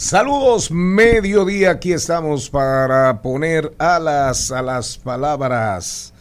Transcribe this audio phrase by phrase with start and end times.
[0.00, 1.72] Saludos, mediodía.
[1.72, 6.14] Aquí estamos para poner alas a las palabras.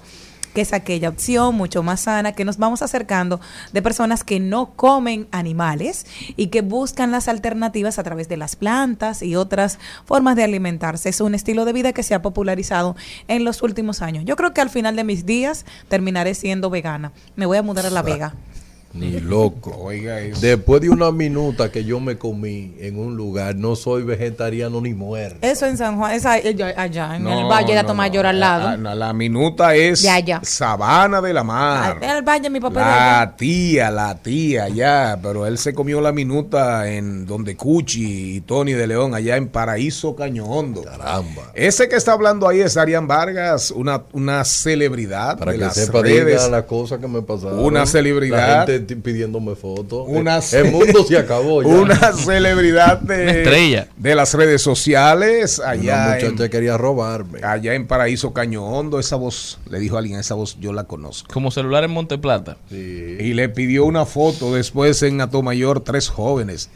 [0.54, 3.40] que es aquella opción mucho más sana que nos vamos acercando
[3.72, 8.56] de personas que no comen animales y que buscan las alternativas a través de las
[8.56, 11.08] plantas y otras formas de alimentarse.
[11.08, 12.96] Es un estilo de vida que se ha popularizado
[13.28, 14.24] en los últimos años.
[14.24, 17.12] Yo creo que al final de mis días terminaré siendo vegana.
[17.36, 18.34] Me voy a mudar a La Vega.
[18.94, 19.75] Ni loco.
[19.82, 20.41] Oiga eso.
[20.41, 24.92] Después de una minuta que yo me comí en un lugar, no soy vegetariano ni
[24.94, 25.38] muerto.
[25.42, 28.28] Eso en San Juan, esa, allá, allá, en el Valle de no, Atomayor no.
[28.31, 28.69] al lado.
[28.70, 30.41] La, la- la minuta es Ya, ya.
[30.44, 31.98] Sabana de la Mar.
[32.02, 33.20] Ah, el Valle, mi papá de allá.
[33.20, 38.41] La tía, la tía, ya, pero él se comió la minuta en donde Cuchi y
[38.42, 40.82] Tony de León, allá en Paraíso Caño Hondo.
[40.82, 41.50] Caramba.
[41.54, 45.75] Ese que está hablando ahí es Arián Vargas, una, una celebridad Para de que las
[45.75, 46.26] sepa, redes.
[46.26, 47.58] diga las cosas que me pasaron.
[47.58, 48.66] Una celebridad.
[48.66, 50.04] La gente t- pidiéndome fotos.
[50.09, 51.69] Una el, el mundo se acabó ya.
[51.69, 53.88] Una celebridad de, Una estrella.
[53.97, 57.40] de las redes sociales Una allá en, muchacha quería robarme.
[57.43, 58.99] allá en Paraíso Caño Hondo.
[58.99, 61.32] Esa voz, le dijo a alguien, esa voz yo la conozco.
[61.32, 62.56] Como celular en Monteplata.
[62.69, 62.76] Sí.
[63.20, 66.70] Y le pidió una foto después en Atomayor, tres jóvenes.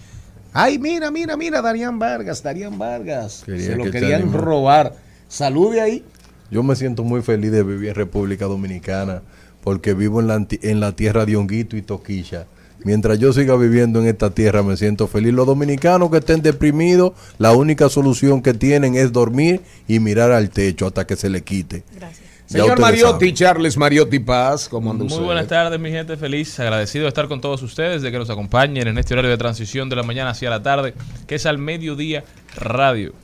[0.53, 3.43] Ay, mira, mira, mira, Darían Vargas, Darían Vargas.
[3.45, 4.95] Quería Se lo que querían robar.
[5.29, 6.05] Salude ahí.
[6.51, 9.21] Yo me siento muy feliz de vivir en República Dominicana
[9.67, 12.47] porque vivo en la, en la tierra de Honguito y Toquilla.
[12.85, 15.35] Mientras yo siga viviendo en esta tierra me siento feliz.
[15.35, 20.51] Los dominicanos que estén deprimidos, la única solución que tienen es dormir y mirar al
[20.51, 21.83] techo hasta que se le quite.
[21.97, 22.25] Gracias.
[22.47, 23.35] Ya Señor Mariotti, saben.
[23.35, 25.25] Charles Mariotti Paz, ¿cómo anda Muy usted?
[25.25, 26.17] buenas tardes, mi gente.
[26.17, 29.37] Feliz, agradecido de estar con todos ustedes, de que nos acompañen en este horario de
[29.37, 30.95] transición de la mañana hacia la tarde,
[31.27, 32.23] que es al mediodía
[32.55, 33.15] radio.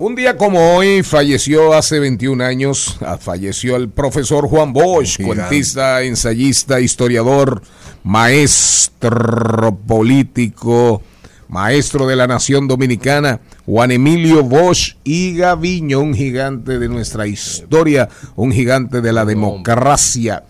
[0.00, 6.02] Un día como hoy falleció hace 21 años, ah, falleció el profesor Juan Bosch, cuentista,
[6.02, 7.62] ensayista, historiador,
[8.04, 11.02] maestro político,
[11.48, 18.08] maestro de la nación dominicana, Juan Emilio Bosch y Gaviño, un gigante de nuestra historia,
[18.36, 20.44] un gigante de la democracia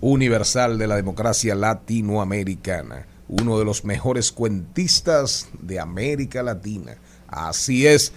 [0.00, 6.94] universal, de la democracia latinoamericana, uno de los mejores cuentistas de América Latina.
[7.26, 8.12] Así es.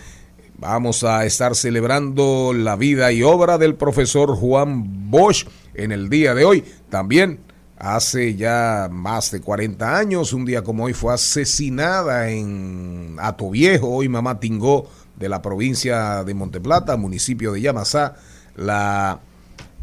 [0.59, 5.45] Vamos a estar celebrando la vida y obra del profesor Juan Bosch
[5.75, 6.63] en el día de hoy.
[6.89, 7.41] También
[7.77, 14.09] hace ya más de 40 años, un día como hoy, fue asesinada en Atoviejo, hoy
[14.09, 18.15] Mamá Tingó, de la provincia de Monteplata, municipio de Yamasá,
[18.55, 19.19] la,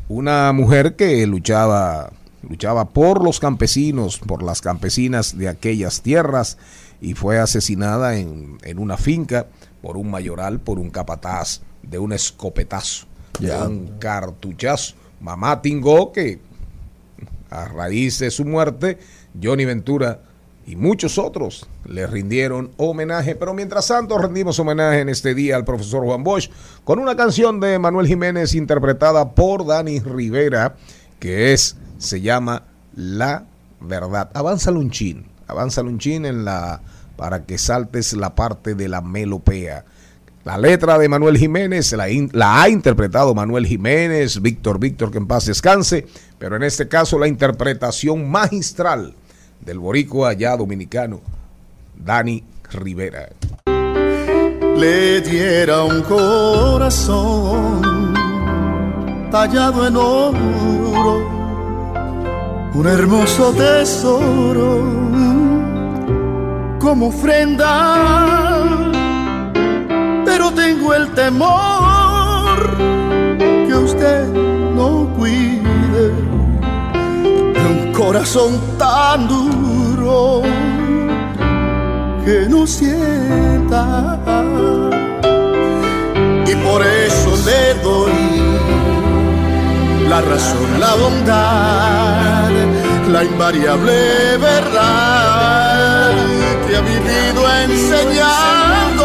[0.09, 2.11] una mujer que luchaba,
[2.49, 6.59] luchaba por los campesinos, por las campesinas de aquellas tierras
[7.01, 9.47] y fue asesinada en, en una finca
[9.85, 13.05] por un mayoral, por un capataz, de un escopetazo,
[13.39, 14.95] de un cartuchazo.
[15.21, 16.39] Mamá Tingó, que
[17.51, 18.99] a raíz de su muerte,
[19.41, 20.23] Johnny Ventura
[20.67, 23.35] y muchos otros le rindieron homenaje.
[23.35, 26.51] Pero mientras tanto, rendimos homenaje en este día al profesor Juan Bosch
[26.85, 30.77] con una canción de Manuel Jiménez interpretada por Dani Rivera,
[31.21, 32.63] que es, se llama
[32.97, 33.45] La
[33.81, 34.31] Verdad.
[34.33, 36.81] Avanza un chin, avanza un chin en la,
[37.17, 39.85] para que saltes la parte de la melopea.
[40.45, 45.47] La letra de Manuel Jiménez la, ha interpretado Manuel Jiménez, Víctor Víctor, que en paz
[45.47, 46.07] descanse,
[46.39, 49.15] pero en este caso la interpretación magistral
[49.65, 51.23] del boricua allá dominicano,
[51.97, 53.31] Dani Rivera.
[54.77, 57.83] le diera un corazón
[59.31, 61.27] tallado en oro,
[62.75, 65.34] un hermoso tesoro
[66.85, 67.97] como ofrenda,
[70.27, 72.59] pero tengo el temor
[73.67, 76.13] que usted no cuide
[77.55, 80.43] de un corazón tan duro
[82.23, 84.19] que no sienta.
[86.47, 88.13] Y por eso le doy
[90.11, 92.51] la razón, la bondad,
[93.11, 95.64] la invariable verdad
[97.65, 99.05] enseñando.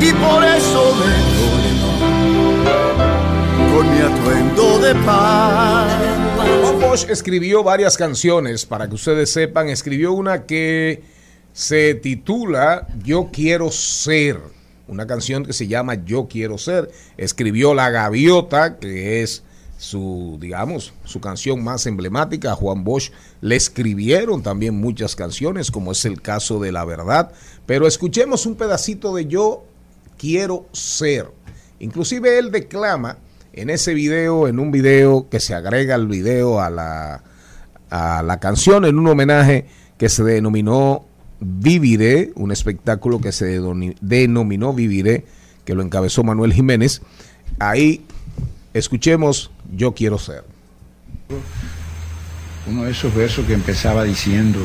[0.00, 1.34] Y por eso doy
[3.74, 6.14] con mi atuendo de paz.
[6.80, 11.02] Bosch escribió varias canciones, para que ustedes sepan, escribió una que
[11.52, 14.40] se titula Yo quiero ser,
[14.88, 16.90] una canción que se llama Yo quiero ser.
[17.16, 19.44] Escribió La Gaviota, que es
[19.76, 22.54] su, digamos, su canción más emblemática.
[22.54, 23.10] Juan Bosch
[23.40, 27.32] le escribieron también muchas canciones, como es el caso de La Verdad.
[27.66, 29.64] Pero escuchemos un pedacito de Yo
[30.16, 31.30] quiero ser.
[31.80, 33.18] Inclusive él declama
[33.52, 37.22] en ese video, en un video que se agrega al video a la,
[37.90, 39.66] a la canción, en un homenaje
[39.98, 41.04] que se denominó
[41.40, 45.26] Viviré, un espectáculo que se denomi- denominó Viviré,
[45.64, 47.02] que lo encabezó Manuel Jiménez.
[47.58, 48.06] Ahí
[48.74, 50.44] escuchemos Yo quiero ser.
[52.66, 54.58] uno de esos versos que empezaba diciendo,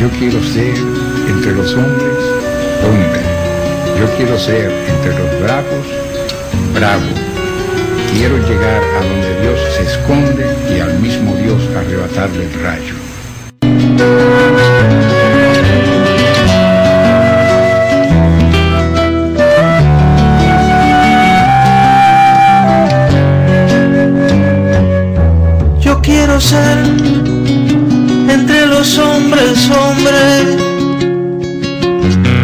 [0.00, 0.76] yo quiero ser
[1.28, 2.18] entre los hombres,
[2.84, 3.20] hombre,
[3.98, 5.86] yo quiero ser entre los bravos,
[6.74, 7.06] bravo,
[8.12, 12.94] quiero llegar a donde Dios se esconde y al mismo Dios arrebatarle el rayo.
[26.40, 26.78] Ser
[28.28, 30.56] entre los hombres hombre.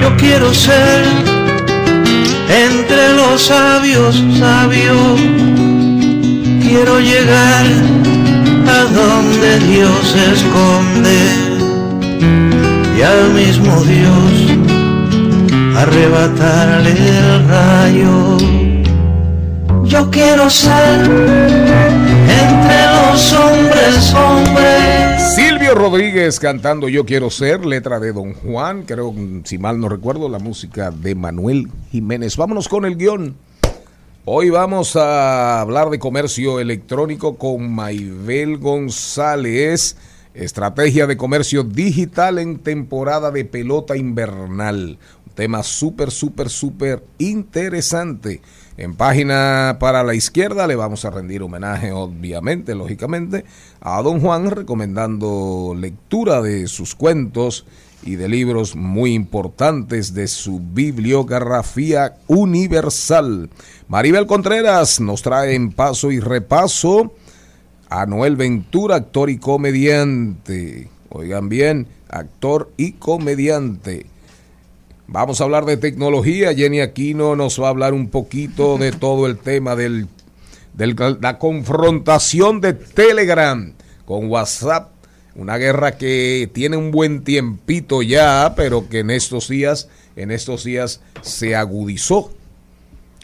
[0.01, 1.05] Yo quiero ser
[2.49, 4.95] entre los sabios sabio.
[6.63, 7.67] Quiero llegar
[8.67, 11.19] a donde Dios se esconde
[12.99, 14.33] y al mismo Dios
[15.77, 18.39] arrebatarle el rayo.
[19.85, 21.84] Yo quiero ser
[22.65, 25.35] entre los hombres, hombres.
[25.35, 30.29] Silvio Rodríguez cantando Yo quiero ser, letra de Don Juan, creo, si mal no recuerdo,
[30.29, 32.37] la música de Manuel Jiménez.
[32.37, 33.37] Vámonos con el guion.
[34.25, 39.97] Hoy vamos a hablar de comercio electrónico con Maibel González,
[40.33, 44.99] estrategia de comercio digital en temporada de pelota invernal.
[45.27, 48.41] Un tema súper, súper, súper interesante.
[48.77, 53.45] En página para la izquierda le vamos a rendir homenaje, obviamente, lógicamente,
[53.81, 57.67] a don Juan, recomendando lectura de sus cuentos
[58.03, 63.49] y de libros muy importantes de su bibliografía universal.
[63.87, 67.13] Maribel Contreras nos trae en paso y repaso
[67.89, 70.89] a Noel Ventura, actor y comediante.
[71.11, 74.07] Oigan bien, actor y comediante.
[75.07, 76.55] Vamos a hablar de tecnología.
[76.55, 80.07] Jenny Aquino nos va a hablar un poquito de todo el tema de
[80.77, 83.75] la confrontación de Telegram
[84.07, 84.91] con WhatsApp.
[85.37, 90.65] Una guerra que tiene un buen tiempito ya, pero que en estos días, en estos
[90.65, 92.31] días se agudizó.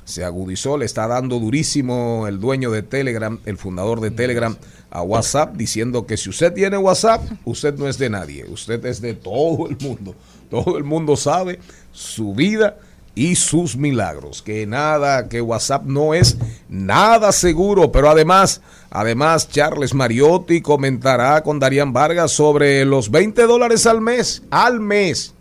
[0.04, 4.56] Se agudizó, le está dando durísimo el dueño de Telegram, el fundador de Telegram,
[4.90, 9.00] a WhatsApp, diciendo que si usted tiene WhatsApp, usted no es de nadie, usted es
[9.00, 10.16] de todo el mundo.
[10.50, 11.60] Todo el mundo sabe
[11.92, 12.76] su vida
[13.14, 14.42] y sus milagros.
[14.42, 16.36] Que nada, que WhatsApp no es
[16.68, 23.86] nada seguro, pero además, además Charles Mariotti comentará con Darían Vargas sobre los 20 dólares
[23.86, 25.34] al mes, al mes,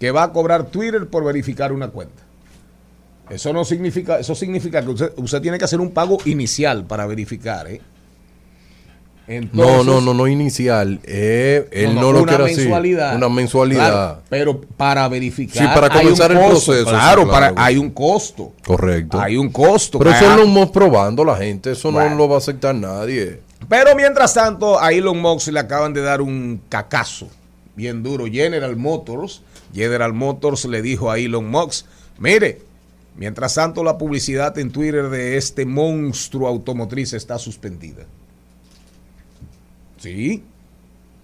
[0.00, 2.22] que va a cobrar Twitter por verificar una cuenta.
[3.28, 7.06] Eso no significa, eso significa que usted, usted tiene que hacer un pago inicial para
[7.06, 7.80] verificar, ¿eh?
[9.52, 11.00] No, no, no, no inicial.
[11.04, 12.66] Eh, él no, lo quiere así.
[12.66, 13.88] Una mensualidad.
[13.88, 15.62] Claro, pero para verificar.
[15.62, 16.90] Sí, para comenzar el costo, proceso.
[16.90, 18.52] Claro, sí, para, hay un costo.
[18.64, 19.20] Correcto.
[19.20, 19.98] Hay un costo.
[19.98, 21.72] Pero eso lo estamos probando la gente.
[21.72, 22.10] Eso Bueno.
[22.10, 23.40] no lo va a aceptar nadie.
[23.68, 27.28] Pero mientras tanto, a Elon Musk le acaban de dar un cacazo
[27.74, 28.26] bien duro.
[28.26, 29.42] General Motors,
[29.74, 31.86] General Motors le dijo a Elon Musk,
[32.18, 32.60] mire,
[33.16, 38.04] mientras tanto la publicidad en Twitter de este monstruo automotriz está suspendida.
[39.98, 40.42] Sí.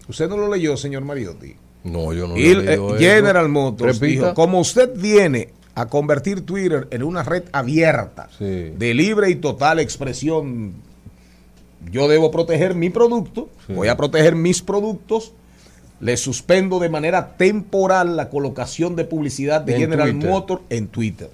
[0.09, 1.55] Usted no lo leyó, señor Mariotti.
[1.85, 2.99] No, yo no Y el- leído eh.
[2.99, 4.27] General Motors Repita.
[4.27, 8.45] dijo, como usted viene a convertir Twitter en una red abierta, Sí.
[8.77, 10.73] de libre y total expresión,
[11.91, 13.73] yo debo proteger mi producto, Sí.
[13.73, 15.33] voy a proteger mis productos,
[16.01, 20.15] le suspendo de manera temporal la colocación de publicidad de En General.
[20.15, 21.31] Motors en Twitter.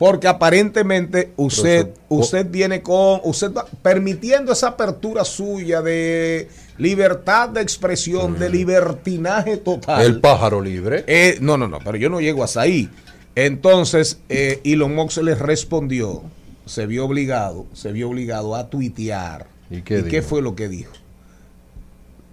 [0.00, 7.60] Porque aparentemente usted, usted viene con, usted va permitiendo esa apertura suya de libertad de
[7.60, 10.00] expresión, de libertinaje total.
[10.00, 11.04] El pájaro libre.
[11.06, 12.88] Eh, no, no, no, pero yo no llego hasta ahí.
[13.34, 16.22] Entonces, eh, Elon Musk les respondió,
[16.64, 19.48] se vio obligado, se vio obligado a tuitear.
[19.68, 20.26] ¿Y qué dijo?
[20.26, 20.94] fue lo que dijo?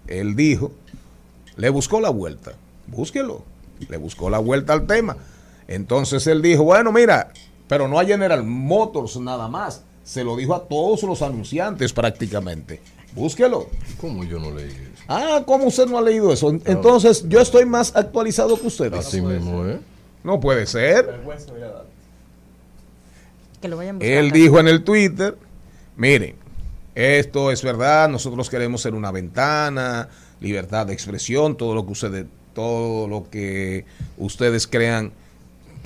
[0.08, 0.72] Él dijo,
[1.58, 2.54] le buscó la vuelta,
[2.88, 3.44] búsquelo,
[3.90, 5.18] le buscó la vuelta al tema.
[5.68, 7.34] Entonces él dijo, bueno, mira,
[7.68, 12.82] pero no a General Motors nada más, se lo dijo a todos los anunciantes prácticamente.
[13.14, 13.68] Búsquelo.
[14.00, 15.04] ¿Cómo yo no leí eso?
[15.08, 16.50] Ah, ¿cómo usted no ha leído eso?
[16.66, 19.00] Entonces, yo estoy más actualizado que ustedes.
[19.00, 19.80] Así mismo, ¿eh?
[20.24, 21.22] No puede ser.
[23.62, 24.20] Que lo vayan buscando.
[24.20, 25.38] Él dijo en el Twitter,
[25.96, 26.36] miren,
[26.96, 30.10] esto es verdad, nosotros queremos ser una ventana,
[30.40, 33.86] libertad de expresión, todo lo que ustedes, todo lo que
[34.18, 35.12] ustedes crean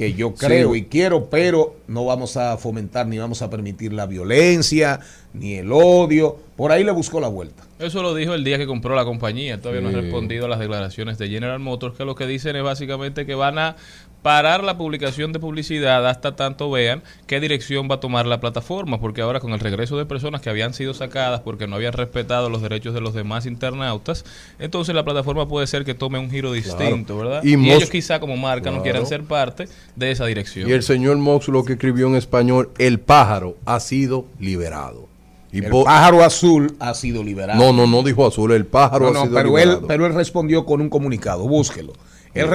[0.01, 0.79] que yo creo Sí.
[0.79, 4.99] y quiero, pero no vamos a fomentar ni vamos a permitir la violencia,
[5.33, 6.37] ni el odio.
[6.55, 7.63] Por ahí le buscó la vuelta.
[7.79, 9.59] Eso lo dijo el día que compró la compañía.
[9.59, 12.63] Todavía no ha respondido a las declaraciones de General Motors, que lo que dicen es
[12.63, 13.75] básicamente que van a
[14.21, 18.99] parar la publicación de publicidad hasta tanto vean qué dirección va a tomar la plataforma,
[18.99, 22.49] porque ahora con el regreso de personas que habían sido sacadas porque no habían respetado
[22.49, 24.25] los derechos de los demás internautas,
[24.59, 27.43] entonces la plataforma puede ser que tome un giro distinto, ¿verdad?
[27.43, 30.69] Y ellos quizá como marca no quieran ser parte de esa dirección.
[30.69, 35.09] Y el señor Mox lo que escribió en español, el pájaro ha sido liberado.
[35.51, 37.59] Y El pájaro azul ha sido liberado.
[37.59, 39.87] no, no, no dijo azul, el pájaro No, ha no, sido pero él, liberado.
[39.87, 41.93] pero él respondió con un comunicado, búsquelo.
[42.33, 42.47] Él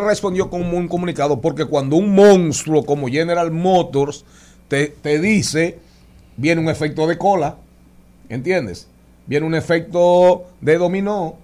[0.00, 4.24] respondió con un comunicado porque cuando un monstruo como General Motors
[4.68, 5.78] te, te dice,
[6.38, 7.56] viene un efecto de cola,
[8.30, 8.88] ¿entiendes?
[9.26, 11.36] Viene un efecto de dominó.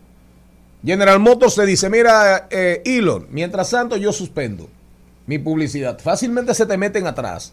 [0.83, 4.69] General Motors te dice, mira, eh, Elon, mientras tanto yo suspendo
[5.27, 5.99] mi publicidad.
[5.99, 7.53] Fácilmente se te meten atrás.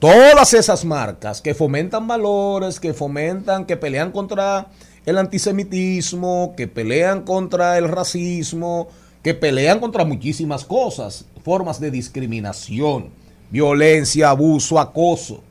[0.00, 4.68] Todas esas marcas que fomentan valores, que fomentan, que pelean contra
[5.04, 8.88] el antisemitismo, que pelean contra el racismo,
[9.22, 13.10] que pelean contra muchísimas cosas, formas de discriminación,
[13.50, 15.42] violencia, abuso, acoso.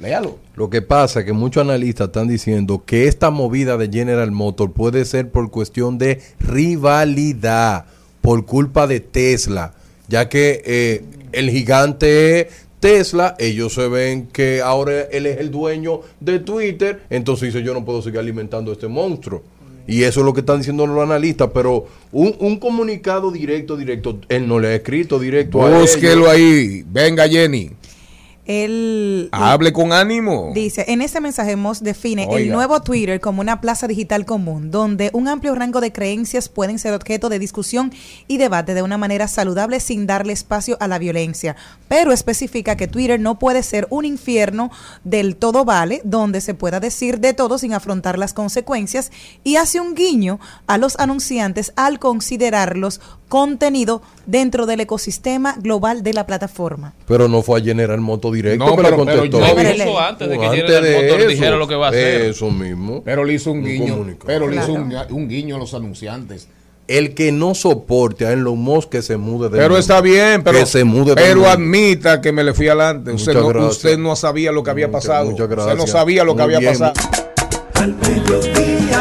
[0.00, 0.40] Léalo.
[0.56, 4.72] Lo que pasa es que muchos analistas están diciendo que esta movida de General Motors
[4.74, 7.84] puede ser por cuestión de rivalidad,
[8.20, 9.74] por culpa de Tesla,
[10.08, 12.48] ya que eh, el gigante
[12.84, 17.72] Tesla, ellos se ven que ahora él es el dueño de Twitter, entonces dice yo
[17.72, 19.42] no puedo seguir alimentando a este monstruo.
[19.86, 24.18] Y eso es lo que están diciendo los analistas, pero un, un comunicado directo, directo,
[24.28, 26.34] él no le ha escrito directo a Búsquelo ellos.
[26.34, 26.84] ahí.
[26.86, 27.70] Venga, Jenny.
[28.46, 30.52] Él Hable con ánimo.
[30.54, 35.10] Dice, en este mensaje Moss define el nuevo Twitter como una plaza digital común, donde
[35.12, 37.92] un amplio rango de creencias pueden ser objeto de discusión
[38.28, 41.56] y debate de una manera saludable sin darle espacio a la violencia.
[41.88, 44.70] Pero especifica que Twitter no puede ser un infierno
[45.04, 49.10] del todo vale, donde se pueda decir de todo sin afrontar las consecuencias,
[49.42, 56.12] y hace un guiño a los anunciantes al considerarlos contenido dentro del ecosistema global de
[56.12, 56.92] la plataforma.
[57.06, 60.38] Pero no fue a General Moto directo No, que pero- pero yo- eso antes de
[60.38, 62.22] que Antes General de dijera lo que va a hacer.
[62.22, 63.02] Eso mismo.
[63.04, 63.92] Pero le hizo un Un guiño.
[63.94, 64.26] comunicado.
[64.26, 66.48] Pero le hizo un, un guiño a los anunciantes.
[66.86, 69.78] El que no soporte a Elon Musk que se mude del Pero mundo.
[69.78, 71.48] está bien, pero, que se mude pero mundo.
[71.48, 73.10] admita que me le fui adelante.
[73.10, 73.72] Usted no, gracias.
[73.76, 75.30] usted no sabía lo que había Muchas- pasado.
[75.30, 76.78] muchas Usted no sabía lo que Muy había bien.
[76.78, 76.92] pasado.
[77.76, 78.93] Al mediodía,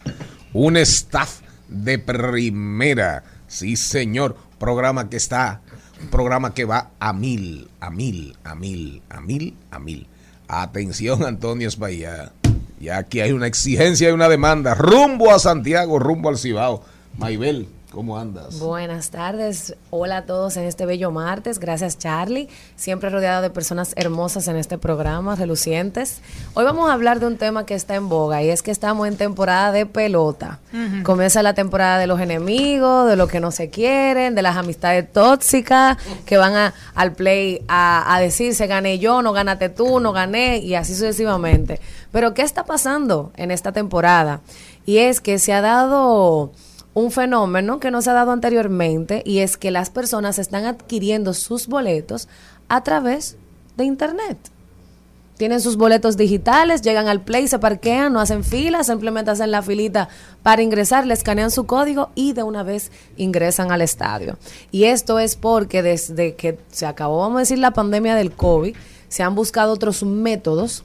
[0.53, 3.25] un staff de primera.
[3.47, 4.37] Sí, señor.
[4.59, 5.63] Programa que está,
[6.11, 10.07] programa que va a mil, a mil, a mil, a mil, a mil.
[10.49, 12.33] Atención, Antonio Espaillá.
[12.79, 14.75] Ya aquí hay una exigencia y una demanda.
[14.75, 16.85] Rumbo a Santiago, rumbo al Cibao.
[17.17, 18.61] Maybel, ¿cómo andas?
[18.61, 23.95] Buenas tardes, hola a todos en este bello martes, gracias Charlie, siempre rodeado de personas
[23.97, 26.21] hermosas en este programa, relucientes.
[26.55, 29.09] Hoy vamos a hablar de un tema que está en boga y es que estamos
[29.09, 30.61] en temporada de pelota.
[31.03, 35.13] Comienza la temporada de los enemigos, de los que no se quieren, de las amistades
[35.13, 40.13] tóxicas que van a- al play a, a decirse gané yo, no ganaste tú, no
[40.13, 41.81] gané y así sucesivamente.
[42.13, 44.43] Pero ¿qué está pasando en esta temporada?
[44.87, 46.53] Y es que se ha dado
[47.01, 51.35] un fenómeno que no se ha dado anteriormente y es que las personas están adquiriendo
[51.35, 52.29] sus boletos
[52.69, 53.37] a través
[53.77, 54.39] de internet.
[55.37, 59.63] Tienen sus boletos digitales, llegan al play, se parquean, no hacen fila, simplemente hacen la
[59.63, 60.11] filita
[60.43, 64.37] para ingresar, le escanean su código y de una vez ingresan al estadio.
[64.71, 68.77] Y esto es porque desde que se acabó, vamos a decir, la pandemia del COVID,
[69.09, 70.85] se han buscado otros métodos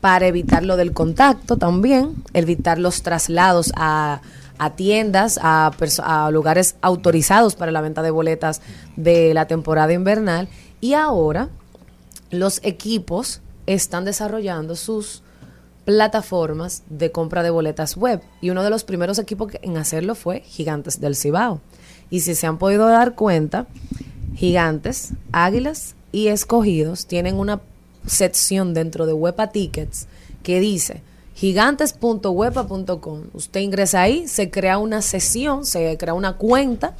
[0.00, 4.22] para evitar lo del contacto también, evitar los traslados a,
[4.58, 8.60] a tiendas, a, a lugares autorizados para la venta de boletas
[8.96, 10.48] de la temporada invernal.
[10.80, 11.48] Y ahora
[12.30, 15.22] los equipos están desarrollando sus
[15.84, 18.22] plataformas de compra de boletas web.
[18.40, 21.60] Y uno de los primeros equipos en hacerlo fue Gigantes del Cibao.
[22.10, 23.66] Y si se han podido dar cuenta,
[24.34, 27.60] Gigantes, Águilas y Escogidos tienen una
[28.06, 30.06] sección dentro de Wepa Tickets
[30.42, 31.02] que dice
[31.44, 33.20] gigantes.wepa.com.
[33.34, 36.94] Usted ingresa ahí, se crea una sesión, se crea una cuenta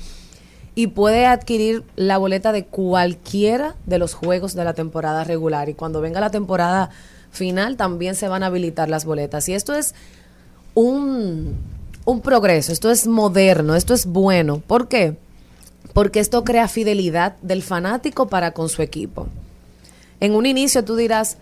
[0.75, 5.71] y puede adquirir la boleta de cualquiera de los juegos de la temporada regular.
[5.71, 6.91] Y cuando venga la temporada
[7.31, 9.49] final, también se van a habilitar las boletas.
[9.49, 9.95] Y esto es
[10.75, 11.57] un,
[12.05, 14.59] un progreso, esto es moderno, esto es bueno.
[14.59, 15.17] ¿Por qué?
[15.95, 19.27] Porque esto crea fidelidad del fanático para con su equipo.
[20.21, 21.39] En un inicio tú dirás,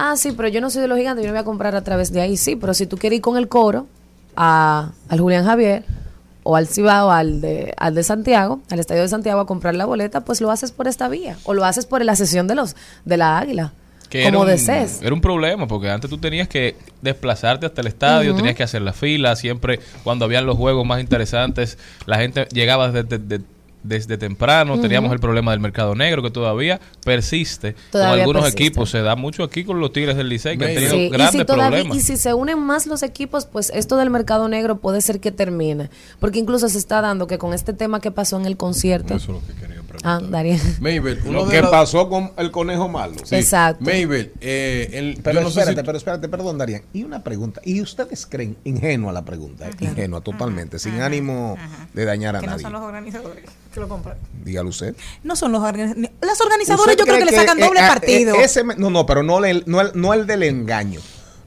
[0.00, 1.82] ah, sí, pero yo no soy de los gigantes, yo no voy a comprar a
[1.82, 2.36] través de ahí.
[2.36, 3.86] Sí, pero si tú quieres ir con el coro
[4.36, 5.84] a, al Julián Javier
[6.42, 9.84] o al Cibao, al de, al de Santiago, al Estadio de Santiago a comprar la
[9.84, 12.76] boleta, pues lo haces por esta vía o lo haces por la sesión de los
[13.04, 13.72] de la Águila.
[14.08, 15.00] Que como era un, desees.
[15.02, 18.82] Era un problema, porque antes tú tenías que desplazarte hasta el estadio, tenías que hacer
[18.82, 23.44] la fila, siempre cuando habían los juegos más interesantes, la gente llegaba desde, desde- desde
[24.18, 24.82] temprano, Ujú.
[24.82, 28.62] teníamos el problema del mercado negro que todavía persiste Todavía con algunos persiste.
[28.64, 31.08] equipos, se da mucho aquí con los Tigres del Licey que han tenido Sí, y,
[31.10, 31.96] grandes si todavía- problemas.
[31.96, 35.32] y si se unen más los equipos, pues esto del mercado negro puede ser que
[35.32, 35.90] termine.
[36.18, 39.14] Porque incluso se está dando que con este tema que pasó en el concierto.
[39.14, 40.46] Eso es lo que quería preguntar.
[40.46, 40.58] Ah.
[40.80, 43.14] Mabel, Lo que la- pasó con el conejo malo.
[43.24, 43.36] Sí.
[43.36, 43.84] Exacto.
[43.84, 46.82] Mabel, eh, el- Pero yo no sé espérate, si- pero espérate, perdón, Darían.
[46.92, 47.60] Y una pregunta.
[47.64, 51.56] ¿Y ustedes creen, ingenua la pregunta, eh, ingenua totalmente, sin ánimo
[51.92, 52.62] de dañar a Que no nadie?
[52.62, 54.16] son los organizadores que lo compran.
[54.44, 54.94] Dígalo usted.
[55.22, 56.10] No son los organizadores.
[56.22, 58.34] Las organizadoras ¿Usted yo creo cree que le sacan eh, doble ah, partido.
[58.36, 61.00] eh, ese me- no, no, pero no el, no, el, no el del engaño.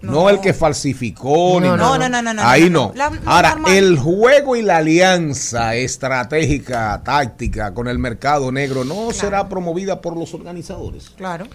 [0.04, 1.60] No, el que falsificó.
[1.62, 1.98] ni No, nada.
[1.98, 2.88] no, no, no, no, Ahí no, no.
[2.90, 2.94] no.
[2.96, 9.48] La- Ahora, el juego y la alianza estratégica, táctica con el mercado negro no será
[9.50, 11.10] promovida por los organizadores.
[11.12, 11.48] Claro.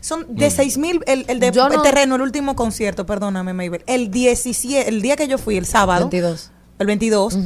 [0.00, 3.84] Son de 6 mil, el, el de no- terreno, el último concierto, perdóname, Maybel.
[3.86, 6.08] El 17, el día que yo fui, el sábado.
[6.08, 6.50] 22.
[6.78, 7.38] El 22.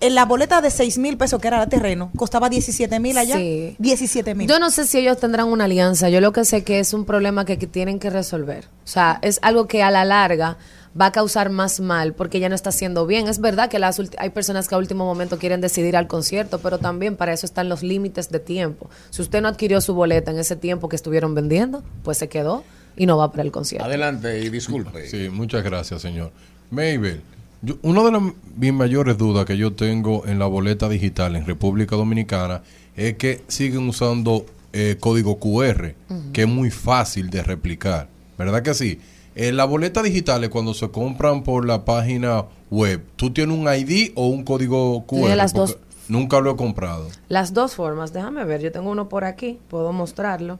[0.00, 3.36] En la boleta de 6 mil pesos que era el terreno, costaba 17 mil allá.
[3.36, 3.74] Sí.
[3.78, 4.48] 17 mil.
[4.48, 6.08] Yo no sé si ellos tendrán una alianza.
[6.08, 8.66] Yo lo que sé que es un problema que, que tienen que resolver.
[8.84, 10.56] O sea, es algo que a la larga
[10.98, 13.28] va a causar más mal porque ya no está haciendo bien.
[13.28, 16.78] Es verdad que las hay personas que a último momento quieren decidir al concierto, pero
[16.78, 18.88] también para eso están los límites de tiempo.
[19.10, 22.64] Si usted no adquirió su boleta en ese tiempo que estuvieron vendiendo, pues se quedó
[22.96, 23.84] y no va para el concierto.
[23.84, 25.08] Adelante y disculpe.
[25.08, 26.32] Sí, muchas gracias, señor.
[26.70, 27.22] Mabel,
[27.62, 28.22] yo- una de las
[28.56, 32.62] mis mayores dudas que yo tengo en la boleta digital en República Dominicana
[32.96, 35.94] es que siguen usando eh, código QR,
[36.32, 38.08] que es muy fácil de replicar.
[38.36, 39.00] ¿Verdad que sí?
[39.34, 44.12] En las boletas digitales, cuando se compran por la página web, ¿tú tienes un ID
[44.14, 45.36] o un código QR?
[45.36, 45.78] Las dos.
[46.08, 47.08] Nunca lo he comprado.
[47.28, 50.58] Las dos formas, déjame ver, yo tengo uno por aquí, puedo mostrarlo.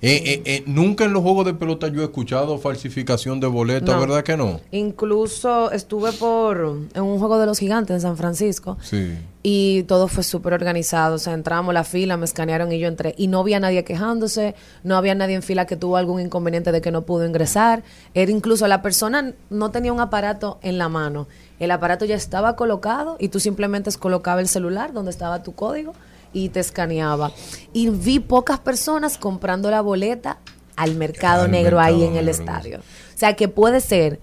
[0.00, 3.96] Eh, eh, eh, nunca en los juegos de pelota yo he escuchado falsificación de boletas,
[3.96, 4.00] No.
[4.00, 4.60] ¿verdad que no?
[4.70, 9.18] Incluso estuve por en un juego de los gigantes en San Francisco Sí.
[9.42, 11.16] y todo fue súper organizado.
[11.16, 13.14] O sea, entramos la fila, me escanearon y yo entré.
[13.18, 16.80] Y no había nadie quejándose, no había nadie en fila que tuvo algún inconveniente de
[16.80, 17.82] que no pudo ingresar.
[18.14, 21.26] Era incluso la persona no tenía un aparato en la mano.
[21.58, 25.92] El aparato ya estaba colocado y tú simplemente colocabas el celular donde estaba tu código
[26.32, 27.32] y te escaneaba.
[27.72, 30.38] Y vi pocas personas comprando la boleta
[30.76, 32.78] al mercado Al negro ahí en el negro, estadio.
[32.78, 34.20] O sea, que puede ser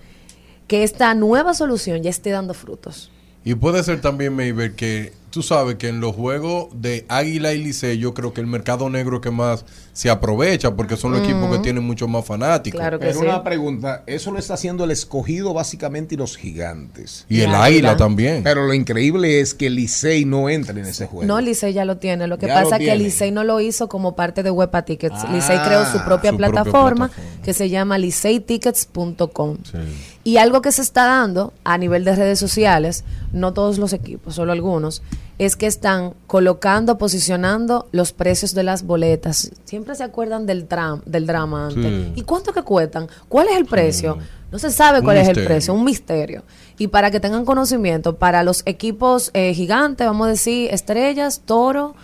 [0.68, 3.12] que esta nueva solución ya esté dando frutos.
[3.44, 7.62] Y puede ser también, Mayber, que tú sabes que en los juegos de Águila y
[7.62, 11.52] Licey, yo creo que el mercado negro que más se aprovecha, porque son los equipos
[11.52, 12.80] que tienen mucho más fanáticos.
[12.80, 13.26] Claro que Pero sí.
[13.26, 17.26] una pregunta, eso lo está haciendo el escogido básicamente y los gigantes.
[17.28, 17.63] Y el Águila.
[17.65, 18.43] Águila también.
[18.43, 21.26] Pero lo increíble es que Licey no entra en ese juego.
[21.26, 22.28] No, Licey ya lo tiene.
[22.28, 22.95] Lo que Ya lo pasa es que.
[22.95, 25.17] Licey no lo hizo como parte de Huepa Tickets.
[25.17, 27.41] Ah, Licey creó su propia su propia plataforma plataforma.
[27.43, 29.58] que se llama liceytickets.com.
[29.69, 29.78] Sí.
[30.24, 34.34] Y algo que se está dando a nivel de redes sociales, no todos los equipos,
[34.34, 35.04] solo algunos,
[35.38, 39.52] es que están colocando, posicionando los precios de las boletas.
[39.65, 40.67] Siempre se acuerdan del,
[41.06, 41.86] del drama antes.
[41.86, 42.13] Sí.
[42.15, 43.08] ¿Y cuánto que cuestan?
[43.28, 44.17] ¿Cuál es el precio?
[44.52, 46.43] No se sabe Un cuál es el precio, un misterio.
[46.78, 51.95] Y para que tengan conocimiento, para los equipos eh, gigantes, vamos a decir, estrellas, toro,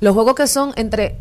[0.00, 1.16] los juegos que son entre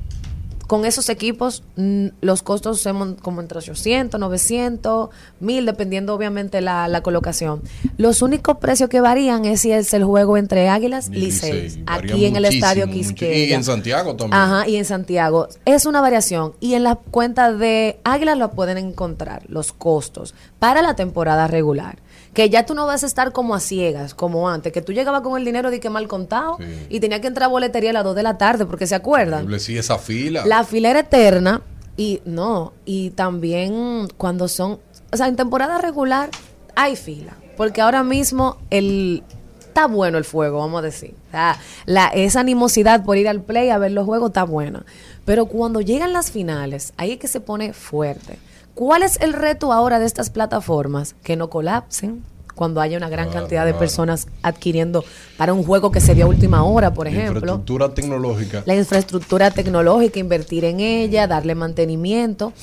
[0.72, 5.10] con esos equipos, mm, los costos son como entre 800, 900,
[5.42, 7.62] 1000, dependiendo obviamente la, la colocación.
[7.98, 12.26] Los únicos precios que varían es si es el juego entre Águilas y Varía aquí
[12.26, 13.48] en el estadio Quisqueya.
[13.48, 14.42] Y en Santiago también.
[14.42, 15.50] Ajá, y en Santiago.
[15.66, 16.54] Es una variación.
[16.62, 21.98] Y en la cuenta de Águilas lo pueden encontrar, los costos, para la temporada regular.
[22.34, 25.22] Que ya tú no vas a estar como a ciegas, como antes, que tú llegabas
[25.22, 26.66] con el dinero de que mal contado Sí.
[26.90, 29.60] y tenía que entrar a boletería a las 2 de la tarde, porque se acuerdan.
[29.60, 30.46] Sí, esa fila.
[30.46, 31.62] La fila era eterna
[31.98, 34.80] y no, y también cuando son,
[35.12, 36.30] o sea, en temporada regular
[36.76, 39.24] hay fila, porque ahora mismo el
[39.60, 41.16] está bueno el fuego, vamos a decir.
[41.30, 44.86] O sea, la, esa animosidad por ir al play a ver los juegos está buena.
[45.24, 48.38] Pero cuando llegan las finales, ahí es que se pone fuerte.
[48.76, 51.16] ¿Cuál es el reto ahora de estas plataformas?
[51.24, 52.24] Que no colapsen
[52.56, 53.80] cuando haya una gran Claro, cantidad de claro.
[53.80, 55.04] personas adquiriendo
[55.38, 58.64] para un juego que se dio a última hora, por La ejemplo infraestructura tecnológica.
[58.66, 62.54] la infraestructura tecnológica, invertir en ella, darle mantenimiento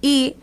[0.00, 0.36] y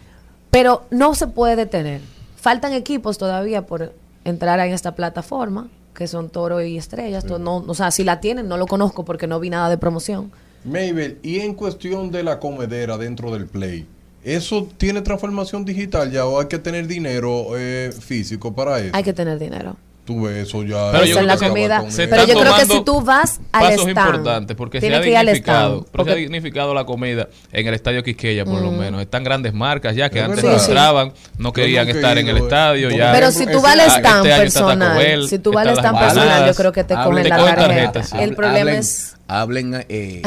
[0.49, 2.01] pero no se puede detener.
[2.35, 3.93] Faltan equipos todavía por
[4.25, 8.47] entrar en esta plataforma, que son Toro y Estrellas, no, o sea, si la tienen
[8.47, 10.31] no lo conozco porque no vi nada de promoción.
[10.63, 13.87] Mabel, y en cuestión de la comedera dentro del Play,
[14.23, 18.89] ¿eso tiene transformación digital ya o hay que tener dinero eh, físico para eso?
[18.93, 19.75] Hay que tener dinero.
[20.03, 20.91] Tú ves eso ya.
[20.91, 21.79] Pero yo la creo que comida.
[21.81, 22.09] con se eso.
[22.09, 24.87] Pero están yo creo que tomando si tú vas al pasos stand, importantes porque se
[24.95, 28.03] ha que ir al dignificado, stand, porque se ha dignificado la comida en el estadio
[28.03, 28.99] Quisqueya por lo menos.
[28.99, 30.57] Están grandes marcas ya que Es antes verdad.
[30.57, 32.39] no entraban, no Yo querían estar en el eh.
[32.39, 33.11] estadio ya.
[33.13, 36.47] Pero si tú vas al este stand personal, Bell, si tú vas al stand personal,
[36.47, 37.55] yo creo que te te la tarjeta.
[37.55, 38.17] tarjeta, sí.
[38.19, 40.21] El problema hablen, es Hablen, eh,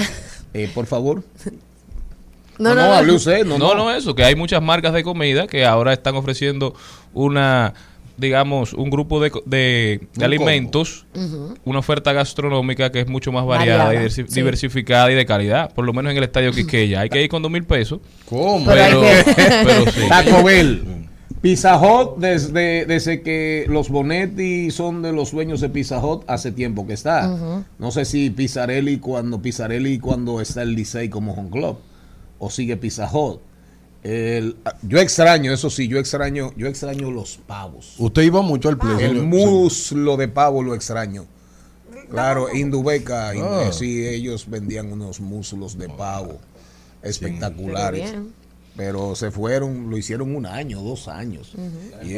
[0.54, 1.24] eh, por favor.
[2.58, 2.94] No, No, no, no, no.
[2.94, 3.44] hable usted.
[3.46, 6.74] No, No, no, no, eso, que hay muchas marcas de comida que ahora están ofreciendo
[7.12, 7.74] una,
[8.16, 11.06] digamos, un grupo de, de, de Un alimentos,
[11.64, 14.34] una oferta gastronómica que es mucho más variada, Variada, y diversi- sí.
[14.34, 17.00] diversificada y de calidad, por lo menos en el estadio Quisqueya.
[17.00, 18.64] Hay que ir con dos mil pesos, ¿Cómo?
[18.66, 19.02] Pero
[19.92, 20.00] sí.
[20.08, 20.84] Taco Bell.
[21.40, 26.52] Pizza Hut, desde, desde que los Bonetti son de los dueños de Pizza Hut, hace
[26.52, 27.64] tiempo que está.
[27.78, 31.76] No sé si Pizzarelli cuando Pizzarelli cuando está el Licey como home club
[32.44, 33.40] o sigue Pizza Hut.
[34.02, 37.94] El- yo extraño, eso sí, yo extraño, yo extraño los pavos.
[37.98, 38.96] Usted iba mucho al play.
[39.04, 41.24] El muslo de pavo lo extraño.
[42.11, 43.72] Claro, Indubeca, Indu- Ah.
[43.72, 46.38] sí, ellos vendían unos muslos de pavo
[47.02, 48.14] espectaculares.
[48.76, 51.54] Pero se fueron, lo hicieron un año, dos años.
[52.04, 52.16] Y,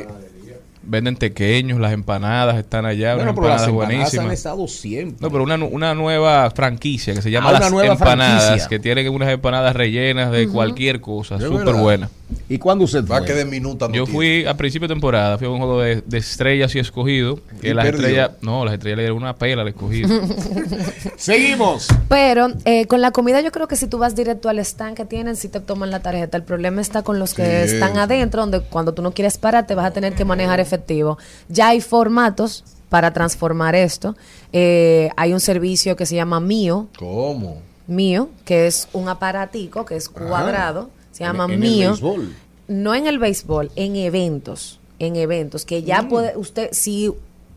[0.88, 5.16] Venden tequeños, las empanadas están allá, bueno, unas pero las empanadas empanadas han estado siempre.
[5.20, 8.68] No, pero una, una nueva franquicia que se llama Ah, Las nueva Empanadas, franquicia.
[8.68, 12.09] que tienen unas empanadas rellenas de cualquier cosa, ¿De súper buena.
[12.49, 13.27] ¿Y cuándo usted Va fue?
[13.27, 14.16] que de minuta no Yo tiene.
[14.16, 17.68] fui a principio de temporada, fui a un juego de, de estrellas y escogido, que
[17.70, 18.01] Y las perdió.
[18.07, 20.09] estrellas, no, las estrellas le dieron una pela al escogido.
[21.16, 21.88] Seguimos.
[22.09, 25.05] Pero eh, con la comida yo creo que si tú vas directo al stand que
[25.05, 26.37] tienen, si te toman la tarjeta.
[26.37, 27.75] El problema está con los que Sí.
[27.75, 31.19] están adentro, donde cuando tú no quieres parar te vas a tener que manejar efectivo.
[31.49, 34.15] Ya hay formatos para transformar esto.
[34.53, 37.59] Eh, hay un servicio que se llama Mío, ¿Cómo?
[37.87, 40.91] Mío, que es un aparatico que es cuadrado.
[41.12, 41.91] Se llama En- en el Mío.
[41.91, 42.35] béisbol.
[42.69, 44.81] No en el béisbol, en eventos.
[44.99, 45.65] En eventos.
[45.65, 46.09] Que ya Mm.
[46.09, 47.12] puede, usted, si,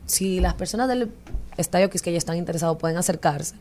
[0.06, 1.10] si las personas del
[1.58, 3.56] estadio que es que ya están interesados pueden acercarse.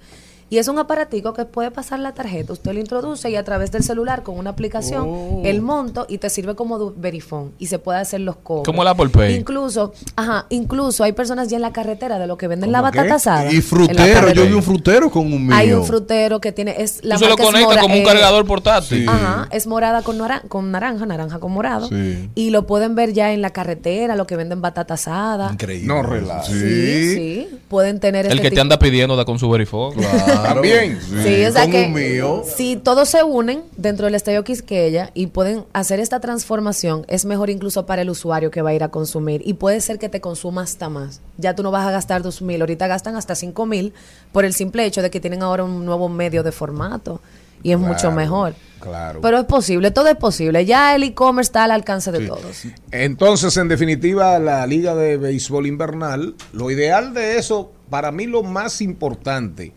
[0.50, 3.70] Y es un aparatico que puede pasar la tarjeta, usted lo introduce y a través
[3.70, 5.42] del celular con una aplicación Oh.
[5.44, 8.64] el monto y te sirve como verifón y se puede hacer los cobros.
[8.64, 9.34] Como el Apple Pay.
[9.36, 13.16] Incluso, ajá, incluso hay personas ya en la carretera de lo que venden la batata
[13.16, 13.50] asada.
[13.52, 15.56] Y la frutero, yo vi un frutero con un mío.
[15.56, 18.46] Hay un frutero que tiene es la Tú se lo mora- como un eh, cargador
[18.46, 19.00] portátil.
[19.00, 19.06] Sí.
[19.06, 21.88] Ajá, es morada con, naran- con naranja, naranja con morado.
[21.88, 22.30] Sí.
[22.34, 25.50] Y lo pueden ver ya en la carretera, lo que venden batata asada.
[25.52, 25.86] Increíble.
[25.86, 26.44] No relaja.
[26.44, 26.58] Sí.
[26.58, 27.48] Sí, sí.
[27.68, 29.92] Pueden tener El este que te anda pidiendo da con su verifón.
[29.94, 30.37] Claro.
[30.42, 30.98] También.
[31.00, 32.42] Sí, o sea con que un mío.
[32.44, 37.50] si todos se unen dentro del Estadio Quisqueya y pueden hacer esta transformación, es mejor
[37.50, 39.42] incluso para el usuario que va a ir a consumir.
[39.44, 41.20] Y puede ser que te consuma hasta más.
[41.36, 43.92] Ya tú no vas a gastar dos mil, ahorita gastan hasta cinco mil
[44.32, 47.20] por el simple hecho de que tienen ahora un nuevo medio de formato.
[47.62, 48.54] Y es mucho mejor.
[48.78, 49.20] Claro.
[49.20, 50.64] Pero es posible, todo es posible.
[50.64, 52.62] Ya el e-commerce está al alcance de todos.
[52.92, 58.44] Entonces, en definitiva, la Liga de Béisbol Invernal, lo ideal de eso, para mí lo
[58.44, 59.72] más importante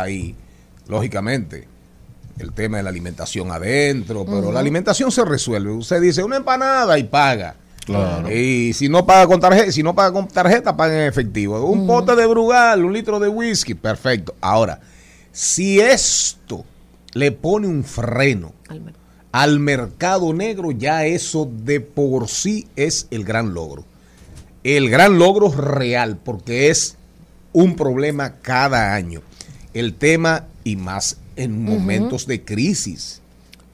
[0.00, 0.34] ahí,
[0.88, 1.66] lógicamente,
[2.38, 5.72] el tema de la alimentación adentro, pero la alimentación se resuelve.
[5.72, 7.56] Usted dice una empanada y paga.
[7.84, 8.30] Claro.
[8.32, 11.64] Y si no paga con tarjeta, si no paga con tarjeta, paga en efectivo.
[11.66, 14.34] Un pote de Brugal, un litro de whisky, perfecto.
[14.40, 14.80] Ahora,
[15.32, 16.64] si esto
[17.12, 18.94] le pone un freno Al
[19.34, 23.84] al mercado negro, ya eso de por sí es el gran logro.
[24.62, 26.96] El gran logro real, porque es
[27.52, 29.22] un problema cada año.
[29.74, 33.20] El tema, y más en momentos de crisis,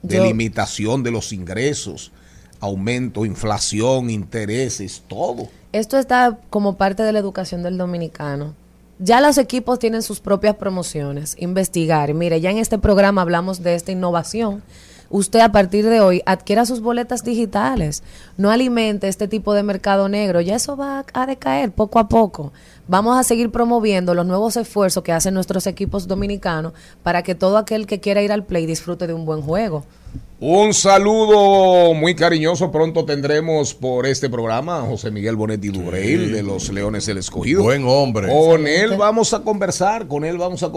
[0.03, 2.11] de Yo- limitación de los ingresos,
[2.59, 5.49] aumento, inflación, intereses, todo.
[5.73, 8.55] Esto está como parte de la educación del dominicano.
[8.99, 12.13] Ya los equipos tienen sus propias promociones, investigar.
[12.13, 14.63] Mire, ya en este programa hablamos de esta innovación.
[15.09, 18.03] Usted a partir de hoy adquiera sus boletas digitales.
[18.37, 20.41] No alimente este tipo de mercado negro.
[20.41, 22.53] Ya eso va a decaer poco a poco.
[22.91, 26.73] Vamos a seguir promoviendo los nuevos esfuerzos que hacen nuestros equipos dominicanos
[27.05, 29.85] para que todo aquel que quiera ir al play disfrute de un buen juego.
[30.41, 32.73] Un saludo muy cariñoso.
[32.73, 37.63] Pronto tendremos por este programa a José Miguel Bonetti Dubreil de los Leones del Escogido.
[37.63, 38.27] Buen hombre.
[38.27, 40.73] Con él vamos a conversar, con él vamos a,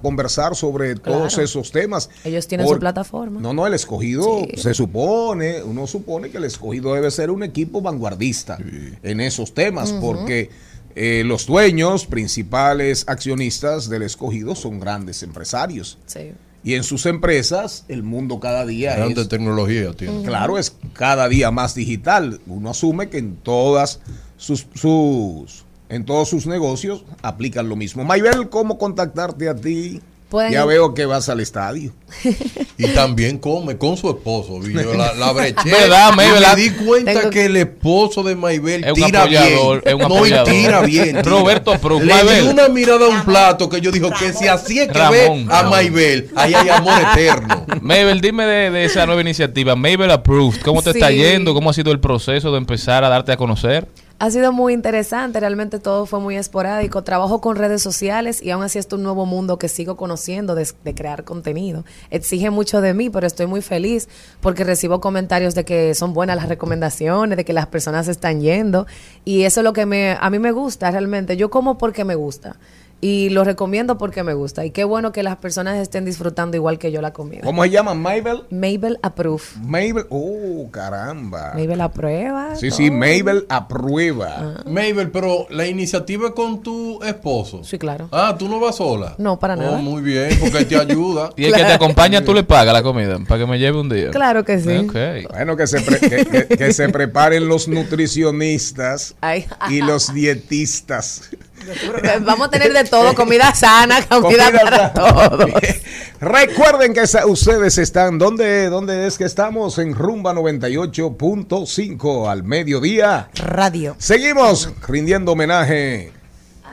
[0.00, 2.10] conversar sobre todos esos temas.
[2.24, 3.38] Ellos tienen su plataforma.
[3.40, 4.60] No, no, el escogido Sí.
[4.60, 8.58] se supone, uno supone que el escogido debe ser un equipo vanguardista
[9.04, 10.50] en esos temas, porque
[10.94, 15.98] eh, los dueños, principales accionistas del escogido son grandes empresarios.
[16.06, 16.32] Sí.
[16.64, 20.22] Y en sus empresas, el mundo cada día Grande es tecnología tiene.
[20.22, 22.40] Claro, es cada día más digital.
[22.46, 24.00] Uno asume que en todas
[24.36, 28.04] sus, sus en todos sus negocios aplican lo mismo.
[28.04, 30.00] Maybel, ¿cómo contactarte a ti?
[30.32, 31.92] Pueden- Ya veo que vas al estadio.
[32.78, 34.58] Y también come con su esposo.
[34.66, 35.60] yo la, la breché.
[35.70, 36.42] ¿Verdad, Y Maybel?
[36.56, 39.88] Me di cuenta Tengo- que el esposo de Maybel Es un tira apoyador, bien.
[39.88, 40.48] es un no, y apoyador.
[40.52, 41.06] tira bien.
[41.08, 41.22] tira.
[41.22, 42.42] Roberto Le Maybel.
[42.44, 45.46] di una mirada a un plato que yo dijo que si así es que Ramón,
[45.46, 45.62] ve a.
[45.64, 47.66] Maybel, ahí hay amor eterno.
[47.80, 50.62] Mabel, dime de, de esa nueva iniciativa, Mabel Approved.
[50.62, 51.54] ¿Cómo te está yendo?
[51.54, 53.86] ¿Cómo ha sido el proceso de empezar a darte a conocer?
[54.22, 57.02] Ha sido muy interesante, realmente todo fue muy esporádico.
[57.02, 60.64] Trabajo con redes sociales y aún así es un nuevo mundo que sigo conociendo de,
[60.94, 61.84] crear contenido.
[62.08, 64.08] Exige mucho de mí, pero estoy muy feliz
[64.40, 68.86] porque recibo comentarios de que son buenas las recomendaciones, de que las personas están yendo
[69.24, 71.36] y eso es lo que me, a mí me gusta realmente.
[71.36, 72.58] Yo como porque me gusta.
[73.04, 74.64] Y lo recomiendo porque me gusta.
[74.64, 77.40] Y qué bueno que las personas estén disfrutando igual que yo la comida.
[77.42, 77.94] ¿Cómo se llama?
[77.94, 78.44] Mabel.
[78.50, 79.42] Mabel Approve.
[79.60, 80.06] Mabel.
[80.08, 81.52] Oh, caramba.
[81.56, 82.54] Mabel aprueba.
[82.54, 82.76] Sí, todo.
[82.76, 84.36] sí, Mabel aprueba.
[84.38, 84.62] Ah.
[84.66, 87.64] Mabel, pero la iniciativa es con tu esposo.
[87.64, 88.08] Sí, claro.
[88.12, 89.16] Ah, tú no vas sola.
[89.18, 89.78] No, para Oh, nada.
[89.78, 91.30] muy bien, porque él te ayuda.
[91.36, 93.88] Y el que te acompaña, tú le pagas la comida para que me lleve un
[93.88, 94.10] día.
[94.12, 94.88] Claro que sí.
[95.32, 99.46] Bueno, que se, pre- que, que- que se preparen los nutricionistas Ay.
[99.70, 101.30] y los dietistas.
[102.22, 104.92] Vamos a tener de todo, comida sana, comida, Comida para sana.
[104.94, 105.50] todos.
[106.20, 109.78] Recuerden que ustedes están, ¿dónde, ¿dónde es que estamos?
[109.78, 113.28] En Rumba 98.5 al mediodía.
[113.34, 113.96] Radio.
[113.98, 116.12] Seguimos rindiendo homenaje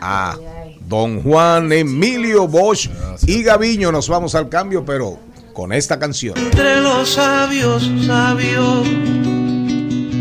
[0.02, 0.38] a
[0.82, 2.89] don Juan Emilio Bosch
[3.25, 3.91] y Gaviño.
[3.91, 5.19] Nos vamos al cambio, pero
[5.54, 6.38] con esta canción.
[6.38, 8.88] Entre los sabios, sabios,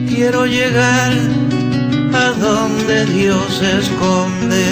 [0.09, 1.12] quiero llegar
[2.14, 4.64] a donde Dios se esconde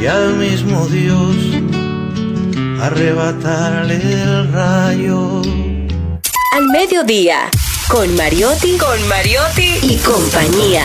[0.00, 1.36] y al mismo Dios
[2.80, 5.42] arrebatarle el rayo.
[6.52, 7.50] Al mediodía,
[7.88, 10.84] con Mariotti, con Mariotti y compañía.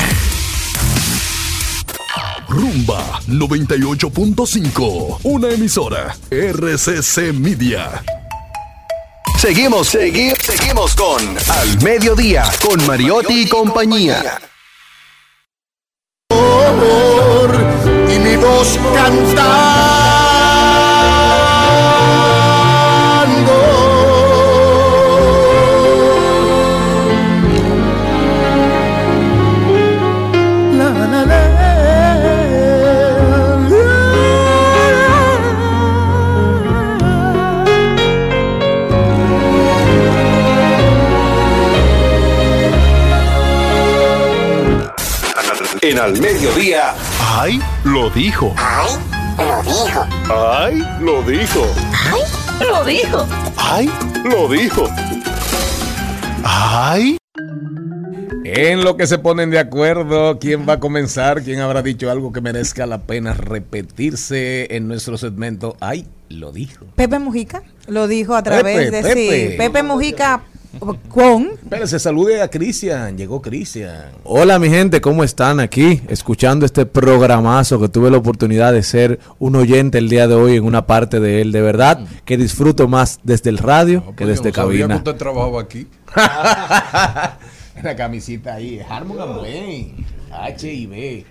[2.47, 8.03] Rumba 98.5, una emisora RCC Media.
[9.37, 14.39] Seguimos, seguimos, seguimos con Al Mediodía, con Mariotti y compañía.
[18.09, 20.00] Y mi voz cantando.
[45.91, 47.59] En Al Mediodía, ¡Ay!
[47.83, 48.55] Lo dijo.
[48.57, 48.95] ¡Ay!
[49.37, 50.07] Lo dijo.
[50.29, 50.83] ¡Ay!
[51.01, 51.67] Lo dijo.
[52.61, 53.27] Lo dijo.
[53.57, 53.91] ¡Ay!
[54.23, 54.87] Lo dijo.
[56.45, 57.17] ¡Ay!
[58.45, 62.31] En lo que se ponen de acuerdo, quién va a comenzar, quién habrá dicho algo
[62.31, 65.75] que merezca la pena repetirse en nuestro segmento.
[65.81, 66.85] Ay, lo dijo.
[66.95, 69.49] Pepe Mujica lo dijo a través Pepe, de Pepe.
[69.51, 70.43] sí, Pepe Mujica
[71.09, 73.17] con Espérese, salude a Cristian.
[73.17, 74.11] Llegó Cristian.
[74.23, 76.01] Hola mi gente, ¿cómo están aquí?
[76.07, 80.55] Escuchando este programazo que tuve la oportunidad de ser un oyente el día de hoy
[80.55, 81.51] en una parte de él.
[81.51, 84.95] De verdad que disfruto más desde el radio que Pues desde no sabía que cabina.
[84.97, 85.87] usted trabajaba aquí.
[87.81, 89.17] Una camisita ahí, Harmon
[90.31, 91.25] HIV.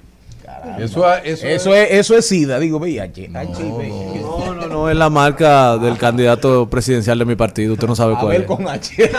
[0.61, 0.85] Caramba.
[0.85, 3.25] Eso es- eso eso es, eso es SIDA, digo VIH.
[3.33, 4.21] HIV.
[4.23, 7.75] No, no, no, es la marca del candidato presidencial de mi partido.
[7.75, 8.47] Usted no sabe cuál Abel es.
[8.47, 9.11] con H.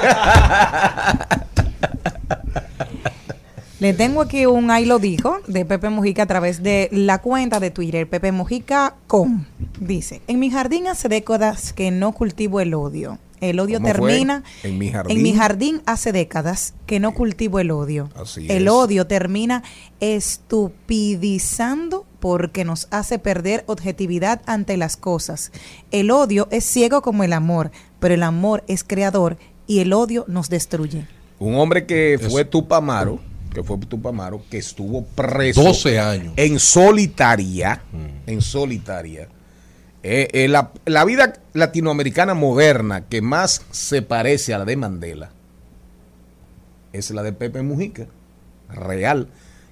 [3.80, 7.60] Le tengo aquí un ahí lo dijo de Pepe Mujica a través de la cuenta
[7.60, 9.46] de Twitter, Pepe Mujica com.
[9.80, 13.18] Dice, en mi jardín hace décadas que no cultivo el odio.
[13.42, 14.44] El odio termina.
[14.64, 15.18] En mi jardín.
[15.18, 18.10] En mi jardín hace décadas que no cultivo el odio.
[18.16, 18.72] Así el es.
[18.72, 19.64] odio termina
[20.00, 25.52] estupidizando porque nos hace perder objetividad ante las cosas.
[25.90, 30.24] El odio es ciego como el amor, pero el amor es creador y el odio
[30.28, 31.08] nos destruye.
[31.40, 33.20] Un hombre que fue Tupamaro,
[33.52, 36.34] que fue Tupamaro, que estuvo preso 12 años.
[36.36, 37.82] en solitaria,
[38.28, 39.28] en solitaria.
[40.04, 45.32] Eh, eh, la, la vida latinoamericana moderna que más se parece a la de Mandela
[46.94, 48.08] es la de Pepe Mujica,
[48.70, 49.30] real.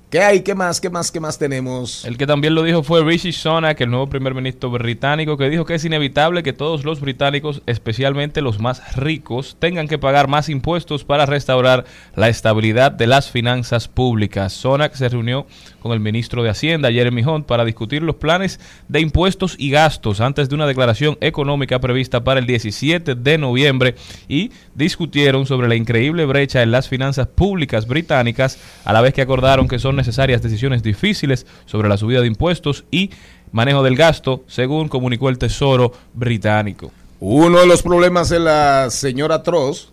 [0.09, 0.41] ¿Qué hay?
[0.41, 0.81] ¿Qué más?
[0.81, 1.11] ¿Qué más?
[1.11, 2.03] ¿Qué más tenemos?
[2.03, 5.65] El que también lo dijo fue Rishi Sunak, el nuevo primer ministro británico, que dijo
[5.65, 10.49] que es inevitable que todos los británicos, especialmente los más ricos, tengan que pagar más
[10.49, 14.51] impuestos para restaurar la estabilidad de las finanzas públicas.
[14.51, 15.45] Sunak se reunió
[15.79, 20.21] con el ministro de Hacienda, Jeremy Hunt, para discutir los planes de impuestos y gastos
[20.21, 23.93] antes de una declaración económica prevista para el 17 de noviembre
[24.27, 29.21] y discutieron sobre la increíble brecha en las finanzas públicas británicas, a la vez que
[29.21, 33.11] acordaron que son necesarias decisiones difíciles sobre la subida de impuestos y
[33.51, 36.91] manejo del gasto, según comunicó el Tesoro británico.
[37.19, 39.91] Uno de los problemas de la señora Tross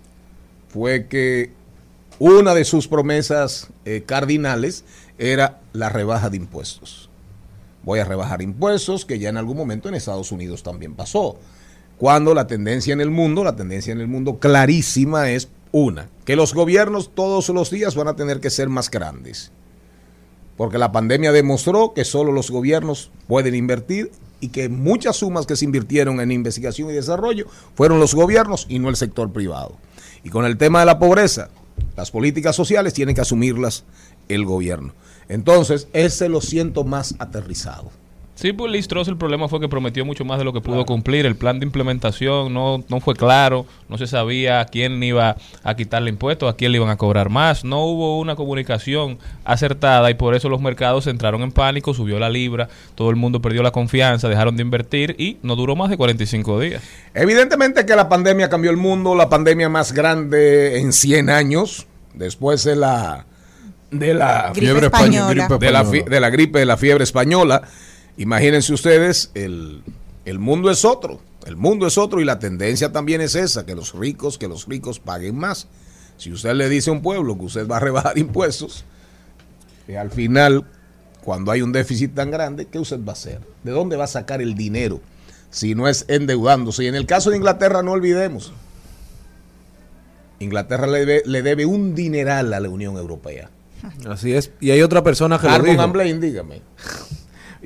[0.68, 1.50] fue que
[2.18, 4.84] una de sus promesas eh, cardinales
[5.18, 7.10] era la rebaja de impuestos.
[7.82, 11.38] Voy a rebajar impuestos, que ya en algún momento en Estados Unidos también pasó.
[11.98, 16.36] Cuando la tendencia en el mundo, la tendencia en el mundo clarísima es una, que
[16.36, 19.52] los gobiernos todos los días van a tener que ser más grandes.
[20.56, 25.56] Porque la pandemia demostró que solo los gobiernos pueden invertir y que muchas sumas que
[25.56, 29.76] se invirtieron en investigación y desarrollo fueron los gobiernos y no el sector privado.
[30.24, 31.50] Y con el tema de la pobreza,
[31.96, 33.84] las políticas sociales tienen que asumirlas
[34.28, 34.92] el gobierno.
[35.28, 37.90] Entonces, ese lo siento más aterrizado.
[38.36, 40.84] Sí, pues Liz Truss el problema fue que prometió mucho más de lo que pudo
[40.84, 41.24] cumplir.
[41.24, 45.74] El plan de implementación no, no fue claro, no se sabía a quién iba a
[45.74, 47.64] quitarle impuestos, a quién le iban a cobrar más.
[47.64, 52.28] No hubo una comunicación acertada y por eso los mercados entraron en pánico, subió la
[52.28, 55.96] libra, todo el mundo perdió la confianza, dejaron de invertir y no duró más de
[55.96, 56.82] 45 días.
[57.14, 62.64] Evidentemente que la pandemia cambió el mundo, la pandemia más grande en 100 años, después
[62.64, 63.24] de la
[63.90, 65.30] de la Gripe Fiebre española.
[65.30, 66.04] española, gripe de, la, española.
[66.04, 67.62] fi- de la gripe de la fiebre española.
[68.16, 69.82] Imagínense ustedes, el,
[70.24, 73.74] el mundo es otro, el mundo es otro y la tendencia también es esa, que
[73.74, 75.68] los ricos, que los ricos paguen más.
[76.16, 78.84] Si usted le dice a un pueblo que usted va a rebajar impuestos,
[79.86, 80.66] que al final,
[81.22, 83.40] cuando hay un déficit tan grande, ¿qué usted va a hacer?
[83.62, 85.00] ¿De dónde va a sacar el dinero?
[85.50, 86.84] Si no es endeudándose.
[86.84, 88.52] Y en el caso de Inglaterra, no olvidemos,
[90.38, 93.50] Inglaterra le debe, le debe un dineral a la Unión Europea.
[94.08, 94.50] Así es.
[94.60, 96.62] Y hay otra persona que and Blaine, dígame.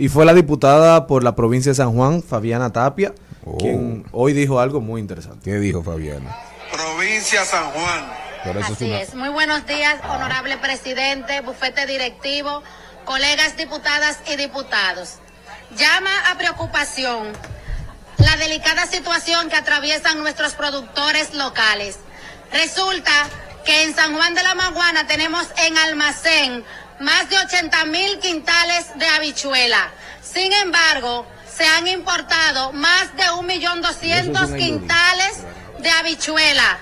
[0.00, 3.12] Y fue la diputada por la provincia de San Juan, Fabiana Tapia,
[3.44, 3.58] Oh.
[3.58, 5.50] quien hoy dijo algo muy interesante.
[5.50, 6.34] ¿Qué dijo Fabiana?
[6.72, 8.10] Provincia San Juan.
[8.42, 9.14] Pero eso es Así una- es.
[9.14, 12.62] Muy buenos días, honorable presidente, bufete directivo,
[13.04, 15.16] colegas diputadas y diputados.
[15.76, 17.26] Llama a preocupación
[18.16, 21.98] la delicada situación que atraviesan nuestros productores locales.
[22.50, 23.12] Resulta
[23.66, 26.64] que en San Juan de la Maguana tenemos en almacén
[27.00, 29.90] más de 80 mil quintales de habichuela.
[30.22, 35.38] Sin embargo, se han importado más de un millón doscientos Eso es un quintales
[35.80, 36.78] de habichuela.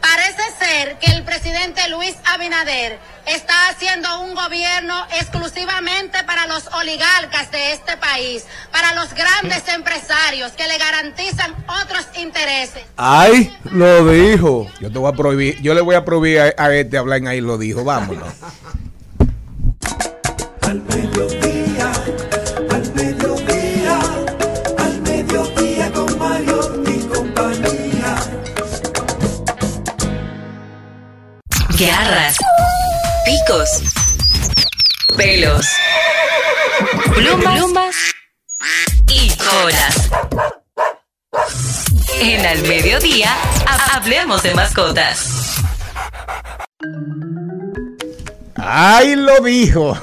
[0.00, 7.50] Parece ser que el presidente Luis Abinader está haciendo un gobierno exclusivamente para los oligarcas
[7.50, 12.84] de este país, para los grandes empresarios que le garantizan otros intereses.
[12.96, 13.56] ¡Ay!
[13.64, 14.70] Lo dijo.
[14.80, 17.26] Yo te voy a prohibir, yo le voy a prohibir a, a este hablar en
[17.26, 18.32] ahí lo dijo, vámonos.
[20.66, 21.92] Al mediodía,
[22.70, 23.98] al mediodía,
[24.78, 28.16] al mediodía con Mario y compañía.
[31.78, 32.36] Garras,
[33.24, 33.68] picos,
[35.16, 35.66] pelos,
[37.14, 37.94] plumas, plumas
[39.08, 40.10] y colas.
[42.20, 43.30] En Al Mediodía,
[43.66, 45.18] ha- hablemos de mascotas.
[48.68, 49.96] Ahí lo dijo.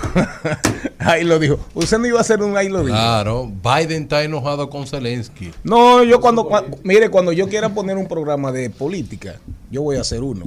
[1.00, 1.60] ahí lo dijo.
[1.74, 2.96] Usted no iba a hacer un ahí lo dijo.
[2.96, 5.52] Claro, Biden está enojado con Zelensky.
[5.64, 9.36] No, yo cuando, cua- mire, cuando yo quiera poner un programa de política,
[9.70, 10.46] yo voy a hacer uno.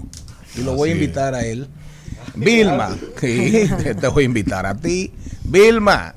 [0.56, 0.98] Y lo voy a es.
[1.00, 1.68] invitar a él.
[2.34, 3.68] Vilma, sí,
[4.00, 5.12] te voy a invitar a ti.
[5.44, 6.14] Vilma,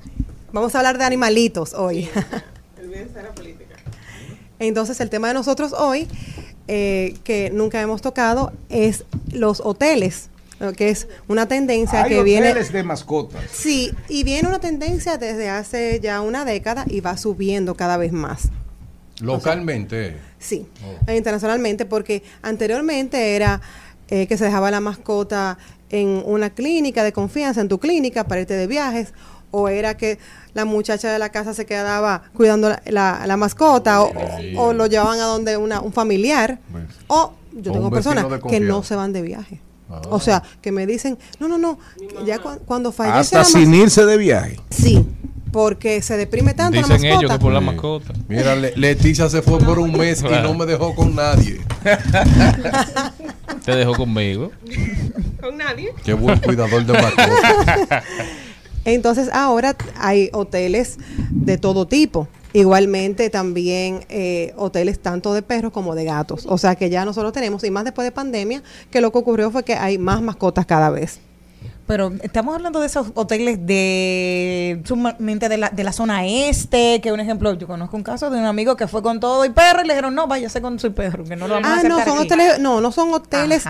[0.51, 2.09] Vamos a hablar de animalitos hoy.
[4.59, 6.07] Entonces, el tema de nosotros hoy,
[6.67, 10.29] eh, que nunca hemos tocado, es los hoteles.
[10.75, 12.53] Que es una tendencia hay que viene...
[12.53, 13.43] de mascotas.
[13.51, 18.11] Sí, y viene una tendencia desde hace ya una década y va subiendo cada vez
[18.11, 18.49] más.
[19.21, 20.17] Localmente.
[20.39, 20.67] Sí,
[21.07, 23.61] e internacionalmente, porque anteriormente era
[24.09, 25.57] eh, que se dejaba la mascota
[25.89, 29.13] en una clínica de confianza, en tu clínica, para irte de viajes,
[29.51, 30.19] o era que
[30.53, 34.09] la muchacha de la casa se quedaba cuidando la, la- la mascota, o,
[34.57, 36.59] o- o lo llevaban a donde una, un familiar,
[37.07, 39.59] o yo tengo personas que no se van de viaje.
[40.09, 41.79] O sea, que me dicen, no, no, no,
[42.25, 44.59] ya cu- cuando fallece hasta la sin irse de viaje.
[44.69, 45.03] Sí,
[45.51, 47.19] porque se deprime tanto la Dicen mascota.
[47.25, 48.13] ellos que por la mascota.
[48.27, 51.61] Mira, Le- Leticia se fue por un mes y no me dejó con nadie.
[53.65, 54.51] Te dejó conmigo.
[55.41, 55.93] Con nadie.
[56.03, 58.03] Qué buen cuidador de mascotas.
[58.85, 60.97] Entonces ahora hay hoteles
[61.29, 62.27] de todo tipo.
[62.51, 66.45] Igualmente también eh, hoteles tanto de perros como de gatos.
[66.47, 69.51] O sea que ya nosotros tenemos, y más después de pandemia, que lo que ocurrió
[69.51, 71.19] fue que hay más mascotas cada vez.
[71.89, 77.11] Pero estamos hablando de esos hoteles de sumamente de la, de la zona este, que
[77.11, 79.81] un ejemplo, yo conozco un caso de un amigo que fue con todo y perro
[79.83, 81.97] y le dijeron, no, váyase con su perro, que no lo vamos a Ah, aceptar
[81.97, 82.27] no, son aquí".
[82.27, 83.63] hoteles, no, no son hoteles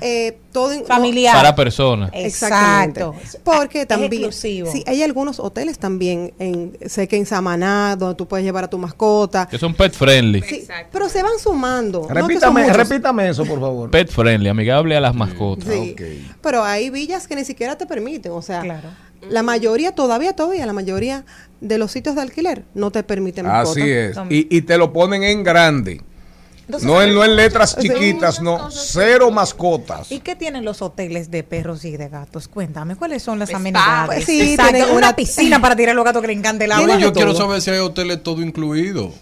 [0.00, 1.34] eh, todo en- Familiar.
[1.34, 2.10] no- Para personas.
[2.14, 3.00] Exactamente.
[3.02, 3.40] Exacto.
[3.44, 4.10] Porque Es también.
[4.10, 4.72] exclusivo.
[4.72, 8.70] Sí, hay algunos hoteles también, en, sé que en Samaná, donde tú puedes llevar a
[8.70, 9.48] tu mascota.
[9.48, 10.40] Que son pet friendly.
[10.40, 12.08] Sí, pero se van sumando.
[12.08, 13.90] Repítame, repítame eso, por favor.
[13.90, 15.68] Pet friendly, amigable a las mascotas.
[15.68, 15.94] Sí.
[16.40, 18.62] Pero hay villas que ni siquiera te permiten, o sea,
[19.28, 21.24] la mayoría, todavía, todavía, la mayoría
[21.60, 23.82] de los sitios de alquiler no te permiten mascotas.
[23.82, 24.16] Así es.
[24.30, 26.00] Y, y te lo ponen en grande.
[26.66, 27.88] Entonces, no, en, no en letras Sí.
[27.88, 28.70] chiquitas, no.
[28.72, 30.10] Cero mascotas.
[30.10, 32.48] ¿Y qué tienen los hoteles de perros y de gatos?
[32.48, 33.58] Cuéntame, ¿cuáles son las Spa.
[33.58, 34.06] amenidades?
[34.06, 36.72] Pues sí, Exacto, tienen una, una- piscina para tirar los gatos que le encanta el
[36.72, 36.98] agua.
[36.98, 39.12] Yo quiero saber si hay hoteles todo incluido.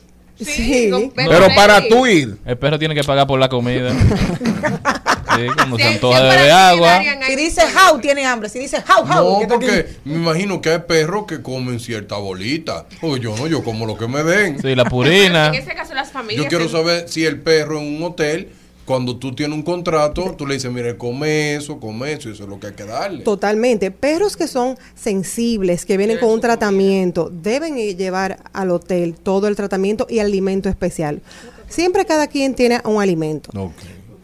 [0.40, 2.38] Sí, Pero para tú ir.
[2.44, 3.92] El perro tiene que pagar por la comida.
[5.36, 7.00] Sí, cuando se antoja de beber agua.
[7.26, 8.48] Si dice how, tiene hambre.
[8.48, 9.40] Si dice how, how.
[9.42, 12.86] No, porque me imagino que hay perros que comen cierta bolita.
[13.00, 14.60] Porque yo no, yo como lo que me den.
[14.60, 15.48] Sí, la purina.
[15.48, 16.44] En ese caso, las familias.
[16.44, 18.50] Yo quiero saber si el perro en un hotel,
[18.84, 22.44] cuando tú tienes un contrato, tú le dices, mire, come eso, come eso, y eso
[22.44, 23.24] es lo que hay que darle.
[23.24, 23.90] Totalmente.
[23.90, 29.56] Perros que son sensibles, que vienen con un tratamiento, deben llevar al hotel todo el
[29.56, 31.22] tratamiento y alimento especial.
[31.68, 33.50] Siempre cada quien tiene un alimento.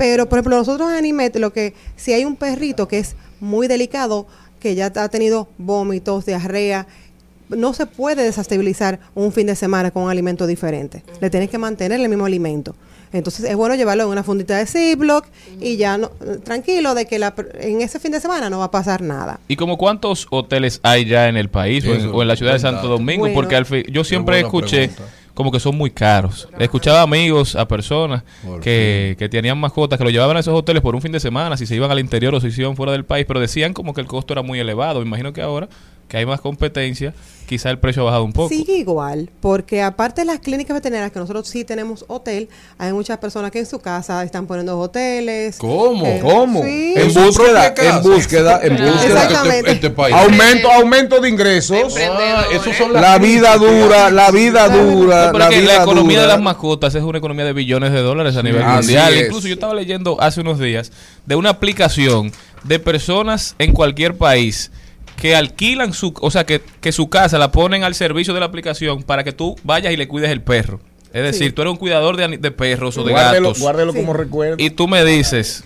[0.01, 3.69] Pero, por ejemplo, nosotros en Animet, lo que, si hay un perrito que es muy
[3.69, 4.27] delicado,
[4.59, 6.87] que ya ha tenido vómitos, diarrea,
[7.51, 11.05] no se puede desestabilizar un fin de semana con un alimento diferente.
[11.21, 12.75] Le tienes que mantener el mismo alimento.
[13.13, 15.27] Entonces es bueno llevarlo en una fundita de Ziploc
[15.61, 16.09] y ya no,
[16.45, 19.39] tranquilo de que la, en ese fin de semana no va a pasar nada.
[19.49, 22.37] ¿Y como cuántos hoteles hay ya en el país o en, Eso, o en la
[22.37, 22.61] ciudad de.
[22.61, 23.23] Santo Domingo?
[23.23, 23.35] Bueno.
[23.35, 25.20] Porque al fin, yo siempre escuché pregunta.
[25.41, 26.47] Como que son muy caros.
[26.59, 28.25] Escuchaba amigos a personas
[28.61, 31.57] que, que tenían mascotas que lo llevaban a esos hoteles por un fin de semana,
[31.57, 34.03] si se iban al interior o se iban fuera del país, pero decían como que
[34.03, 35.01] el costo era muy elevado.
[35.01, 35.71] Me imagino que ahora
[36.11, 37.15] que hay más competencia,
[37.47, 38.49] quizá el precio ha bajado un poco.
[38.49, 42.49] Sigue igual, porque aparte de las clínicas veterinarias, que nosotros sí tenemos hotel,
[42.79, 45.57] hay muchas personas que en su casa están poniendo hoteles.
[45.59, 46.05] ¿Cómo?
[46.05, 46.65] Eh, ¿Cómo?
[46.65, 46.95] sí.
[46.97, 49.05] En búsqueda, en búsqueda, en búsqueda.
[49.05, 49.59] Exactamente.
[49.59, 50.17] Este, este país.
[50.17, 51.95] Aumento, aumento de ingresos.
[51.97, 56.23] Ah, esos son las La vida dura, la vida dura, la vida la economía dura.
[56.23, 59.15] de las mascotas es una economía de billones de dólares a nivel así mundial.
[59.15, 59.27] es.
[59.27, 60.91] Incluso yo estaba leyendo hace unos días
[61.25, 62.33] de una aplicación
[62.65, 64.73] de personas en cualquier país
[65.21, 68.47] que alquilan su, o sea, que, que su casa la ponen al servicio de la
[68.47, 70.81] aplicación para que tú vayas y le cuides el perro.
[71.13, 71.53] Es decir, Sí.
[71.53, 73.61] tú eres un cuidador de, de perros o de Guárdelo, gatos.
[73.63, 73.99] guárdelo Sí.
[73.99, 74.57] como recuerdo.
[74.59, 75.65] Y tú me dices,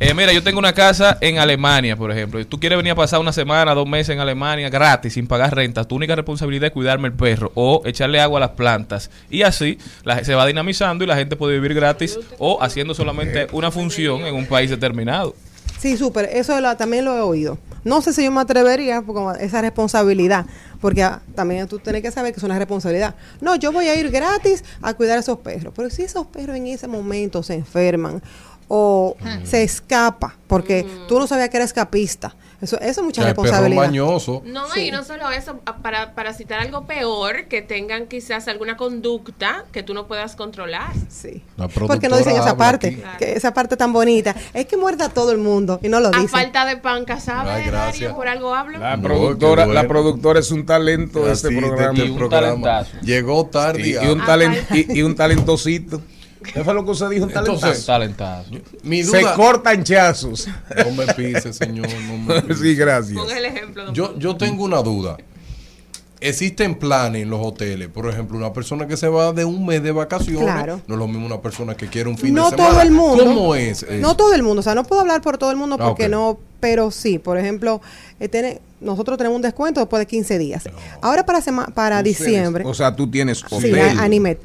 [0.00, 2.96] eh, mira, yo tengo una casa en Alemania, por ejemplo, y tú quieres venir a
[2.96, 6.72] pasar una semana, dos meses en Alemania gratis, sin pagar renta, tu única responsabilidad es
[6.72, 9.10] cuidarme el perro o echarle agua a las plantas.
[9.30, 13.46] Y así la- se va dinamizando y la gente puede vivir gratis o haciendo solamente
[13.52, 15.36] una función en un país determinado.
[15.80, 16.28] Sí, súper.
[16.32, 17.58] Eso lo- también lo he oído.
[17.84, 20.44] No sé si yo me atrevería como esa responsabilidad,
[20.80, 23.14] porque ah, también tú tienes que saber que es una responsabilidad.
[23.40, 26.56] No, yo voy a ir gratis a cuidar a esos perros, pero si esos perros
[26.56, 28.22] en ese momento se enferman
[28.68, 33.82] o se escapa, porque tú no sabías que era escapista, eso, eso es mucha responsabilidad.
[33.82, 34.42] mañosos.
[34.44, 34.88] No, Sí.
[34.88, 39.64] y no solo eso, a- para, para citar algo peor, que tengan quizás alguna conducta
[39.72, 40.92] que tú no puedas controlar.
[41.08, 41.42] Sí.
[41.86, 44.34] Porque no dicen esa parte, que esa parte tan bonita.
[44.54, 46.28] Es que muerda a todo el mundo y no lo A dicen.
[46.28, 47.52] falta de pan, ¿sabes?
[47.52, 48.12] Ay, gracias.
[48.14, 48.78] Por algo hablo.
[48.78, 49.80] La No, productora, bueno.
[49.82, 51.92] la productora es un talento de este Así, de programa.
[51.94, 52.46] este Y un programa.
[52.62, 52.96] talentazo.
[53.02, 53.88] Llegó tarde.
[53.88, 56.02] Y, y un talen- y, y un talentosito.
[56.42, 57.24] ¿Qué fue lo que usted dijo?
[57.24, 58.50] Un Entonces, talentazo.
[58.50, 58.50] Talentazo.
[58.82, 60.48] Mi Se cortan chazos.
[60.84, 61.86] no me pise, señor.
[62.08, 62.60] No me pise.
[62.62, 63.18] sí, gracias.
[63.18, 63.92] Ponga el ejemplo.
[63.92, 65.16] Yo, yo tengo una duda.
[66.22, 67.88] Existen planes en los hoteles.
[67.88, 70.42] Por ejemplo, una persona que se va de un mes de vacaciones.
[70.42, 70.80] Claro.
[70.86, 72.68] No es lo mismo una persona que quiere un fin no de semana.
[72.70, 73.24] todo el mundo.
[73.24, 73.82] ¿Cómo es?
[73.82, 73.92] eso?
[74.00, 76.10] No todo el mundo, o sea, no puedo hablar por todo el mundo Ah, porque
[76.10, 77.80] no, pero sí, por ejemplo,
[78.18, 80.64] eh, tiene- nosotros tenemos un descuento después de 15 días.
[81.00, 83.78] Ahora para sema- para diciembre, O sea, tú tienes sí, hotel.
[83.98, 84.40] a- Animet.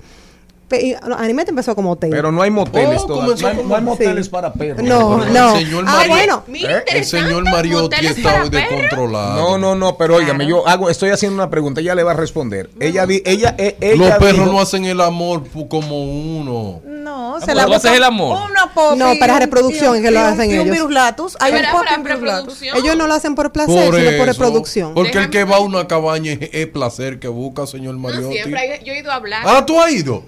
[0.68, 2.10] Pe- y, no, Animet empezó como hotel.
[2.10, 3.26] Pero no hay moteles Oh, todavía.
[3.36, 4.32] comenzó No hay, como- no hay moteles Sí.
[4.32, 4.84] para perros.
[4.84, 5.56] no, no.
[5.58, 6.84] el señor Ah, bueno, ¿Eh?
[6.88, 9.36] El señor Mariotti está hoy descontrolado.
[9.36, 10.64] No, no, no, pero óigame, Claro.
[10.64, 12.70] yo hago, estoy haciendo una pregunta, ella le va a responder.
[12.80, 16.82] Ella di, ella, eh, ella Los perros dijo- no hacen el amor como uno.
[16.86, 18.40] No, pero tú haces el amor.
[18.50, 20.66] Una popi, No, para reproducción un- que lo hacen ellos.
[20.66, 21.38] virus latus.
[21.40, 22.78] Hay un reproducción.
[22.78, 24.94] ellos no lo hacen por placer, Por sino por reproducción.
[24.96, 28.34] Porque el que va a una cabaña es, es placer que busca, señor Mariotti.
[28.36, 29.44] siempre yo he ido a hablar.
[29.46, 30.24] ah, tú has ido.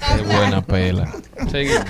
[0.00, 1.12] Qué buena pela.
[1.50, 1.84] Seguimos.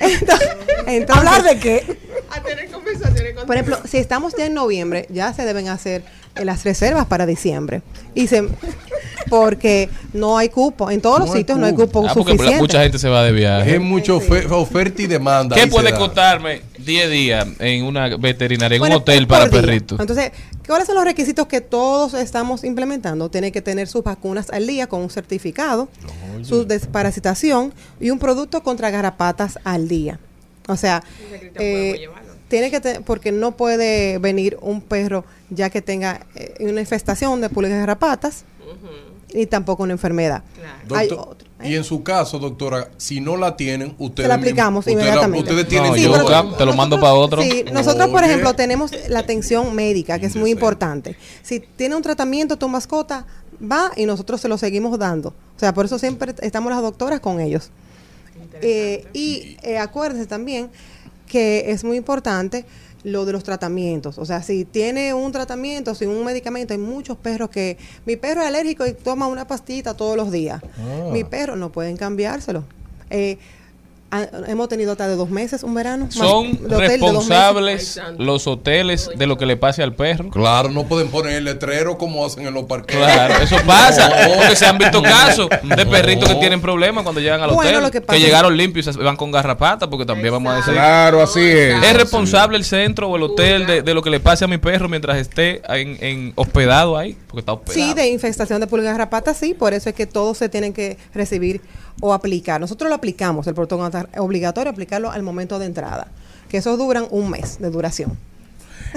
[0.00, 1.98] Entonces, ¿Hablar de qué?
[2.30, 6.02] A tener conversaciones con Por ejemplo, si estamos ya en noviembre, ya se deben hacer
[6.34, 7.82] eh, las reservas para diciembre.
[8.14, 8.48] Y se,
[9.28, 10.90] porque no hay cupo.
[10.90, 12.04] En todos los No sitios no hay cupo.
[12.08, 12.60] Ah, porque suficiente.
[12.60, 13.74] mucha gente se va de viaje.
[13.76, 15.54] Es mucho ofe- oferta y demanda.
[15.56, 19.60] ¿Qué puede costarme 10 días en una veterinaria, en Bueno, un hotel para día.
[19.60, 20.00] perritos?
[20.00, 20.32] Entonces,
[20.66, 23.30] ¿cuáles son los requisitos que todos estamos implementando?
[23.30, 25.88] Tiene que tener sus vacunas al día con un certificado,
[26.44, 30.18] su desparasitación y un producto contra garrapatas al día.
[30.68, 31.02] O sea,
[31.58, 32.08] eh,
[32.48, 37.40] tiene que te- porque no puede venir un perro ya que tenga eh, una infestación
[37.40, 38.44] de pulgas y garrapatas
[39.34, 40.42] y tampoco una enfermedad.
[40.86, 41.48] Doctor, otro.
[41.64, 45.50] y en su caso, doctora, si no la tienen, ustedes Se la aplicamos inmediatamente.
[45.50, 47.42] ustedes tienen No, Sí, yo te lo mando para otro.
[47.42, 51.16] Sí, nosotros, por ejemplo, tenemos la atención médica, que es muy importante.
[51.42, 53.26] Si tiene un tratamiento tu mascota,
[53.60, 55.30] va y nosotros se lo seguimos dando.
[55.56, 57.70] O sea, por eso siempre estamos las doctoras con ellos.
[58.60, 60.70] Eh, y eh, acuérdense también
[61.26, 62.66] que es muy importante
[63.04, 64.18] lo de los tratamientos.
[64.18, 67.76] O sea, si tiene un tratamiento, sin un medicamento, hay muchos perros que...
[68.06, 70.62] Mi perro es alérgico y toma una pastillita todos los días.
[70.78, 71.10] Ah.
[71.12, 72.64] Mi perro no pueden cambiárselo.
[73.10, 73.38] Eh,
[74.46, 76.04] hemos tenido hasta de dos meses, un verano.
[76.06, 80.30] más Son responsables los hoteles de lo que le pase al perro.
[80.30, 82.96] Claro, no pueden poner el letrero como hacen en los parques.
[82.96, 84.08] Claro, eso pasa.
[84.08, 84.36] No.
[84.36, 85.90] Porque se han visto casos de No.
[85.90, 87.82] perritos que tienen problemas cuando llegan al Bueno, hotel.
[87.82, 90.56] lo que que, pasa- llegaron limpios y se van con garrapata, porque también vamos a
[90.56, 90.72] decir.
[90.74, 91.82] Claro, así es.
[91.82, 94.58] ¿Es responsable el centro o el hotel de, de lo que le pase a mi
[94.58, 97.16] perro mientras esté en, en hospedado ahí?
[97.26, 97.88] Porque está hospedado.
[97.88, 100.96] Sí, de infestación de pulgas garrapata, sí, por eso es que todos se tienen que
[101.14, 101.60] recibir
[102.02, 102.60] o aplicar.
[102.60, 106.08] Nosotros lo aplicamos, el protocolo es obligatorio aplicarlo al momento de entrada,
[106.50, 108.18] que esos duran un mes de duración.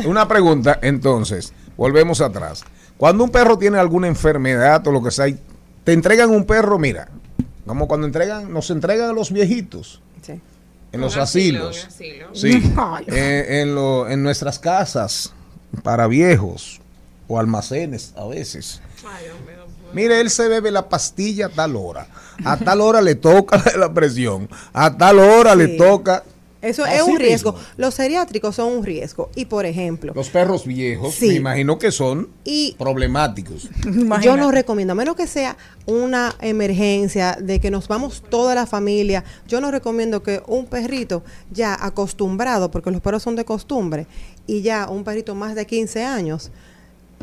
[0.06, 2.64] Una pregunta, entonces, volvemos atrás.
[2.98, 5.40] Cuando un perro tiene alguna enfermedad o lo que sea, y
[5.84, 7.08] te entregan un perro, mira,
[7.66, 10.02] como cuando entregan, nos entregan a los viejitos.
[10.22, 10.42] Sí.
[10.92, 11.88] En los asilo, asilos.
[11.88, 12.28] asilo.
[12.34, 12.74] Sí.
[13.16, 15.34] Eh, en, lo- en nuestras casas,
[15.84, 16.82] para viejos,
[17.28, 18.82] o almacenes a veces.
[19.96, 22.08] Mire, él se bebe la pastilla a tal hora.
[22.44, 24.50] A tal hora le toca la presión.
[24.74, 26.24] A tal hora le toca.
[26.62, 27.20] Eso Así es un mismo.
[27.20, 27.56] riesgo.
[27.78, 29.30] Los geriátricos son un riesgo.
[29.36, 31.28] Y por ejemplo, Los perros viejos, Sí.
[31.28, 33.70] me imagino que son Y- problemáticos.
[34.24, 38.66] yo no recomiendo, a menos que sea una emergencia de que nos vamos toda la
[38.66, 44.08] familia, yo no recomiendo que un perrito ya acostumbrado, porque los perros son de costumbre,
[44.48, 46.50] y ya un perrito más de 15 años,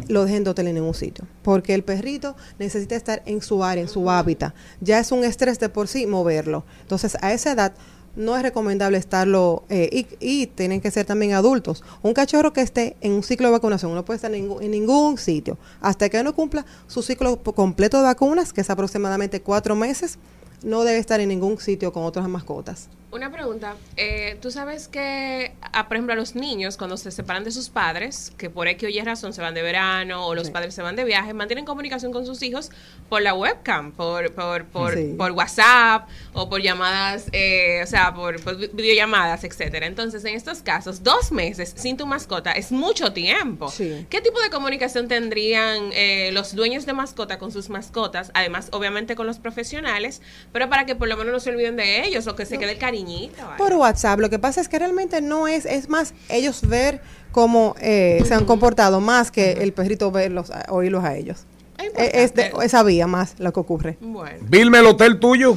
[0.08, 1.26] lo dejen de hotel en ningún sitio.
[1.42, 4.54] Porque el perrito necesita estar en su área, en su hábitat.
[4.80, 6.64] Ya es un estrés de por sí moverlo.
[6.82, 7.74] Entonces, a esa edad
[8.14, 11.82] no es recomendable estarlo, eh, y, tienen que ser también adultos.
[12.02, 15.58] Un cachorro que esté en un ciclo de vacunación no puede estar en ningún, sitio.
[15.80, 20.18] Hasta que no cumpla su ciclo completo de vacunas, que es aproximadamente cuatro meses,
[20.62, 22.88] no debe estar en ningún sitio con otras mascotas.
[23.12, 23.76] Una pregunta.
[23.98, 27.68] Eh, Tú sabes que, a, por ejemplo, a los niños, cuando se separan de sus
[27.68, 30.80] padres, que por X o Y razón se van de verano o los padres se
[30.80, 32.70] van de viaje, mantienen comunicación con sus hijos
[33.10, 35.14] por la webcam, por, por, por, Sí.
[35.18, 39.86] por WhatsApp o por llamadas, eh, o sea, por, por vi- videollamadas, etcétera.
[39.86, 43.68] Entonces, en estos casos, dos meses sin tu mascota es mucho tiempo.
[43.68, 44.06] Sí.
[44.08, 48.30] ¿Qué tipo de comunicación tendrían eh, los dueños de mascota con sus mascotas?
[48.32, 52.06] Además, obviamente, con los profesionales, pero para que por lo menos no se olviden de
[52.06, 53.42] ellos o que se quede el cariñito.
[53.44, 53.58] ¿vale?
[53.58, 57.00] Por WhatsApp, lo que pasa es que realmente no es, es más ellos ver
[57.32, 61.44] cómo eh, se han comportado más que el perrito verlos, oírlos a ellos.
[61.78, 63.96] Eh, Es de esa vía más lo que ocurre.
[64.00, 64.38] Bueno.
[64.48, 65.56] Vilma, el hotel tuyo.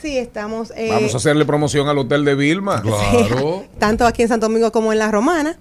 [0.00, 0.72] Sí, estamos...
[0.76, 2.82] eh, Vamos a hacerle promoción al hotel de Vilma.
[3.78, 5.58] tanto aquí en Santo Domingo como en La Romana.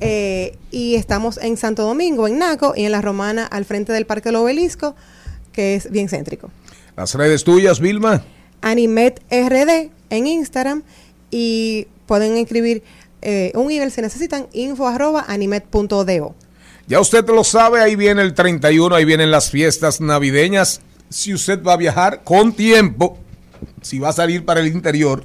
[0.00, 4.06] Eh, y estamos en Santo Domingo, en Naco, y en La Romana, al frente del
[4.06, 4.94] Parque del Obelisco,
[5.52, 6.50] que es bien céntrico.
[6.96, 8.22] Las redes tuyas, Vilma.
[8.60, 10.82] Animet RD en Instagram
[11.30, 12.82] y pueden escribir
[13.22, 16.34] eh, un email si necesitan, info arroba animet.do.
[16.86, 20.82] Ya usted lo sabe, ahí viene el 31, ahí vienen las fiestas navideñas.
[21.08, 23.18] Si usted va a viajar con tiempo,
[23.80, 25.24] si va a salir para el interior,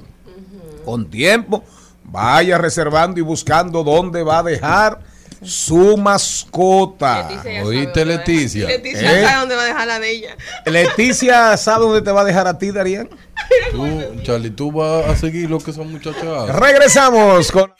[0.84, 1.64] con tiempo,
[2.04, 5.00] vaya reservando y buscando dónde va a dejar
[5.42, 7.28] su mascota.
[7.64, 8.66] ¿Oíste, Leticia?
[8.66, 9.24] Leticia ¿Eh?
[9.24, 10.36] sabe dónde va a dejar la de ella.
[10.66, 13.08] Leticia, ¿sabe dónde te va a dejar a ti, Darían?
[13.70, 13.86] Tú,
[14.22, 16.48] Charlie, tú vas a seguir lo que son muchachas.
[16.48, 17.72] Regresamos con...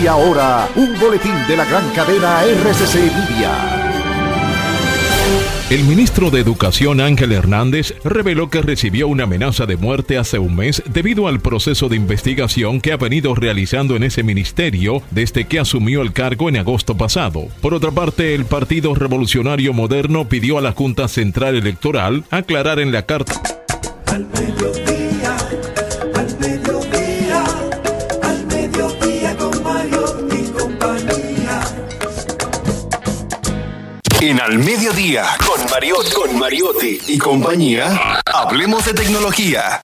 [0.00, 3.81] Y ahora, un boletín de la gran cadena RCC Media.
[5.72, 10.54] El ministro de Educación Ángel Hernández reveló que recibió una amenaza de muerte hace un
[10.54, 15.58] mes debido al proceso de investigación que ha venido realizando en ese ministerio desde que
[15.58, 17.48] asumió el cargo en agosto pasado.
[17.62, 22.92] Por otra parte, el Partido Revolucionario Moderno pidió a la Junta Central Electoral aclarar en
[22.92, 23.40] la carta
[24.08, 24.28] Al
[34.22, 39.82] En Al Mediodía, con Mariotti, con Mariotti y compañía, hablemos de tecnología.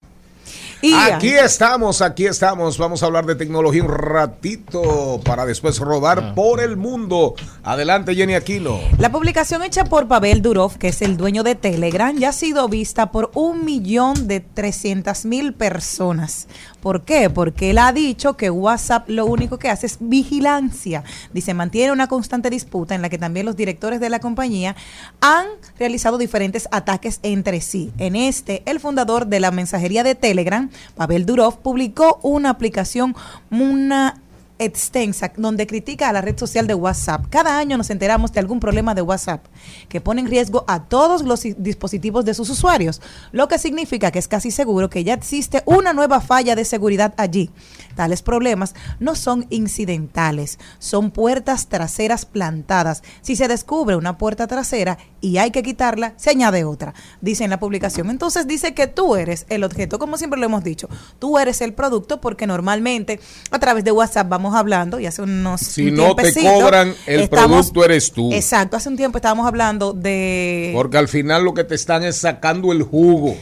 [1.11, 2.79] Aquí estamos, aquí estamos.
[2.79, 7.35] Vamos a hablar de tecnología un ratito para después rodar por el mundo.
[7.65, 8.79] Adelante, Jenny Aquino.
[8.97, 12.69] La publicación hecha por Pavel Durov, que es el dueño de Telegram, ya ha sido
[12.69, 16.47] vista por un millón de trescientas mil personas.
[16.89, 17.29] ¿Por qué?
[17.29, 21.05] Porque él ha dicho que WhatsApp lo único que hace es vigilancia.
[21.35, 24.75] Dice, mantiene una constante disputa en la que también los directores de la compañía
[25.21, 27.93] han realizado diferentes ataques entre sí.
[27.99, 33.15] En este, el fundador de la mensajería de Telegram, Pavel Durov, publicó una aplicación,
[33.51, 34.23] una
[34.59, 37.27] extensa donde critica a la red social de WhatsApp.
[37.31, 39.45] Cada año nos enteramos de algún problema de WhatsApp
[39.89, 43.01] que pone en riesgo a todos los dispositivos de sus usuarios,
[43.33, 47.15] lo que significa que es casi seguro que ya existe una nueva falla de seguridad
[47.17, 47.51] allí.
[47.95, 53.03] Tales problemas no son incidentales, son puertas traseras plantadas.
[53.23, 57.51] Si se descubre una puerta trasera y hay que quitarla, se añade otra, dice en
[57.51, 58.11] la publicación.
[58.11, 60.89] Entonces dice que tú eres el objeto, como siempre lo hemos dicho,
[61.19, 65.61] tú eres el producto porque normalmente a través de WhatsApp vamos hablando y hace unos
[65.61, 68.33] Si no te cobran, el estamos- producto eres tú.
[68.33, 72.17] Exacto, hace un tiempo estábamos hablando de Porque al final lo que te están es
[72.17, 73.37] sacando el jugo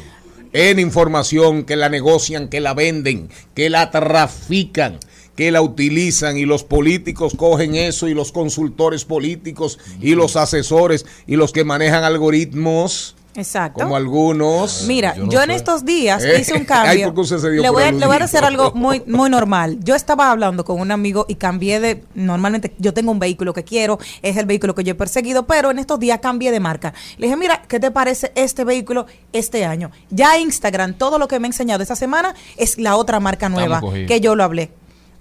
[0.53, 4.99] en información que la negocian, que la venden, que la trafican,
[5.37, 11.05] que la utilizan y los políticos cogen eso y los consultores políticos y los asesores
[11.27, 13.16] y los que manejan algoritmos.
[13.37, 13.83] Exacto.
[13.83, 14.85] Como algunos.
[14.87, 17.13] Mira, yo, en estos días Eh, hice un cambio.
[17.13, 18.01] le, voy a, aludido.
[18.01, 19.79] le voy a hacer algo muy, muy normal.
[19.83, 22.05] Yo estaba hablando con un amigo y cambié de.
[22.15, 25.71] Normalmente yo tengo un vehículo que quiero, es el vehículo que yo he perseguido, pero
[25.71, 26.95] en estos días cambié de marca.
[27.19, 29.91] Le dije, mira, ¿qué te parece este vehículo este año?
[30.11, 33.81] Ya Instagram, todo lo que me ha enseñado esta semana es la otra marca nueva
[34.07, 34.73] que yo lo hablé.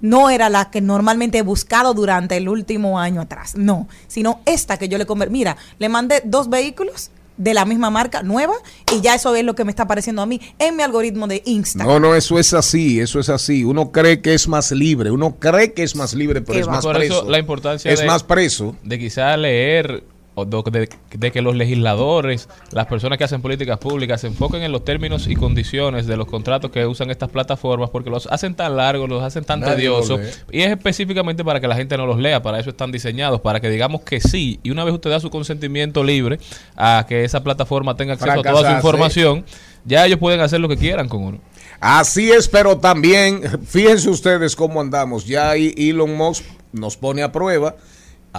[0.01, 4.77] No era la que normalmente he buscado durante el último año atrás, no, sino esta
[4.77, 5.31] que yo le convertí.
[5.33, 8.53] Mira, le mandé dos vehículos de la misma marca nueva
[8.95, 11.41] y ya eso es lo que me está apareciendo a mí en mi algoritmo de
[11.45, 11.93] Instagram.
[11.93, 13.63] No, no, eso es así, eso es así.
[13.63, 16.67] Uno cree que es más libre, uno cree que es más libre, pero Qué es
[16.67, 16.71] va.
[16.73, 17.21] más Por preso.
[17.21, 18.75] eso la importancia es de, más preso.
[18.83, 20.03] de quizá leer
[20.35, 24.71] o de, de que los legisladores, las personas que hacen políticas públicas se enfoquen en
[24.71, 28.75] los términos y condiciones de los contratos que usan estas plataformas porque los hacen tan
[28.75, 30.19] largos, los hacen tan Nadie tediosos
[30.51, 33.59] y es específicamente para que la gente no los lea, para eso están diseñados, para
[33.59, 36.39] que digamos que sí y una vez usted da su consentimiento libre
[36.75, 39.45] a que esa plataforma tenga acceso a toda su información,
[39.85, 41.39] ya ellos pueden hacer lo que quieran con uno.
[41.79, 45.25] Así es, pero también, fíjense ustedes cómo andamos.
[45.25, 47.75] Ya ahí Elon Musk nos pone a prueba,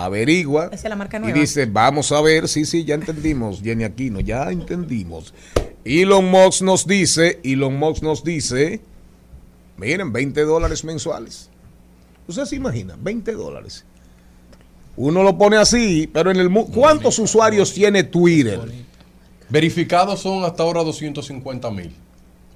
[0.04, 1.38] averigua Esa es la marca y nueva.
[1.38, 5.32] dice, vamos a ver, sí, sí, ya entendimos, Jenny Aquino, ya entendimos.
[5.84, 8.80] Elon Musk nos dice, Elon Musk nos dice,
[9.76, 11.48] miren, 20 dólares mensuales.
[12.26, 12.96] ¿Usted se imagina?
[13.00, 13.84] 20 dólares.
[14.96, 18.58] Uno lo pone así, pero en el mu- ¿cuántos usuarios tiene Twitter?
[19.48, 21.94] Verificados son hasta ahora 250 mil.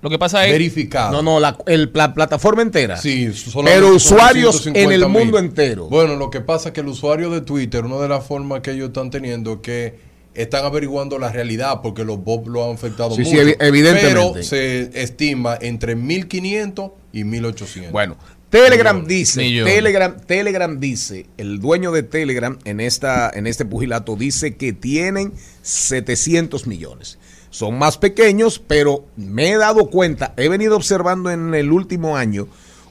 [0.02, 1.12] Lo que pasa es Verificados.
[1.12, 2.96] No, no, la, el- la plataforma entera.
[2.96, 3.28] Sí,
[3.64, 5.08] pero usuarios en 250 el mil.
[5.08, 5.88] mundo entero.
[5.88, 8.70] Bueno, lo que pasa es que el usuario de Twitter, una de las formas que
[8.72, 13.14] ellos están teniendo es que están averiguando la realidad porque los bots lo han afectado
[13.14, 13.42] Sí, sí, mucho.
[13.42, 14.08] evi- evidentemente.
[14.32, 17.92] Pero se estima entre 1500 y 1800.
[17.92, 18.16] Bueno,
[18.48, 19.74] Telegram dice, Millones.
[19.74, 25.32] Telegram, Telegram dice, el dueño de Telegram en esta, en este pugilato dice que tienen
[25.62, 27.18] 700 millones.
[27.50, 32.46] Son más pequeños, pero me he dado cuenta, he venido observando en el último año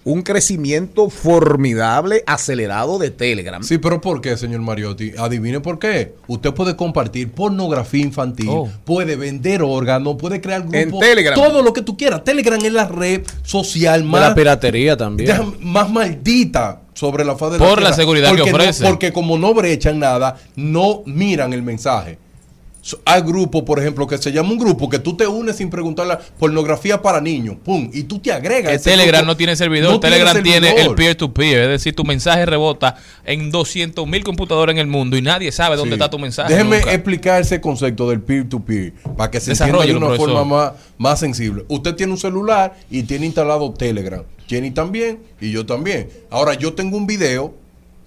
[0.05, 3.61] un crecimiento formidable, acelerado de Telegram.
[3.63, 5.11] Sí, pero ¿por qué, señor Mariotti?
[5.17, 6.13] Adivine por qué.
[6.27, 8.69] Usted puede compartir pornografía infantil, Oh.
[8.85, 10.79] puede vender órganos, puede crear grupos.
[10.79, 11.35] En Telegram.
[11.35, 12.23] Todo lo que tú quieras.
[12.23, 15.55] Telegram es la red social De más, la piratería también.
[15.61, 18.85] más maldita sobre la faz de la Por la seguridad que no- ofrece.
[18.85, 22.17] porque como no brechan nada, no miran el mensaje.
[23.03, 26.17] Hay grupos, por ejemplo, que se llama un grupo que tú te unes sin preguntarle
[26.39, 28.71] pornografía para niños, pum, y tú te agregas.
[28.73, 29.33] ese Telegram grupo.
[29.33, 34.07] no tiene servidor, No Telegram tiene, el peer-to-peer, es decir, tu mensaje rebota en 200
[34.07, 36.01] mil computadoras en el mundo y nadie sabe dónde Sí.
[36.01, 36.53] está tu mensaje.
[36.53, 36.93] Déjeme nunca.
[36.93, 40.29] explicar ese concepto del peer-to-peer para que se entienda de una profesor.
[40.31, 41.65] forma más, más sensible.
[41.67, 44.23] Usted tiene un celular y tiene instalado Telegram.
[44.47, 46.09] Jenny también y yo también.
[46.31, 47.53] Ahora, yo tengo un video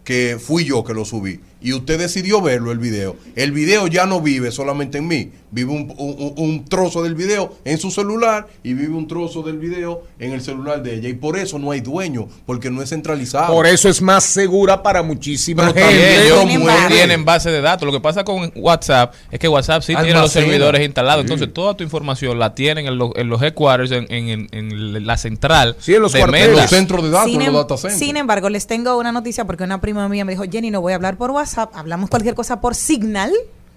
[0.02, 3.16] que fui yo que lo subí y usted decidió verlo el video.
[3.36, 7.54] El video ya no vive solamente en mí, vive un, un- un trozo del video
[7.64, 11.08] en su celular y vive un trozo del video en el celular de ella.
[11.08, 13.52] Y por eso no hay dueño, porque no es centralizado.
[13.52, 16.24] Por eso es más segura para muchísima Pero gente.
[16.26, 16.44] ellos
[16.88, 17.86] tienen base de datos.
[17.86, 20.44] Lo que pasa con WhatsApp es que WhatsApp sí tiene los Almacena.
[20.46, 21.22] servidores instalados.
[21.24, 21.32] Sí.
[21.32, 25.06] Entonces, toda tu información la tienen en, los- en los headquarters, en, en- en- en
[25.06, 25.76] la central.
[25.78, 26.22] Sí, en los de.
[26.22, 27.98] Los centros de datos, Sin, los em- data centers.
[27.98, 30.92] sin embargo, les tengo una noticia porque una prima mía me dijo, Jenny, no voy
[30.92, 33.32] a hablar por WhatsApp, hablamos cualquier cosa por Signal.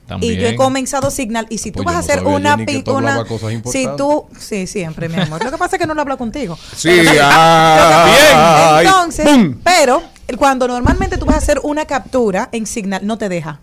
[0.07, 0.33] También.
[0.33, 1.47] Y yo he comenzado Signal.
[1.49, 2.57] Y si tú Pues vas yo a no hacer sabía, una...
[2.57, 3.25] Jenny, tú una
[3.71, 4.25] si tú...
[4.39, 5.43] Sí, siempre, mi amor.
[5.43, 6.57] Lo que pasa es que no lo hablo contigo.
[6.75, 9.27] Sí, que- ah, ay, Entonces,
[9.63, 10.03] pero
[10.37, 13.59] cuando normalmente tú vas a hacer una captura en Signal, no te deja.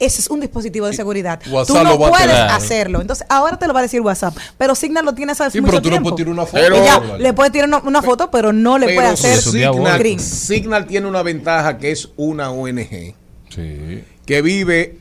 [0.00, 1.40] Ese es un dispositivo de seguridad.
[1.50, 3.00] WhatsApp tú no lo va a puedes hacerlo.
[3.00, 4.34] Entonces, ahora te lo va a decir WhatsApp.
[4.58, 6.08] Pero Signal lo tiene hace Sí, mucho pero tú le tiempo.
[6.10, 6.58] puedes tirar una foto.
[6.62, 7.22] Pero- Ella Vale.
[7.22, 10.18] le puede tirar una, una foto, pero no le Pero puede hacer Signal.
[10.20, 13.14] Signal tiene una ventaja que es una ONG
[13.54, 14.02] Sí.
[14.26, 14.98] que vive,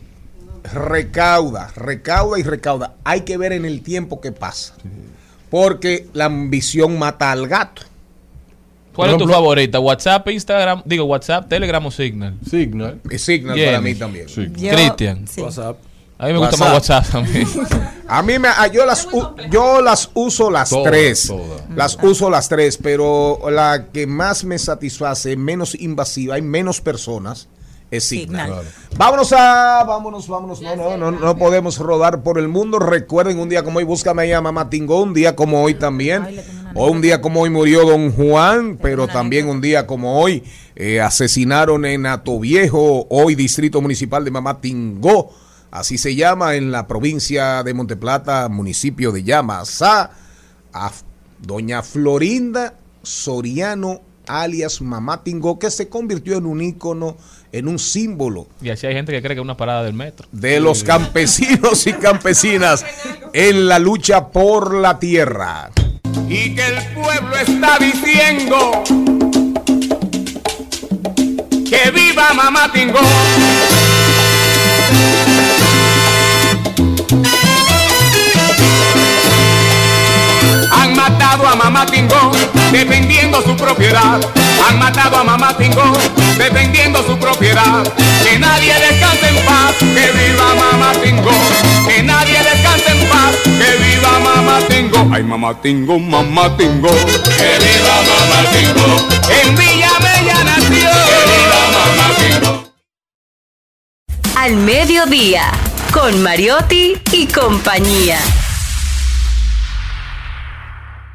[0.74, 2.95] recauda, recauda y recauda.
[3.04, 4.76] Hay que ver en el tiempo que pasa.
[5.49, 7.84] Porque la ambición mata al gato.
[8.95, 9.80] ¿Cuál es tu favorita?
[9.80, 10.84] ¿WhatsApp, Instagram?
[10.86, 12.38] Digo, WhatsApp, Telegram o Signal?
[12.47, 12.99] Signal.
[13.10, 14.28] Y Signal para mí también.
[14.28, 15.28] Cristian.
[15.28, 15.41] sí.
[15.41, 15.78] WhatsApp.
[16.20, 17.47] A mí me gusta más WhatsApp también.
[18.08, 21.28] A mí me, a- yo las, u- yo las uso las tres.
[21.28, 21.64] todas.
[21.76, 27.47] Las uso las tres, pero la que más me satisface, menos invasiva, hay menos personas,
[27.98, 28.48] es Signal.
[28.48, 28.66] Signal.
[28.98, 30.62] Vámonos a, vámonos, vámonos.
[30.62, 32.80] No, no, no, no podemos rodar por el mundo.
[32.80, 36.41] Recuerden un día como hoy, búscame ahí a Mamá Tingo, un día como hoy también.
[36.76, 40.44] O un día como hoy murió Don Juan, pero también un día como hoy
[40.76, 45.32] eh, asesinaron en Atoviejo, hoy Distrito Municipal de Mamá Tingó,
[45.70, 50.12] así se llama en la provincia de Monteplata, municipio de Yamasá,
[50.74, 50.91] a
[51.39, 52.74] doña Florinda
[53.04, 57.18] Soriano alias Mamá Tingó, que se convirtió en un ícono,
[57.52, 60.28] en un símbolo Y así hay gente que cree que es una parada del metro.
[60.32, 62.86] de los campesinos y campesinas
[63.34, 65.70] en la lucha por la tierra.
[66.30, 68.84] y que el pueblo está diciendo
[71.70, 73.00] que viva Mamá Tingó.
[81.34, 82.32] Matado a Mamá Tingó
[82.72, 84.20] defendiendo su propiedad.
[84.68, 85.94] Han matado a Mamá Tingó
[86.38, 87.84] defendiendo su propiedad.
[88.24, 91.32] Que nadie descanse en paz, que viva Mamá Tingó.
[91.88, 95.10] Que nadie descanse en paz, que viva Mamá Tingó.
[95.12, 96.90] Ay, Mamá Tingó, Mamá Tingó.
[96.92, 98.86] Que viva Mamá Tingó.
[99.42, 100.90] En Villa Bella nació.
[101.10, 102.64] Que viva Mamá Tingó.
[104.36, 105.46] Al mediodía,
[105.92, 108.20] con Mariotti y compañía.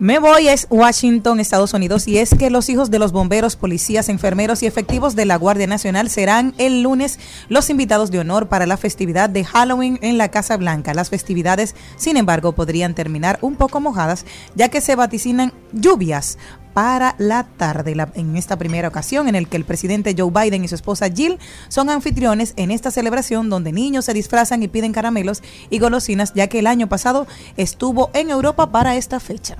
[0.00, 4.08] Me voy es Washington, Estados Unidos, y es que los hijos de los bomberos, policías,
[4.08, 7.18] enfermeros y efectivos de la Guardia Nacional serán el lunes
[7.50, 10.94] los invitados de honor para la festividad de Halloween en la Casa Blanca.
[10.94, 14.24] Las festividades, sin embargo, podrían terminar un poco mojadas,
[14.54, 16.38] ya que se vaticinan lluvias
[16.72, 17.94] para la tarde.
[17.94, 21.10] La- en esta primera ocasión en el que el presidente Joe Biden y su esposa
[21.14, 21.38] Jill
[21.68, 26.46] son anfitriones en esta celebración donde niños se disfrazan y piden caramelos y golosinas, ya
[26.46, 27.26] que el año pasado
[27.58, 29.58] estuvo en Europa para esta fecha.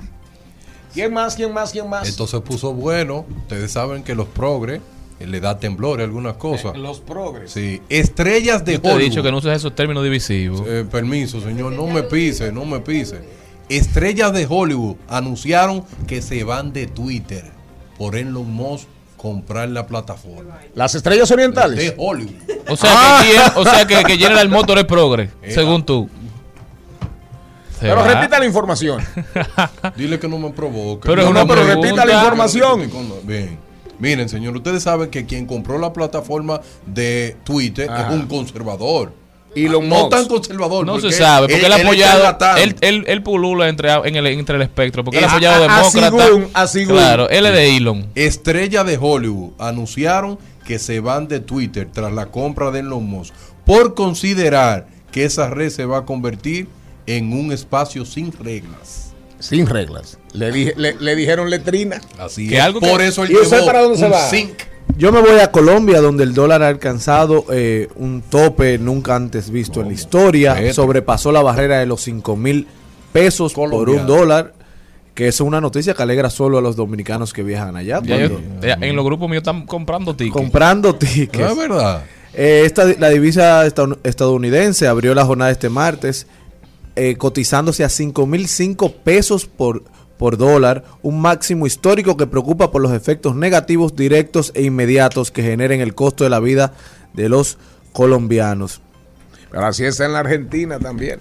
[0.93, 1.35] ¿Quién más?
[1.35, 1.71] ¿Quién más?
[1.71, 2.07] ¿Quién más?
[2.07, 3.25] Esto se puso bueno.
[3.43, 4.81] Ustedes saben que los progres
[5.19, 6.77] eh, le da temblor a algunas cosas.
[6.77, 7.51] Los progres.
[7.51, 9.09] Sí, estrellas de Yo te he Hollywood.
[9.09, 10.63] dicho que no uses esos términos divisivos.
[10.67, 13.19] Eh, permiso, señor, no me pise, no me pise.
[13.69, 17.45] Estrellas de Hollywood anunciaron que se van de Twitter
[17.97, 18.85] por Elon Musk
[19.15, 20.59] comprar la plataforma.
[20.75, 21.77] Las estrellas orientales.
[21.77, 22.33] De Hollywood.
[22.67, 26.09] O sea, que, Gen- o sea que, que General Motors es progre, según tú.
[27.81, 28.07] Se Pero va.
[28.13, 29.01] repita la información.
[29.97, 31.07] Dile que no me provoque.
[31.07, 31.87] Pero No, no, pero pregunta.
[31.87, 32.91] repita la información.
[33.23, 33.57] Bien.
[33.99, 38.07] Miren, señor, ustedes saben que quien compró la plataforma de Twitter Ajá.
[38.07, 39.13] es un conservador.
[39.55, 40.09] Elon no Musk.
[40.11, 40.85] tan conservador.
[40.85, 44.55] No se sabe, porque él, ha apoyado, él, él, él pulula entre, en el, entre
[44.55, 46.25] el espectro, porque él ha Eh, apoyado a- a- demócrata.
[46.25, 46.95] según- a según.
[46.95, 48.07] Claro, él es de Elon.
[48.15, 53.33] Estrella de Hollywood anunciaron que se van de Twitter tras la compra de Elon Musk
[53.65, 56.67] por considerar que esa red se va a convertir
[57.07, 59.13] en un espacio sin reglas.
[59.39, 60.19] Sin reglas.
[60.33, 61.99] Le, dije- le, le dijeron letrina.
[62.19, 62.61] Así Que es.
[62.61, 64.19] algo por que- eso él ¿Y llevó para dónde se un va?
[64.29, 64.51] zinc.
[64.97, 69.49] Yo me voy a Colombia, donde el dólar ha alcanzado eh, un tope nunca antes
[69.49, 70.53] visto en la historia.
[70.53, 70.73] Vete.
[70.73, 72.67] Sobrepasó la barrera de los 5 mil
[73.13, 74.53] pesos por un dólar.
[75.13, 77.99] Que es una noticia que alegra solo a los dominicanos que viajan allá.
[78.03, 80.33] Ya yo- cuando- ya en los grupos míos están comprando tickets.
[80.35, 81.37] comprando tickets.
[81.39, 82.03] No es verdad.
[82.33, 86.27] Eh, esta, la divisa estadoun- estadounidense abrió la jornada este martes
[86.95, 89.83] eh, cotizándose a 5.005 pesos por,
[90.17, 95.41] por dólar, un máximo histórico que preocupa por los efectos negativos directos e inmediatos que
[95.43, 96.73] generen el costo de la vida
[97.13, 97.57] de los
[97.93, 98.81] colombianos.
[99.51, 101.19] Pero así está en la Argentina también.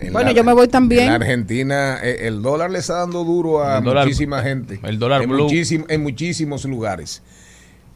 [0.00, 1.02] En Bueno, la- yo me voy también.
[1.04, 4.80] En la Argentina, eh, el dólar le está dando duro a dólar- muchísima gente.
[4.84, 5.44] el dólar en, blue.
[5.48, 7.20] muchísim- en muchísimos lugares.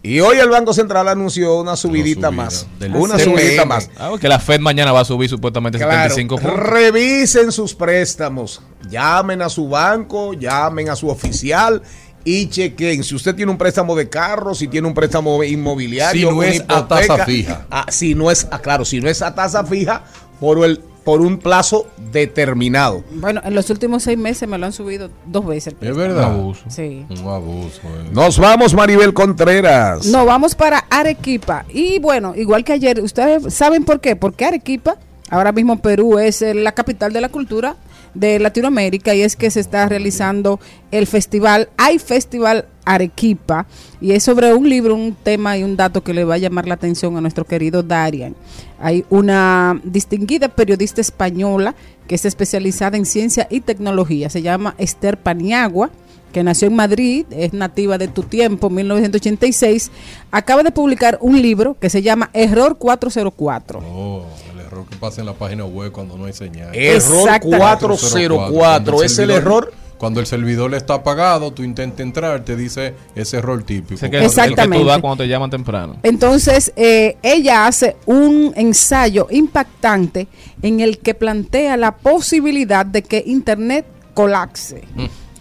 [0.05, 2.67] Y hoy el Banco Central anunció una subidita subida más.
[2.93, 3.25] Una CPM.
[3.25, 3.89] subidita más.
[3.97, 6.59] Ah, porque la Fed mañana va a subir supuestamente Claro, 75 puntos.
[6.59, 11.83] revisen sus préstamos, llamen a su banco, llamen a su oficial
[12.25, 13.05] y chequen.
[13.05, 16.65] Si usted tiene un préstamo de carro, si tiene un préstamo inmobiliario, Si no es
[16.67, 17.67] a tasa fija.
[17.71, 20.03] ah, si no es, ah, claro, si no es a tasa fija,
[20.41, 23.03] por el por un plazo determinado.
[23.13, 25.75] Bueno, en los últimos seis meses me lo han subido dos veces.
[25.81, 26.35] el Es verdad.
[26.35, 26.65] Un abuso.
[26.69, 27.05] Sí.
[27.11, 27.81] Un abuso.
[27.85, 28.11] eh.
[28.13, 30.07] Nos vamos, Maribel Contreras.
[30.07, 31.65] No, vamos para Arequipa.
[31.69, 34.17] Y bueno, igual que ayer, ¿ustedes saben por qué?
[34.17, 34.97] Porque Arequipa,
[35.31, 37.77] ahora mismo Perú es eh, la capital de la cultura
[38.15, 43.67] de Latinoamérica y es que se está realizando el festival, hay festival Arequipa
[44.01, 46.67] y es sobre un libro, un tema y un dato que le va a llamar
[46.67, 48.35] la atención a nuestro querido Darian.
[48.81, 51.75] Hay una distinguida periodista española
[52.09, 55.91] que es especializada en ciencia y tecnología, se llama Esther Paniagua
[56.33, 59.91] que nació en Madrid, es nativa de Tu Tiempo, 1986,
[60.31, 63.81] acaba de publicar un libro que se llama Error 404.
[63.81, 66.75] Oh, el error que pasa en la página web cuando no hay señal.
[66.75, 67.59] Error Exactamente.
[67.59, 68.55] 404.
[68.55, 69.73] Cuando Es el error.
[70.03, 74.01] Cuando el servidor está apagado, tú intentas entrar, te dice ese error típico.
[74.01, 74.85] Que, el que tú Exactamente.
[74.85, 75.95] das cuando te llaman temprano.
[76.03, 80.27] Entonces, eh, ella hace un ensayo impactante
[80.61, 84.83] en el que plantea la posibilidad de que Internet colapse.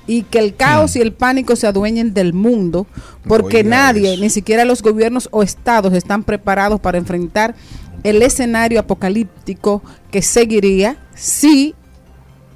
[0.06, 2.86] Y que el caos y el pánico se adueñen del mundo,
[3.28, 4.22] porque Oiga nadie, eso.
[4.22, 7.56] ni siquiera los gobiernos o estados, están preparados para enfrentar
[8.04, 9.82] el escenario apocalíptico
[10.12, 11.74] que seguiría si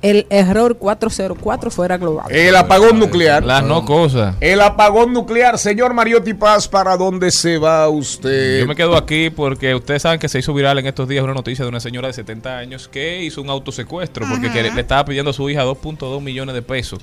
[0.10, 2.28] el error 404 fuera global.
[2.30, 3.44] El apagón nuclear.
[3.44, 4.36] Las no cosas.
[4.40, 5.58] El apagón nuclear.
[5.58, 8.60] Señor Mariotti Paz, ¿para dónde se va usted?
[8.60, 11.34] Yo me quedo aquí porque ustedes saben que se hizo viral en estos días una
[11.34, 15.04] noticia de una señora de 70 años que hizo un autosecuestro porque que le estaba
[15.06, 17.00] pidiendo a su hija 2.2 millones de pesos.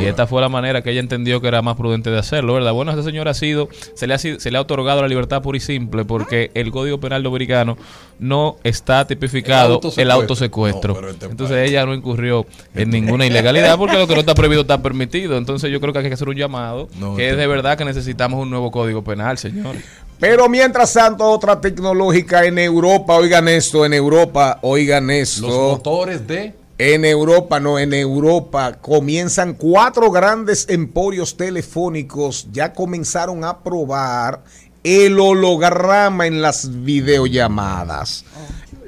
[0.00, 2.72] Y esta fue la manera que ella entendió que era más prudente de hacerlo, ¿verdad?
[2.72, 5.42] Bueno, esta señora ha sido, se le ha, sido- se le ha otorgado la libertad
[5.42, 7.76] pura y simple porque el Código Penal dominicano
[8.20, 10.94] no está tipificado El el autosecuestro.
[10.94, 12.27] No, pero este Entonces ella no incurrió
[12.74, 15.36] en ninguna ilegalidad porque lo que no está prohibido está permitido.
[15.36, 17.76] Entonces yo creo que hay que hacer un llamado No, que es este- de verdad
[17.78, 19.82] que necesitamos un nuevo Código Penal, señores.
[20.20, 25.46] Pero mientras tanto, otra tecnológica en Europa, oigan esto, en Europa, oigan esto.
[25.46, 33.42] Los motores de En Europa, no, en Europa comienzan cuatro grandes emporios telefónicos, ya comenzaron
[33.42, 34.42] a probar
[34.84, 38.24] el holograma en las videollamadas.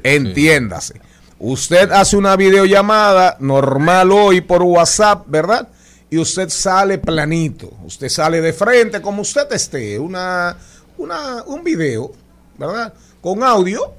[0.04, 1.00] Entiéndase.
[1.42, 5.68] Usted hace una videollamada normal hoy por WhatsApp, ¿verdad?
[6.10, 10.54] Y usted sale planito, usted sale de frente como usted esté, una,
[10.98, 12.12] una, un video,
[12.58, 12.92] ¿verdad?
[13.22, 13.94] Con audio,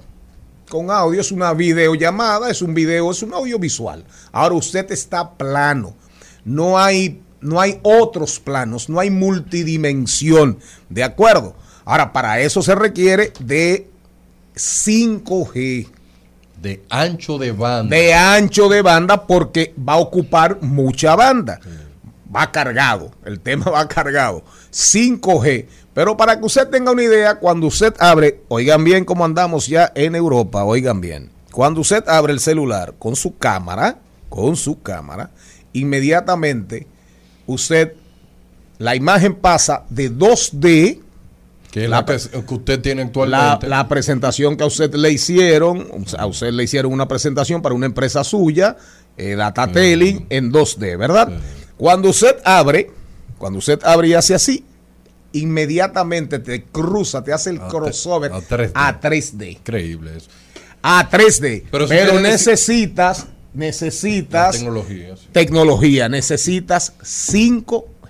[0.70, 4.06] con audio, es una videollamada, es un video, es un audiovisual.
[4.32, 5.96] Ahora usted está plano.
[6.46, 10.60] No hay, no hay otros planos, no hay multidimensión.
[10.90, 11.56] ¿De acuerdo?
[11.86, 13.90] Ahora, para eso se requiere de
[14.54, 16.01] 5G.
[16.62, 17.96] De ancho de banda.
[17.96, 21.60] De ancho de banda porque va a ocupar mucha banda.
[22.34, 24.44] Va cargado, el tema va cargado.
[24.72, 25.66] 5G.
[25.94, 29.92] Pero para que usted tenga una idea, cuando usted abre, oigan bien cómo andamos ya
[29.96, 31.32] en Europa, oigan bien.
[31.52, 33.98] Cuando usted abre el celular con su cámara,
[34.30, 35.32] con su cámara,
[35.74, 36.88] inmediatamente
[37.46, 37.96] usted,
[38.78, 41.02] la imagen pasa de 2D,
[41.72, 43.68] que la la que, usted tiene actualmente.
[43.68, 47.74] la, la presentación que a usted le hicieron, a usted le hicieron una presentación para
[47.74, 48.76] una empresa suya,
[49.18, 51.32] eh, Datatelling, en 2D, ¿verdad?
[51.78, 52.92] Cuando usted abre,
[53.38, 54.66] cuando usted abre y hace así,
[55.32, 58.72] inmediatamente te cruza, te hace el A crossover a 3D.
[58.74, 59.52] a 3D.
[59.54, 60.30] Increíble eso.
[60.82, 61.64] A 3D.
[61.72, 65.28] Pero si necesitas, necesitas La tecnología, sí.
[65.32, 66.94] tecnología, necesitas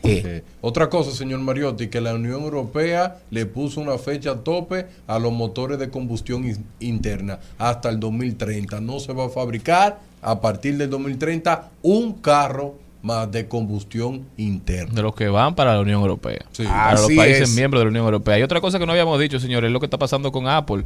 [0.03, 0.25] 5G.
[0.25, 5.19] Eh, otra cosa, señor Mariotti, que la Unión Europea le puso una fecha tope a
[5.19, 8.79] los motores de combustión in- interna hasta el 2030.
[8.81, 14.93] No se va a fabricar a partir del 2030 un carro más de combustión interna.
[14.93, 16.45] de los que van para la Unión Europea.
[16.51, 16.63] Sí.
[16.65, 17.55] Para los países es.
[17.55, 18.37] miembros de la Unión Europea.
[18.37, 20.83] Y otra cosa que no habíamos dicho, señores, es lo que está pasando con Apple.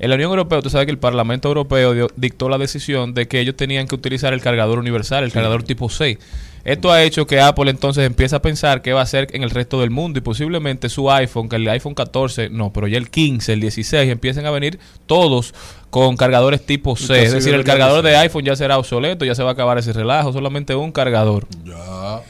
[0.00, 3.28] En la Unión Europea, usted sabe que el Parlamento Europeo dio- dictó la decisión de
[3.28, 6.18] que ellos tenían que utilizar el cargador universal, el cargador tipo C.
[6.64, 9.50] Esto ha hecho que Apple entonces empiece a pensar qué va a hacer en el
[9.50, 13.10] resto del mundo y posiblemente su iPhone, que el iPhone 14, no, pero ya el
[13.10, 15.54] 15, el 16, empiecen a venir todos
[15.90, 17.22] con cargadores tipo C.
[17.22, 19.92] Es decir, el cargador de iPhone ya será obsoleto, ya se va a acabar ese
[19.92, 21.46] relajo, solamente un cargador.
[21.64, 22.20] Ya.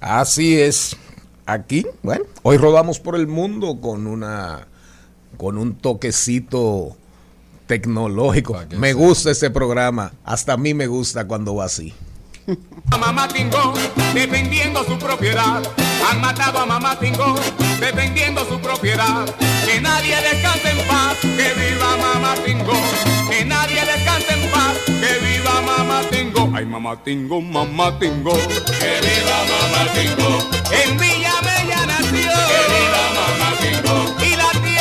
[0.00, 0.96] Así es.
[1.46, 4.66] Aquí, bueno, hoy rodamos por el mundo con una
[5.36, 6.96] con un toquecito
[7.66, 8.58] tecnológico.
[8.78, 10.12] Me gusta ese programa.
[10.24, 11.94] Hasta a mí me gusta cuando va así.
[12.90, 13.74] A Mamá Tingón
[14.12, 15.62] defendiendo su propiedad.
[16.10, 17.36] Han matado a Mamá Tingón
[17.80, 19.24] defendiendo su propiedad.
[19.64, 22.82] Que nadie descanse en paz, que viva Mamá Tingón.
[23.30, 26.54] Que nadie descanse en paz, que viva Mamá Tingón.
[26.54, 28.38] Ay, Mamá Tingón, Mamá Tingón.
[28.78, 30.40] Que viva Mamá Tingón.
[30.70, 31.33] En Villa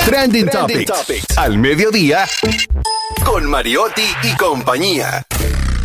[0.06, 1.38] Trending Topics.
[1.38, 2.26] Al mediodía
[3.26, 5.26] con Mariotti y compañía.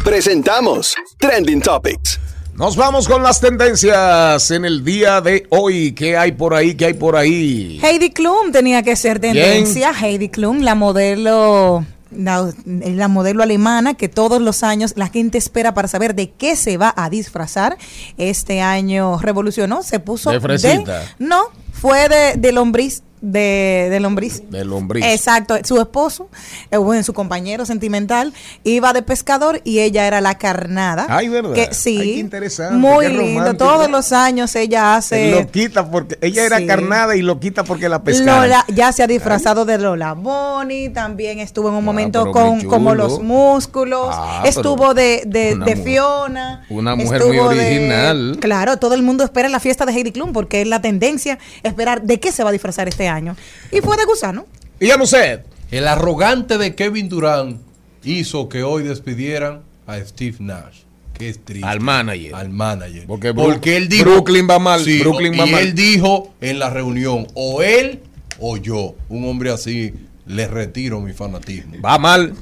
[0.05, 2.19] Presentamos Trending Topics.
[2.55, 5.93] Nos vamos con las tendencias en el día de hoy.
[5.93, 6.75] ¿Qué hay por ahí?
[6.75, 7.79] ¿Qué hay por ahí?
[7.83, 9.93] Heidi Klum tenía que ser tendencia.
[9.93, 15.75] Heidi Klum, la modelo la, la modelo alemana que todos los años la gente espera
[15.75, 17.79] para saber de qué se va a disfrazar.
[18.17, 21.15] Este año revolucionó, se puso De fresita.
[21.19, 24.43] no, fue de, de lombriz de, de lombriz.
[24.51, 25.05] De lombriz.
[25.05, 26.29] Exacto, su esposo,
[26.71, 28.33] eh, bueno, su compañero sentimental,
[28.65, 31.07] iba de pescador y ella era la carnada.
[31.09, 31.53] Ay, ¿verdad?
[31.55, 33.55] Que, sí, Ay, qué interesante, muy qué lindo.
[33.55, 35.31] Todos los años ella hace...
[35.33, 36.67] Lo quita porque ella era Sí.
[36.67, 38.43] carnada y lo quita porque la pescaron.
[38.43, 42.61] Lola, ya se ha disfrazado de Lola Bonnie, también estuvo en un momento pero con
[42.65, 46.65] como los músculos, Ah, estuvo de, de, Fiona.
[46.69, 48.37] Una mujer muy de- original.
[48.41, 52.03] claro, todo el mundo espera la fiesta de Heidi Klum porque es la tendencia esperar
[52.03, 53.37] de qué se va a disfrazar este año.
[53.73, 54.47] Y fue de gusano.
[54.81, 55.43] Dígame usted.
[55.71, 57.61] El arrogante de Kevin Durant
[58.05, 60.81] hizo que hoy despidieran a Steve Nash.
[61.15, 61.67] Que es triste.
[61.67, 62.35] Al manager.
[62.35, 63.05] Al manager.
[63.07, 64.05] Porque, Porque Bru- él dijo.
[64.05, 64.85] Brooklyn va mal.
[64.85, 65.61] Sí, Brooklyn va y mal.
[65.63, 68.01] él dijo en la reunión: o él
[68.39, 68.95] o yo.
[69.09, 69.93] Un hombre así,
[70.27, 71.81] le retiro mi fanatismo.
[71.85, 72.35] Va mal.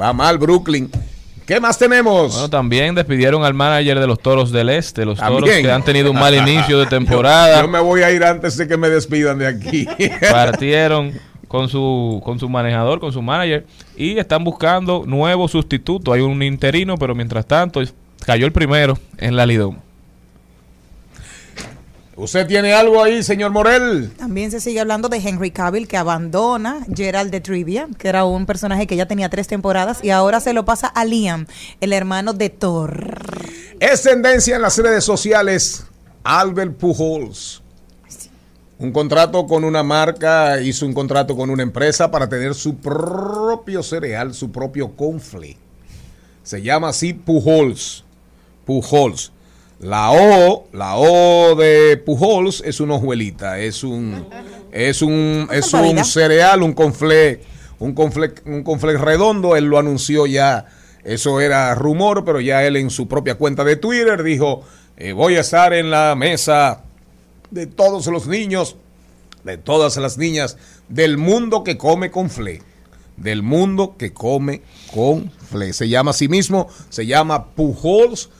[0.00, 0.90] Va mal Brooklyn.
[1.46, 2.32] ¿Qué más tenemos?
[2.32, 6.10] Bueno, también despidieron al manager de los Toros del Este, los Toros que han tenido
[6.10, 7.62] un mal inicio de temporada.
[7.62, 9.86] Yo me voy a ir antes de que me despidan de aquí.
[10.30, 11.12] partieron
[11.46, 13.64] con su con su manejador, con su manager
[13.96, 16.12] y están buscando nuevo sustituto.
[16.12, 17.80] Hay un interino, pero mientras tanto
[18.24, 19.85] cayó el primero en la Lidón.
[22.18, 24.10] ¿Usted tiene algo ahí, señor Morel?
[24.16, 28.46] También se sigue hablando de Henry Cavill que abandona Gerald de Trivia, que era un
[28.46, 31.46] personaje que ya tenía tres temporadas y ahora se lo pasa a Liam,
[31.82, 33.18] el hermano de Thor.
[33.80, 35.84] Es tendencia en las redes sociales.
[36.24, 37.62] Albert Pujols.
[38.78, 43.82] Un contrato con una marca, hizo un contrato con una empresa para tener su propio
[43.82, 45.58] cereal, su propio confle.
[46.42, 48.04] Se llama así Pujols.
[48.64, 49.32] Pujols.
[49.80, 54.26] La O, la O de Pujols es una hojuelita, es un
[54.72, 57.42] es un es un cereal, un confle,
[57.78, 60.66] un confle, un confle redondo, él lo anunció ya.
[61.04, 64.64] Eso era rumor, pero ya él en su propia cuenta de Twitter dijo,
[64.96, 66.82] eh, voy a estar en la mesa
[67.50, 68.76] de todos los niños,
[69.44, 70.56] de todas las niñas
[70.88, 72.62] del mundo que come con fle.
[73.18, 74.62] Del mundo que come
[74.92, 75.72] con fle.
[75.74, 78.30] Se llama a sí mismo, se llama Pujols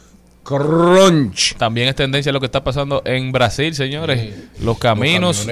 [0.46, 1.56] Crunch.
[1.56, 4.32] También es tendencia lo que está pasando en Brasil, señores.
[4.60, 5.46] Los caminos,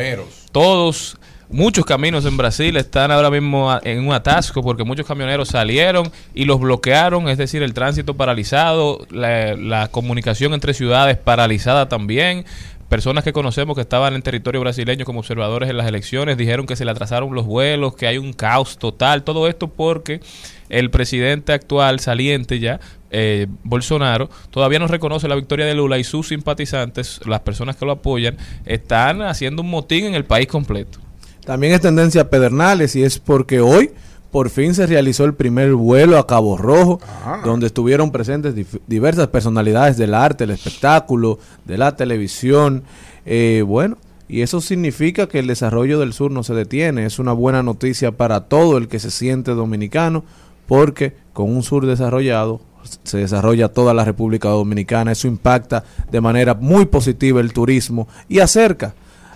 [0.53, 1.19] todos,
[1.49, 6.45] muchos caminos en Brasil están ahora mismo en un atasco porque muchos camioneros salieron y
[6.45, 12.45] los bloquearon, es decir, el tránsito paralizado, la, la comunicación entre ciudades paralizada también.
[12.89, 16.77] Personas que conocemos que estaban en territorio brasileño como observadores en las elecciones dijeron que
[16.77, 19.25] se le atrasaron los vuelos, que hay un caos total.
[19.25, 20.21] Todo esto porque
[20.69, 22.79] el presidente actual, saliente ya,
[23.17, 27.87] eh, Bolsonaro, todavía no reconoce la victoria de Lula y sus simpatizantes, las personas que
[27.87, 28.37] lo apoyan,
[28.67, 30.99] están haciendo un motín en el país completo.
[31.45, 33.93] También es tendencia a Pedernales y es porque hoy
[34.31, 36.99] por fin se realizó el primer vuelo a Cabo Rojo,
[37.45, 42.83] donde estuvieron presentes dif- diversas personalidades del arte, el espectáculo, de la televisión.
[43.27, 43.97] Eh, bueno,
[44.27, 47.07] y eso significa que el desarrollo del sur no se detiene.
[47.07, 50.25] Es una buena noticia para todo el que se siente dominicano,
[50.67, 52.61] porque con un sur desarrollado
[53.05, 55.12] se desarrolla toda la República Dominicana.
[55.12, 58.95] Eso impacta de manera muy positiva el turismo y acerca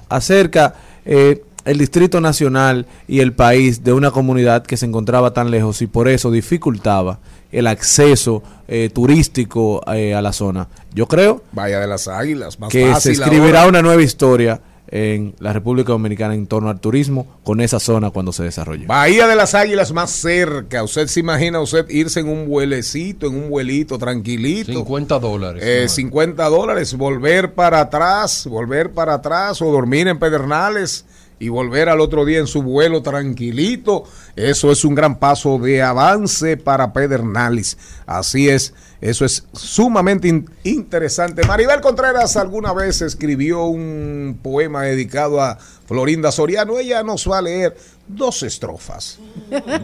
[0.08, 0.74] acerca
[1.04, 5.82] eh, el Distrito Nacional y el país de una comunidad que se encontraba tan lejos
[5.82, 7.18] y por eso dificultaba
[7.52, 10.68] el acceso eh, turístico eh, a la zona.
[10.94, 13.68] Yo creo Vaya de las águilas, más que se escribirá ahora.
[13.68, 14.60] una nueva historia
[14.90, 18.86] en la República Dominicana en torno al turismo con esa zona cuando se desarrolle.
[18.86, 20.82] Bahía de las Águilas más cerca.
[20.82, 24.72] Usted se imagina usted irse en un vuelecito, en un vuelito tranquilito.
[24.72, 25.62] 50 dólares.
[25.64, 25.88] Eh, ¿no?
[25.88, 31.04] 50 dólares, volver para atrás, volver para atrás o dormir en Pedernales
[31.40, 34.04] y volver al otro día en su vuelo tranquilito.
[34.36, 37.78] Eso es un gran paso de avance para Pedernales.
[38.06, 41.46] Así es, eso es sumamente in- interesante.
[41.46, 46.78] Maribel Contreras alguna vez escribió un poema dedicado a Florinda Soriano.
[46.78, 47.76] Ella nos va a leer
[48.08, 49.18] dos estrofas.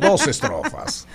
[0.00, 1.06] Dos estrofas.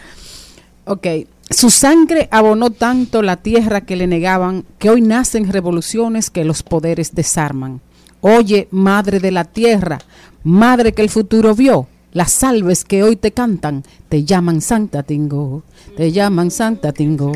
[0.85, 1.05] Ok.
[1.51, 6.61] Su sangre abonó tanto la tierra que le negaban, que hoy nacen revoluciones que los
[6.61, 7.81] poderes desarman.
[8.21, 9.99] Oye, madre de la tierra,
[10.43, 15.63] madre que el futuro vio, las salves que hoy te cantan, te llaman Santa Tingo,
[15.95, 17.31] te llaman Santa Tingo.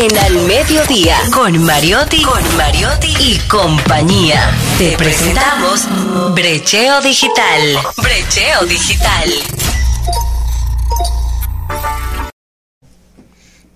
[0.00, 4.50] En Al mediodía, con Mariotti, con Mariotti y compañía.
[4.78, 5.86] Te presentamos
[6.34, 7.60] Brecheo Digital.
[7.98, 9.28] Brecheo Digital.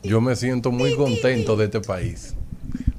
[0.03, 2.33] Yo me siento muy contento de este país.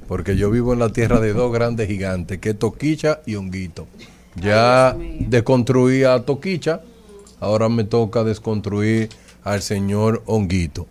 [0.07, 3.87] Porque yo vivo en la tierra de dos grandes gigantes, que es Toquicha y Honguito.
[4.35, 6.81] Ya desconstruí a Toquicha,
[7.39, 9.09] ahora me toca desconstruir
[9.43, 10.85] al señor Honguito.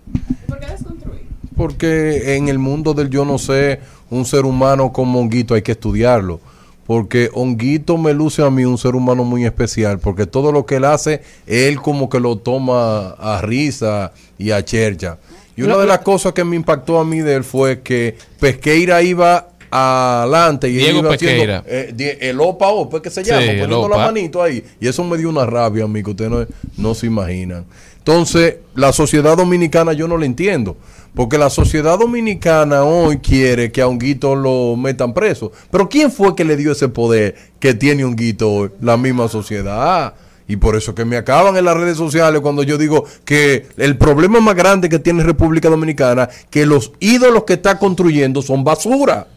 [1.57, 5.73] Porque en el mundo del yo no sé, un ser humano como Honguito hay que
[5.73, 6.41] estudiarlo.
[6.87, 10.77] Porque Honguito me luce a mí un ser humano muy especial, porque todo lo que
[10.77, 15.17] él hace, él como que lo toma a risa y a chercha.
[15.57, 19.03] Y una de las cosas que me impactó a mí de él fue que Pesqueira
[19.03, 21.59] iba adelante y él Diego iba Pesqueira.
[21.59, 24.63] haciendo eh, el OPA OPA, que se llama, Sí, poniendo la manito ahí.
[24.81, 27.65] Y eso me dio una rabia a mí que ustedes no, no se imaginan.
[28.07, 30.77] Entonces, la sociedad dominicana yo no la entiendo.
[31.15, 35.53] Porque la sociedad dominicana hoy quiere que a Honguito lo metan preso.
[35.71, 38.71] Pero ¿quién fue que le dio ese poder que tiene Honguito hoy?
[38.83, 40.13] La misma sociedad.
[40.47, 43.97] Y por eso que me acaban en las redes sociales cuando yo digo que el
[43.97, 49.29] problema más grande que tiene República Dominicana, que los ídolos que está construyendo son basura.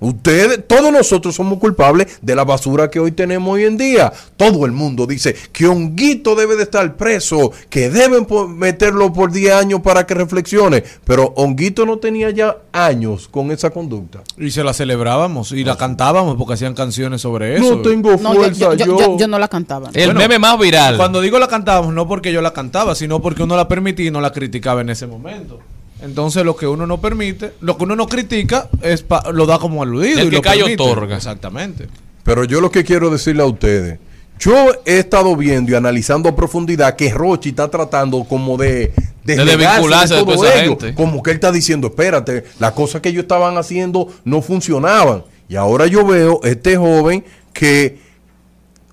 [0.00, 4.12] Ustedes, todos nosotros somos culpables de la basura que hoy tenemos hoy en día.
[4.36, 8.26] Todo el mundo dice que Honguito debe de estar preso, que deben
[8.56, 10.84] meterlo por 10 años para que reflexione.
[11.04, 14.20] Pero Honguito no tenía ya años con esa conducta.
[14.38, 17.76] Y se la celebrábamos y la cantábamos porque hacían canciones sobre eso.
[17.76, 19.90] No tengo No, yo, yo, yo- yo- yo no la cantaba.
[19.94, 20.96] El meme más viral.
[20.96, 24.10] Cuando digo la cantábamos, no porque yo la cantaba, sino porque uno la permitía y
[24.12, 25.58] no la criticaba en ese momento.
[26.02, 29.58] Entonces, lo que uno no permite, lo que uno no critica, es pa- lo da
[29.58, 30.20] como aludido.
[30.20, 30.82] El y que lo calla permite.
[30.82, 31.16] otorga.
[31.16, 31.88] Exactamente.
[32.22, 33.98] Pero yo lo que quiero decirle a ustedes,
[34.38, 34.54] yo
[34.84, 38.92] he estado viendo y analizando a profundidad que Rochi está tratando como de
[39.24, 40.78] desvincularse de todo toda esa ello.
[40.78, 40.94] gente.
[40.94, 45.24] Como que él está diciendo, espérate, las cosas que ellos estaban haciendo no funcionaban.
[45.48, 47.98] Y ahora yo veo este joven que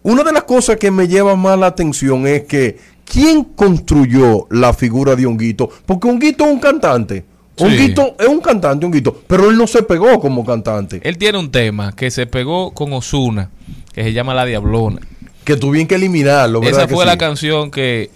[0.02, 4.73] una de las cosas que me lleva más la atención es que ¿quién construyó la
[4.73, 5.69] figura de Honguito?
[5.86, 7.23] Porque Honguito es un cantante.
[7.56, 7.64] Sí.
[7.64, 10.99] Honguito es un cantante, Honguito, pero él no se pegó como cantante.
[11.03, 13.49] Él tiene un tema que se pegó con Osuna,
[13.94, 14.99] que se llama La Diablona.
[15.45, 17.07] Que tuvieron que eliminarlo, ¿verdad Esa que fue sí?
[17.07, 18.10] la canción que,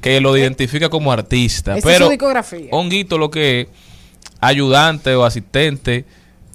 [0.00, 1.76] que lo identifica como artista.
[1.76, 2.68] Esa es pero su discografía.
[2.70, 3.68] Honguito lo que es
[4.40, 6.04] ayudante o asistente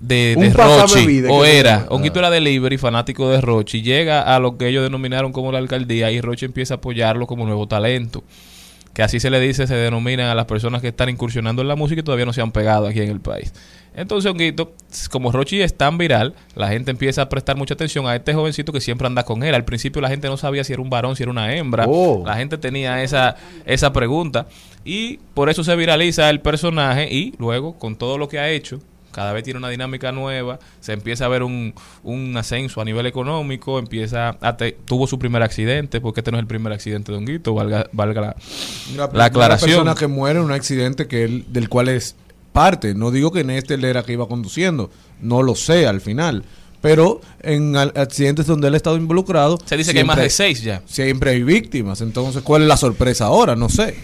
[0.01, 1.85] de, de Rochi, o era.
[1.89, 3.83] Honguito era delivery, fanático de Rochi.
[3.83, 7.45] Llega a lo que ellos denominaron como la alcaldía y Rochi empieza a apoyarlo como
[7.45, 8.23] nuevo talento.
[8.93, 11.75] Que así se le dice, se denominan a las personas que están incursionando en la
[11.75, 13.53] música y todavía no se han pegado aquí en el país.
[13.93, 14.73] Entonces, Honguito,
[15.11, 18.73] como Rochi es tan viral, la gente empieza a prestar mucha atención a este jovencito
[18.73, 19.53] que siempre anda con él.
[19.53, 21.85] Al principio la gente no sabía si era un varón, si era una hembra.
[21.87, 22.23] Oh.
[22.25, 24.47] La gente tenía esa, esa pregunta.
[24.83, 28.79] Y por eso se viraliza el personaje y luego, con todo lo que ha hecho,
[29.11, 31.73] cada vez tiene una dinámica nueva, se empieza a ver un,
[32.03, 36.37] un ascenso a nivel económico, empieza a te- tuvo su primer accidente, porque este no
[36.37, 39.69] es el primer accidente de Honguito, valga, valga la, La, aclaración.
[39.69, 42.15] persona que muere en un accidente que él, del cual es
[42.51, 42.93] parte.
[42.95, 44.89] No digo que en este él era que iba conduciendo.
[45.21, 46.43] No lo sé al final.
[46.81, 49.59] Pero en accidentes donde él ha estado involucrado.
[49.65, 50.81] Se dice que hay más de seis ya.
[50.87, 52.01] Siempre hay víctimas.
[52.01, 53.55] Entonces, ¿cuál es la sorpresa ahora?
[53.55, 53.95] No sé.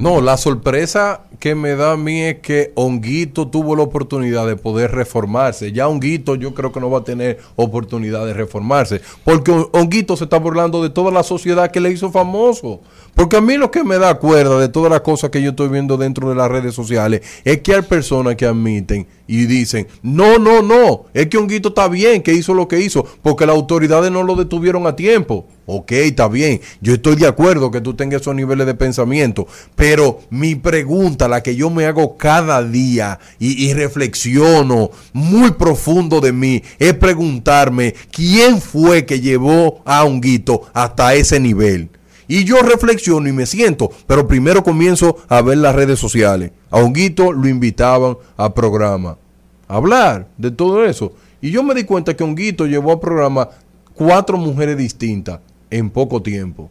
[0.00, 4.56] No, la sorpresa que me da a mí es que Honguito tuvo la oportunidad de
[4.56, 5.72] poder reformarse.
[5.72, 9.02] Ya Honguito yo creo que no va a tener oportunidad de reformarse.
[9.24, 12.80] Porque Hon- Honguito se está burlando de toda la sociedad que le hizo famoso.
[13.20, 15.68] Porque a mí lo que me da cuerda de todas las cosas que yo estoy
[15.68, 20.38] viendo dentro de las redes sociales es que hay personas que admiten y dicen, no,
[20.38, 24.10] no, no, es que Honguito está bien, que hizo lo que hizo, porque las autoridades
[24.10, 25.46] no lo detuvieron a tiempo.
[25.66, 30.20] Ok, está bien, yo estoy de acuerdo que tú tengas esos niveles de pensamiento, pero
[30.30, 36.32] mi pregunta, la que yo me hago cada día y, y reflexiono muy profundo de
[36.32, 41.90] mí, es preguntarme quién fue que llevó a Honguito hasta ese nivel.
[42.30, 46.52] Y yo reflexiono y me siento, pero primero comienzo a ver las redes sociales.
[46.70, 49.18] A Honguito lo invitaban a programa,
[49.66, 51.12] a hablar de todo eso.
[51.40, 53.48] Y yo me di cuenta que Honguito llevó a programa
[53.94, 55.40] cuatro mujeres distintas
[55.70, 56.70] en poco tiempo.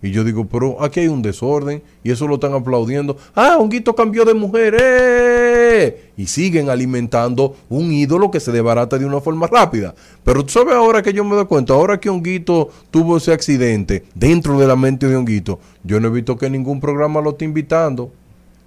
[0.00, 3.16] Y yo digo, pero aquí hay un desorden y eso lo están aplaudiendo.
[3.34, 4.76] Ah, Honguito cambió de mujer.
[4.78, 6.12] ¡eh!
[6.16, 9.94] Y siguen alimentando un ídolo que se desbarata de una forma rápida.
[10.22, 14.04] Pero tú sabes ahora que yo me doy cuenta, ahora que Honguito tuvo ese accidente
[14.14, 17.44] dentro de la mente de Honguito, yo no he visto que ningún programa lo esté
[17.44, 18.12] invitando.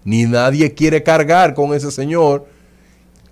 [0.03, 2.45] Ni nadie quiere cargar con ese señor.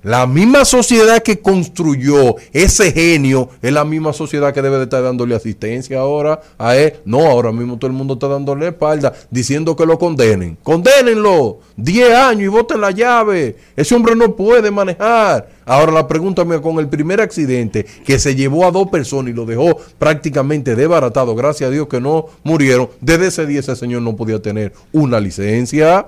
[0.02, 5.04] La misma sociedad que construyó ese genio es la misma sociedad que debe de estar
[5.04, 6.94] dándole asistencia ahora a él.
[7.04, 10.58] No, ahora mismo todo el mundo está dándole espalda diciendo que lo condenen.
[10.64, 11.60] Condénenlo.
[11.76, 13.58] 10 años y voten la llave.
[13.76, 15.50] Ese hombre no puede manejar.
[15.66, 19.36] Ahora la pregunta mía con el primer accidente que se llevó a dos personas y
[19.36, 21.36] lo dejó prácticamente desbaratado.
[21.36, 22.90] Gracias a Dios que no murieron.
[23.02, 26.08] Desde ese día ese señor no podía tener una licencia.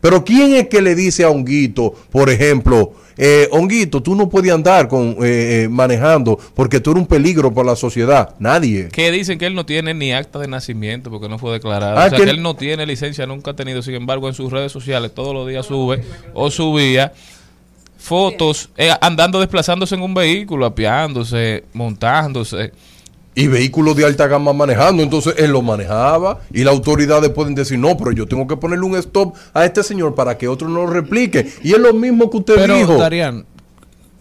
[0.00, 4.52] Pero ¿quién es que le dice a Honguito, por ejemplo, eh, Honguito, tú no puedes
[4.52, 8.34] andar con eh, eh, manejando porque tú eres un peligro para la sociedad?
[8.38, 8.88] Nadie.
[8.88, 11.98] Que dicen que él no tiene ni acta de nacimiento porque no fue declarado.
[11.98, 13.80] Ah, o sea, que- que él no tiene licencia, nunca ha tenido.
[13.82, 16.04] Sin embargo, en sus redes sociales todos los días sube
[16.34, 17.12] o subía
[17.98, 22.72] fotos eh, andando desplazándose en un vehículo, apeándose, montándose.
[23.38, 27.78] Y vehículos de alta gama manejando, entonces él lo manejaba y las autoridades pueden decir,
[27.78, 30.86] no, pero yo tengo que ponerle un stop a este señor para que otro no
[30.86, 31.46] lo replique.
[31.62, 32.96] Y es lo mismo que usted Pero, dijo.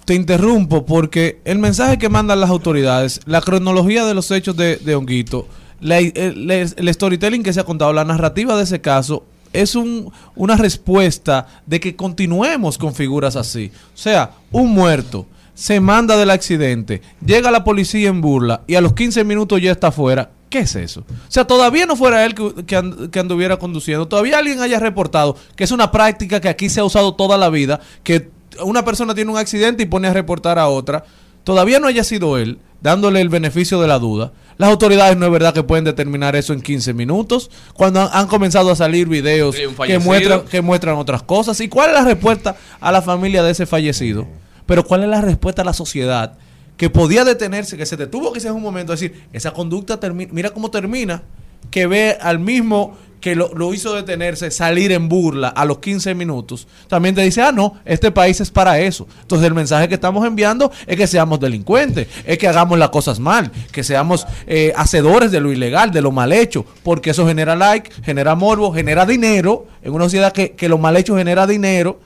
[0.04, 4.76] Te interrumpo porque el mensaje que mandan las autoridades, la cronología de los hechos de,
[4.78, 5.48] de Honguito,
[5.80, 6.14] la- el,
[6.52, 9.24] el- el storytelling que se ha contado, la narrativa de ese caso,
[9.54, 13.72] es un, una respuesta de que continuemos con figuras así.
[13.94, 15.26] O sea, un muerto
[15.56, 19.72] se manda del accidente, llega la policía en burla y a los 15 minutos ya
[19.72, 20.30] está afuera.
[20.50, 21.02] ¿Qué es eso?
[21.02, 24.80] O sea, todavía no fuera él que, que and- que anduviera conduciendo, todavía alguien haya
[24.80, 28.30] reportado que es una práctica que aquí se ha usado toda la vida, que
[28.64, 31.04] una persona tiene un accidente y pone a reportar a otra,
[31.44, 34.32] todavía no haya sido él, dándole el beneficio de la duda.
[34.58, 38.28] Las autoridades no es verdad que pueden determinar eso en 15 minutos, cuando han, han
[38.28, 39.56] comenzado a salir videos
[39.88, 41.60] que muestran, que muestran otras cosas.
[41.60, 44.26] ¿Y cuál es la respuesta a la familia de ese fallecido?
[44.66, 46.38] Pero ¿cuál es la respuesta a la sociedad?
[46.78, 50.72] Que podía detenerse, que se detuvo quizás un momento, decir, esa conducta termina, mira cómo
[50.72, 51.24] termina,
[51.72, 56.14] que ve al mismo que lo, lo hizo detenerse, salir en burla a los 15
[56.14, 59.08] minutos, también te dice, ah, no, este país es para eso.
[59.22, 63.20] Entonces el mensaje que estamos enviando es que seamos delincuentes, es que hagamos las cosas
[63.20, 67.56] mal, que seamos eh, hacedores de lo ilegal, de lo mal hecho, porque eso genera
[67.56, 72.00] like, genera morbo, genera dinero, en una sociedad que, que lo mal hecho genera dinero.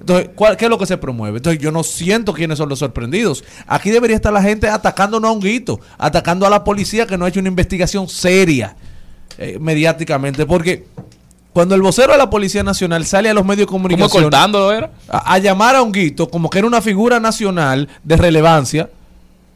[0.00, 1.36] Entonces, ¿cuál- ¿qué es lo que se promueve?
[1.36, 3.44] Entonces, yo no siento quiénes son los sorprendidos.
[3.66, 7.24] Aquí debería estar la gente atacando no a Honguito, atacando a la policía que no
[7.24, 8.76] ha hecho una investigación seria
[9.38, 10.46] eh, mediáticamente.
[10.46, 10.86] Porque
[11.52, 14.90] cuando el vocero de la Policía Nacional sale a los medios de comunicación cortándolo era?
[15.08, 18.88] A, a llamar a Honguito como que era una figura nacional de relevancia,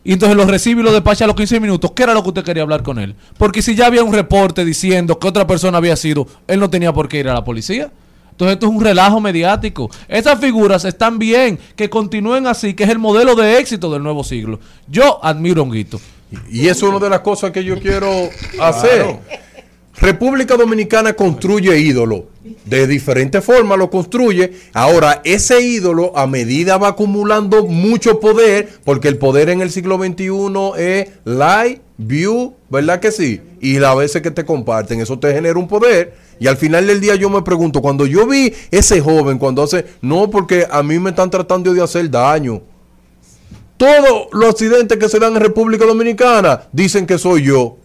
[0.06, 2.28] y entonces lo recibe y lo despacha a los 15 minutos, ¿qué era lo que
[2.28, 3.14] usted quería hablar con él?
[3.38, 6.92] Porque si ya había un reporte diciendo que otra persona había sido, él no tenía
[6.92, 7.90] por qué ir a la policía.
[8.34, 9.88] Entonces esto es un relajo mediático.
[10.08, 14.24] Esas figuras están bien, que continúen así, que es el modelo de éxito del nuevo
[14.24, 14.58] siglo.
[14.88, 16.00] Yo admiro a Honguito.
[16.50, 18.10] Y eso es una de las cosas que yo quiero
[18.60, 19.20] hacer.
[19.96, 22.26] República Dominicana construye ídolo.
[22.66, 24.52] De diferentes formas lo construye.
[24.74, 29.96] Ahora, ese ídolo a medida va acumulando mucho poder, porque el poder en el siglo
[29.96, 33.40] XXI es like, view, ¿verdad que sí?
[33.60, 36.14] Y las veces que te comparten, eso te genera un poder.
[36.38, 39.86] Y al final del día yo me pregunto, cuando yo vi ese joven, cuando hace,
[40.02, 42.60] no, porque a mí me están tratando de hacer daño.
[43.76, 47.78] Todos los accidentes que se dan en República Dominicana dicen que soy yo.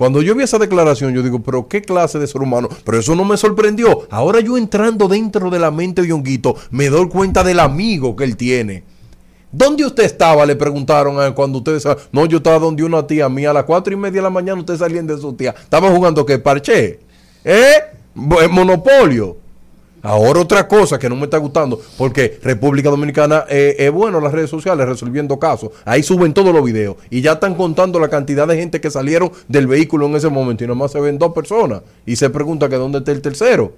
[0.00, 2.70] Cuando yo vi esa declaración, yo digo, pero qué clase de ser humano.
[2.86, 4.08] Pero eso no me sorprendió.
[4.10, 8.24] Ahora yo entrando dentro de la mente de Honguito, me doy cuenta del amigo que
[8.24, 8.82] él tiene.
[9.52, 10.46] ¿Dónde usted estaba?
[10.46, 11.86] Le preguntaron a- cuando ustedes...
[12.12, 14.58] No, yo estaba donde una tía mía a las cuatro y media de la mañana
[14.60, 15.54] ustedes salían de su tía.
[15.60, 17.00] Estaba jugando que parché.
[17.44, 17.74] ¿Eh?
[18.14, 19.36] Monopolio.
[20.02, 24.32] Ahora otra cosa que no me está gustando, porque República Dominicana eh, es bueno las
[24.32, 25.70] redes sociales resolviendo casos.
[25.84, 29.30] Ahí suben todos los videos y ya están contando la cantidad de gente que salieron
[29.48, 32.76] del vehículo en ese momento y nomás se ven dos personas y se pregunta que
[32.76, 33.72] dónde está el tercero.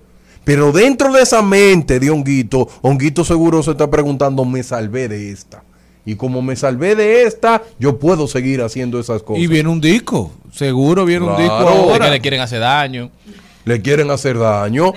[0.44, 5.30] Pero dentro de esa mente de Honguito, Honguito seguro se está preguntando, me salvé de
[5.30, 5.62] esta.
[6.04, 9.42] Y como me salvé de esta, yo puedo seguir haciendo esas cosas.
[9.42, 12.06] Y viene un disco, seguro viene un disco ahora.
[12.06, 13.10] Que le quieren hacer daño.
[13.64, 14.92] le quieren hacer daño.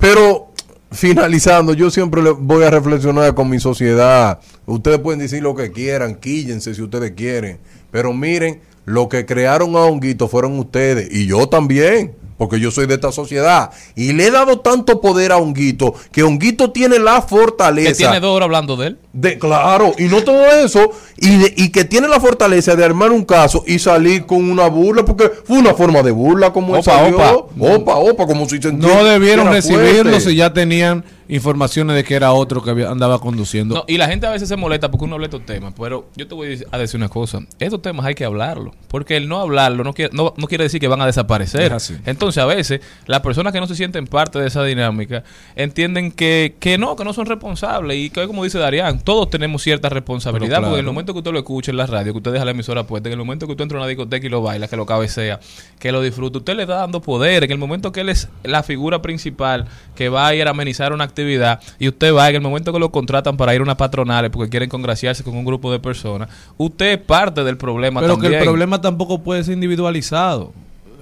[0.00, 0.51] Pero
[0.92, 4.40] finalizando, yo siempre voy a reflexionar con mi sociedad.
[4.66, 7.58] Ustedes pueden decir lo que quieran, quíllense si ustedes quieren.
[7.90, 11.08] Pero miren, lo que crearon a Honguito fueron ustedes.
[11.10, 12.14] Y yo también.
[12.38, 13.70] Porque yo soy de esta sociedad.
[13.94, 17.90] Y le he dado tanto poder a Honguito que Honguito tiene la fortaleza.
[17.90, 18.98] Que tiene dos horas hablando de él.
[19.12, 23.10] De, claro, y no todo eso, y, de- y que tiene la fortaleza de armar
[23.12, 26.80] un caso y salir con una burla, porque fue una forma de burla como él
[26.80, 27.16] Opa, salió.
[27.18, 27.34] opa.
[27.60, 30.20] opa, opa, como si sentía No debieron recibirlo fuerte.
[30.30, 33.74] si ya tenían informaciones de que era otro que había- andaba conduciendo.
[33.74, 36.06] No, y la gente a veces se molesta porque uno habla de estos temas, pero
[36.16, 39.40] yo te voy a decir- una cosa, estos temas hay que hablarlo, porque el no
[39.40, 41.62] hablarlo no quiere, no, no quiere decir que van a desaparecer.
[41.62, 41.96] Es así.
[42.22, 45.24] Entonces a veces las personas que no se sienten parte de esa dinámica
[45.56, 49.60] entienden que, que no, que no son responsables y que como dice Darían, todos tenemos
[49.60, 50.68] cierta responsabilidad, claro.
[50.68, 52.52] porque en el momento que usted lo escuche en la radio, que usted deja la
[52.52, 54.76] emisora puesta, en el momento que usted entra a una discoteca y lo baila, que
[54.76, 55.40] lo cabecea,
[55.80, 58.62] que lo disfruta, usted le está dando poder, en el momento que él es la
[58.62, 59.66] figura principal
[59.96, 62.78] que va a ir a amenizar una actividad y usted va, en el momento que
[62.78, 66.28] lo contratan para ir a una patronal porque quieren congraciarse con un grupo de personas,
[66.56, 68.32] usted es parte del problema Pero también.
[68.32, 70.52] que el problema tampoco puede ser individualizado.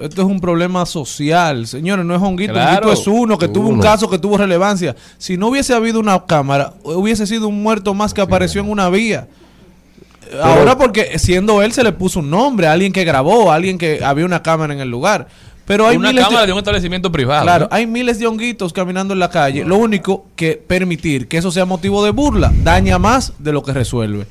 [0.01, 2.89] Esto es un problema social, señores, no es honguito, Claro.
[2.89, 4.97] honguito es uno que tuvo un caso que tuvo relevancia.
[5.19, 8.89] Si no hubiese habido una cámara, hubiese sido un muerto más que apareció en una
[8.89, 9.29] vía.
[10.43, 14.25] Ahora porque siendo él se le puso un nombre, alguien que grabó, alguien que había
[14.25, 15.29] una cámara en el lugar.
[15.67, 16.47] Pero hay una miles cámara de...
[16.49, 17.43] de, un establecimiento privado.
[17.45, 19.65] Claro, hay miles de honguitos caminando en la calle.
[19.65, 23.73] Lo único que permitir que eso sea motivo de burla daña más de lo que
[23.73, 24.27] resuelve.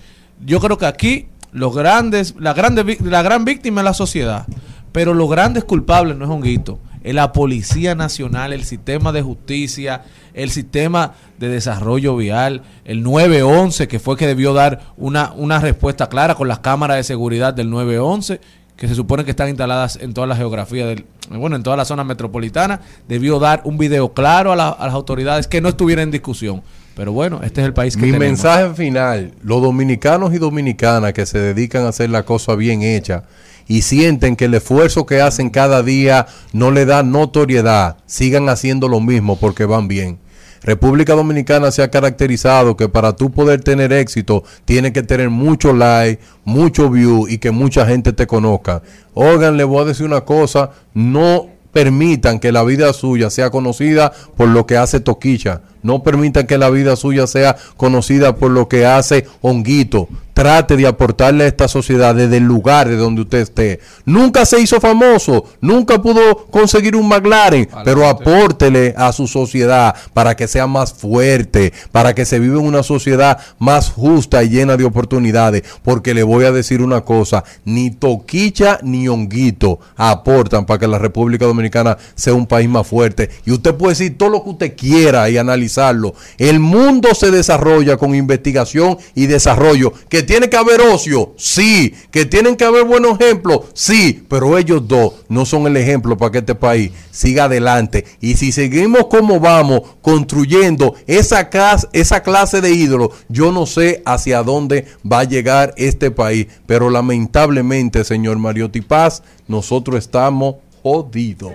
[0.45, 4.45] Yo creo que aquí los grandes, la grande, la gran víctima es la sociedad,
[4.91, 10.03] pero los grandes culpables no es honguito, es la policía nacional, el sistema de justicia,
[10.33, 16.07] el sistema de desarrollo vial, el 911 que fue que debió dar una una respuesta
[16.09, 18.41] clara con las cámaras de seguridad del 911
[18.75, 21.85] que se supone que están instaladas en toda la geografía del bueno, en toda la
[21.85, 26.01] zona metropolitana, debió dar un video claro a, la- a las autoridades que no estuviera
[26.01, 26.63] en discusión.
[26.95, 28.27] Pero bueno, este es el país que Mi tenemos.
[28.27, 33.25] mensaje final, los dominicanos y dominicanas que se dedican a hacer la cosa bien hecha
[33.69, 38.89] y sienten que el esfuerzo que hacen cada día no le da notoriedad, sigan haciendo
[38.89, 40.19] lo mismo porque van bien.
[40.61, 45.71] República Dominicana se ha caracterizado que para tú poder tener éxito tiene que tener mucho
[45.71, 48.81] like, mucho view y que mucha gente te conozca.
[49.13, 54.11] Oigan, le voy a decir una cosa, no permitan que la vida suya sea conocida
[54.35, 55.61] por lo que hace Toquicha.
[55.81, 60.09] No permitan que la vida suya sea conocida por lo que hace Honguito.
[60.39, 63.81] Trate de aportarle a esta sociedad desde el lugar de donde usted esté.
[64.05, 70.37] Nunca se hizo famoso, nunca pudo conseguir un McLaren, pero apórtele a su sociedad para
[70.37, 74.77] que sea más fuerte, para que se viva en una sociedad más justa y llena
[74.77, 75.63] de oportunidades.
[75.83, 80.99] Porque le voy a decir una cosa, ni Toquicha ni Honguito aportan para que la
[80.99, 83.29] República Dominicana sea un país más fuerte.
[83.45, 86.13] Y usted puede decir todo lo que usted quiera y analizarlo.
[86.37, 89.91] El mundo se desarrolla con investigación y desarrollo.
[90.07, 91.95] Que tiene que haber ocio, sí.
[92.11, 94.23] Que tienen que haber buenos ejemplos, sí.
[94.29, 98.05] Pero ellos dos no son el ejemplo para que este país siga adelante.
[98.21, 104.85] Y si seguimos como vamos, construyendo esa, clase de ídolos, yo no sé hacia dónde
[105.03, 106.45] va a llegar este país.
[106.67, 111.53] Pero lamentablemente, señor Mariotti Paz, nosotros estamos jodidos.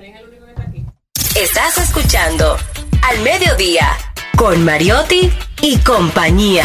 [1.40, 2.56] Estás escuchando
[3.02, 3.90] Al Mediodía
[4.36, 5.30] con Mariotti
[5.62, 6.64] y compañía.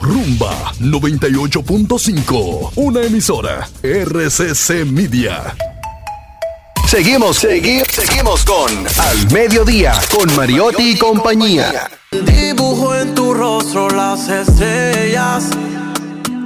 [0.00, 5.54] Rumba 98.5, una emisora RCC Media.
[6.86, 11.90] Seguimos, seguimos, seguimos con Al Mediodía, con Mariotti y compañía.
[12.12, 15.50] Dibujo en tu rostro las estrellas.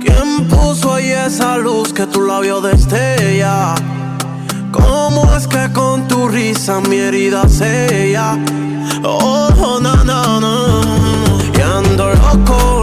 [0.03, 3.75] ¿Quién puso ahí esa luz que tu labio destella?
[4.73, 8.39] ¿Cómo es que con tu risa mi herida sella?
[9.05, 10.81] Oh, na, na, na.
[11.57, 12.80] Y ando loco, loco.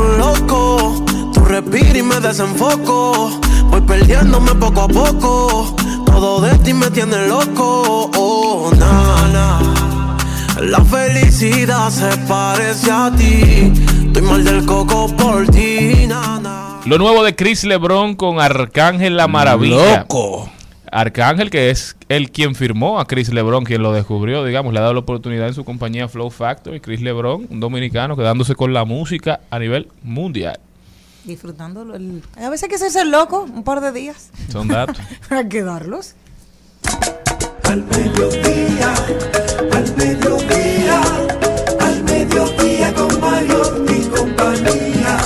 [1.69, 3.41] Respiro y me desenfoco.
[3.69, 5.75] Voy perdiéndome poco a poco.
[6.05, 8.09] Todo de ti me tiene loco.
[8.15, 10.17] Oh, na, na.
[10.61, 13.73] La felicidad se parece a ti.
[14.05, 16.79] Estoy mal del coco por ti, na, na.
[16.85, 19.99] Lo nuevo de Chris Lebron con Arcángel La Maravilla.
[19.99, 20.49] Loco.
[20.89, 24.83] Arcángel, que es el quien firmó a Chris Lebron, quien lo descubrió, digamos, le ha
[24.83, 26.79] dado la oportunidad en su compañía Flow Factory.
[26.79, 30.59] Chris Lebron, un dominicano quedándose con la música a nivel mundial.
[31.27, 31.95] Disfrutándolo.
[31.95, 34.29] el- A veces hay que hacerse el loco un par de días.
[34.51, 34.97] Son datos.
[35.29, 36.13] Hay que darlos.
[37.63, 38.93] Al mediodía,
[39.73, 41.01] al mediodía,
[41.81, 45.17] al mediodía con Mario y compañía.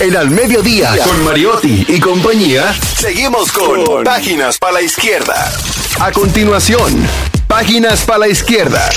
[0.00, 5.52] En Al Mediodía, con Mariotti y compañía, seguimos con Páginas para la Izquierda.
[6.00, 6.94] A continuación,
[7.48, 8.88] Páginas para la Izquierda.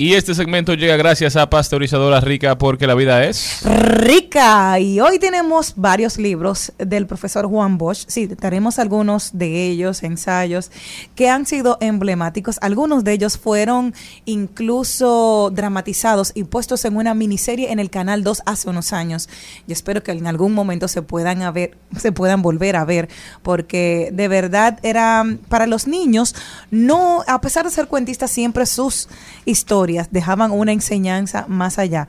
[0.00, 3.62] Y este segmento llega gracias a Pasteurizadora Rica porque la vida es...
[3.64, 4.78] Rica.
[4.78, 8.04] Y hoy tenemos varios libros del profesor Juan Bosch.
[8.06, 10.70] Sí, tenemos algunos de ellos, ensayos,
[11.16, 12.58] que han sido emblemáticos.
[12.60, 13.92] Algunos de ellos fueron
[14.24, 19.28] incluso dramatizados y puestos en una miniserie en el Canal 2 hace unos años.
[19.66, 23.08] Yo espero que en algún momento se puedan, a ver, se puedan volver a ver,
[23.42, 26.36] porque de verdad era para los niños,
[26.70, 29.08] no, a pesar de ser cuentistas, siempre sus
[29.44, 32.08] historias dejaban una enseñanza más allá,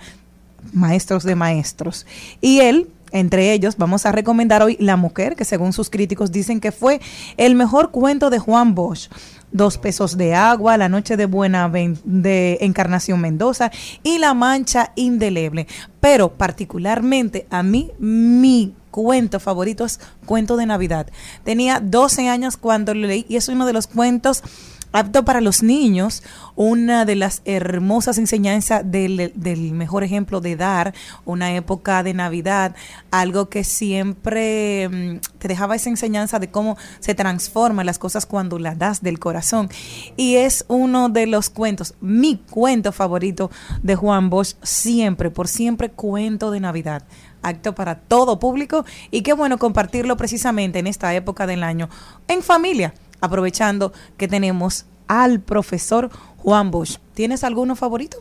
[0.74, 2.06] maestros de maestros.
[2.42, 6.60] Y él, entre ellos, vamos a recomendar hoy La Mujer, que según sus críticos dicen
[6.60, 7.00] que fue
[7.38, 9.10] el mejor cuento de Juan Bosch.
[9.52, 13.72] Dos pesos de agua, La Noche de Buena de Encarnación Mendoza
[14.04, 15.66] y La Mancha Indeleble.
[16.00, 21.08] Pero particularmente a mí, mi cuento favorito es Cuento de Navidad.
[21.44, 24.44] Tenía 12 años cuando lo leí y es uno de los cuentos
[24.92, 26.24] apto para los niños,
[26.56, 29.32] una de las hermosas enseñanzas del,
[29.74, 30.94] mejor ejemplo de dar,
[31.26, 32.76] una época de Navidad,
[33.12, 38.60] algo que siempre mm, te dejaba esa enseñanza de cómo se transforman las cosas cuando
[38.60, 39.70] las das del corazón.
[40.18, 43.52] Y es uno de los cuentos, mi cuento favorito
[43.84, 47.04] de Juan Bosch, siempre, por siempre, cuento de Navidad
[47.42, 51.90] acto para todo público y qué bueno compartirlo precisamente en esta época del año
[52.28, 56.98] en familia, aprovechando que tenemos al profesor Juan Bosch.
[57.14, 58.18] ¿Tienes alguno favorito?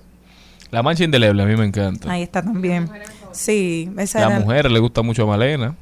[0.71, 2.11] La mancha indeleble, a mí me encanta.
[2.11, 2.91] Ahí está también.
[3.33, 5.75] Sí, esa La era- mujer le gusta mucho a Malena.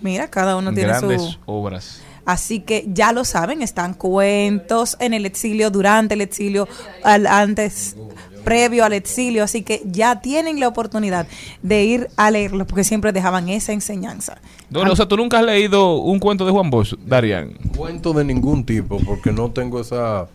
[0.00, 1.38] Mira, cada uno tiene Grandes su...
[1.46, 2.02] obras.
[2.26, 6.68] Así que ya lo saben, están cuentos en el exilio, durante el exilio,
[7.02, 7.96] al, antes,
[8.44, 9.44] previo al exilio.
[9.44, 11.26] Así que ya tienen la oportunidad
[11.62, 14.38] de ir a leerlo porque siempre dejaban esa enseñanza.
[14.68, 17.54] Doble, o sea, tú nunca has leído un cuento de Juan Bosch, Darian.
[17.76, 20.28] Cuento de ningún tipo, porque no tengo esa...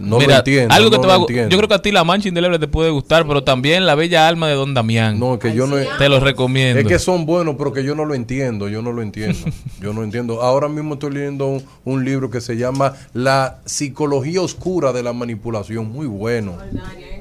[0.00, 0.74] No Mira, lo entiendo.
[0.74, 1.48] Algo que no te va a.
[1.48, 4.28] Yo creo que a ti la mancha indeleble te puede gustar, pero también la bella
[4.28, 5.18] alma de Don Damián.
[5.18, 6.80] No, que yo no Te lo recomiendo.
[6.80, 9.38] Es que son buenos, pero que yo no lo entiendo, yo no lo entiendo.
[9.80, 10.42] yo no entiendo.
[10.42, 15.12] Ahora mismo estoy leyendo un, un libro que se llama La psicología oscura de la
[15.12, 16.56] manipulación, muy bueno.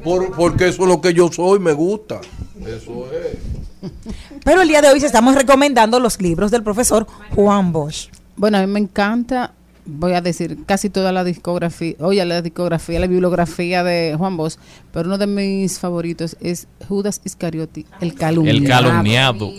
[0.03, 2.21] Por- porque eso es lo que yo soy, me gusta.
[2.65, 3.37] Eso es.
[4.43, 7.05] Pero el día de hoy estamos recomendando los libros del profesor
[7.35, 8.09] Juan Bosch.
[8.35, 9.51] Bueno, a mí me encanta,
[9.87, 14.57] voy a decir, casi toda la discografía, oye, la discografía, la bibliografía de Juan Bosch,
[14.91, 18.57] pero uno de mis favoritos es Judas Iscariote, el calumniado.
[18.57, 19.51] El calumniado.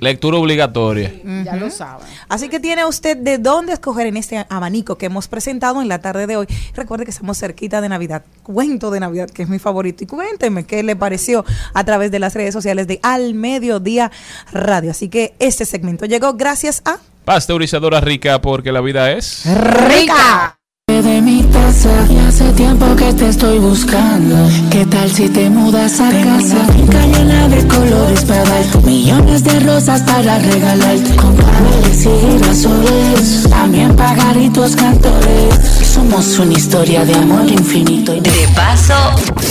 [0.00, 1.12] Lectura obligatoria.
[1.44, 2.06] Ya lo saben.
[2.28, 6.00] Así que tiene usted de dónde escoger en este abanico que hemos presentado en la
[6.00, 6.46] tarde de hoy.
[6.74, 8.24] Recuerde que estamos cerquita de Navidad.
[8.42, 10.04] Cuento de Navidad, que es mi favorito.
[10.04, 14.10] Y cuénteme qué le pareció a través de las redes sociales de Al Mediodía
[14.52, 14.90] Radio.
[14.90, 19.42] Así que este segmento llegó gracias a Pasteurizadora rica porque la vida es...
[19.46, 20.60] Rica.
[20.86, 24.36] De mi taza y hace tiempo que te estoy buscando.
[24.70, 26.64] ¿Qué tal si te mudas a casa?
[26.72, 31.16] Llena de colores para darte millones de rosas para regalarte.
[31.16, 35.54] Con claveles y girasoles, también pagaritos cantores.
[35.82, 38.14] Somos una historia de amor infinito.
[38.14, 38.94] y De paso,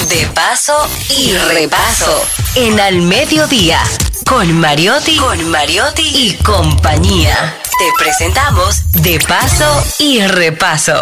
[0.07, 0.77] de paso
[1.19, 2.25] y repaso.
[2.55, 3.79] En Al Mediodía.
[4.25, 7.59] Con Mariotti, con Mariotti y compañía.
[7.77, 10.93] Te presentamos De paso y repaso.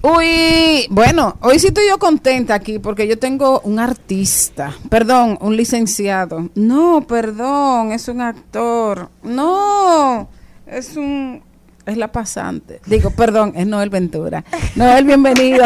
[0.00, 5.56] Uy, bueno, hoy sí estoy yo contenta aquí porque yo tengo un artista, perdón, un
[5.56, 6.50] licenciado.
[6.54, 9.08] No, perdón, es un actor.
[9.24, 10.28] No,
[10.68, 11.42] es un
[11.84, 12.80] es la pasante.
[12.86, 14.44] Digo, perdón, es Noel Ventura.
[14.76, 15.64] Noel, bienvenido.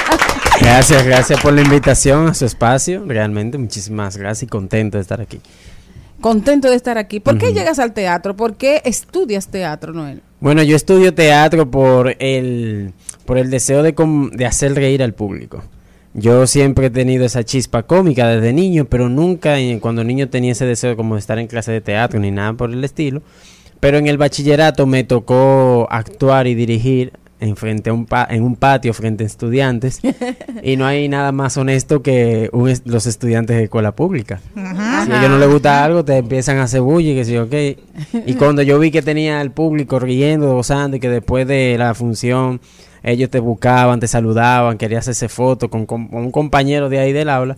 [0.60, 3.04] Gracias, gracias por la invitación a su espacio.
[3.06, 5.40] Realmente, muchísimas gracias y contento de estar aquí.
[6.24, 7.20] Contento de estar aquí.
[7.20, 8.34] ¿Por qué llegas al teatro?
[8.34, 10.22] ¿Por qué estudias teatro, Noel?
[10.40, 12.94] Bueno, yo estudio teatro por el,
[13.26, 15.62] por el deseo de, com- de hacer reír al público.
[16.14, 20.64] Yo siempre he tenido esa chispa cómica desde niño, pero nunca cuando niño tenía ese
[20.64, 23.20] deseo como de estar en clase de teatro ni nada por el estilo.
[23.80, 28.42] Pero en el bachillerato me tocó actuar y dirigir en, frente a un pa- en
[28.42, 30.00] un patio frente a estudiantes.
[30.62, 34.40] y no hay nada más honesto que un los estudiantes de escuela pública.
[34.54, 34.60] Si
[35.12, 37.54] a ellos no les gusta algo, te empiezan a hacer y que sí, ok.
[38.26, 41.94] Y cuando yo vi que tenía el público riendo, gozando y que después de la
[41.94, 42.60] función
[43.02, 47.12] ellos te buscaban, te saludaban, querías hacerse foto con, con- con un compañero de ahí
[47.12, 47.56] del aula,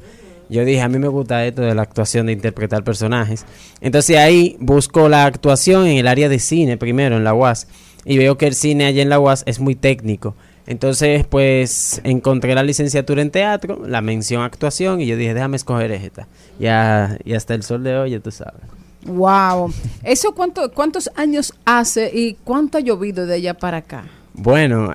[0.48, 3.44] yo dije, a mí me gusta esto de la actuación, de interpretar personajes.
[3.80, 7.66] Entonces ahí busco la actuación en el área de cine primero, en la UAS.
[8.06, 10.34] Y veo que el cine allá en la UAS es muy técnico.
[10.68, 15.90] Entonces, pues encontré la licenciatura en teatro, la mención actuación, y yo dije, déjame escoger
[15.92, 16.26] esta.
[16.58, 18.62] Ya, y hasta el sol de hoy, ya tú sabes.
[19.04, 19.72] Wow.
[20.02, 24.04] ¿Eso cuánto, cuántos años hace y cuánto ha llovido de allá para acá?
[24.34, 24.94] Bueno,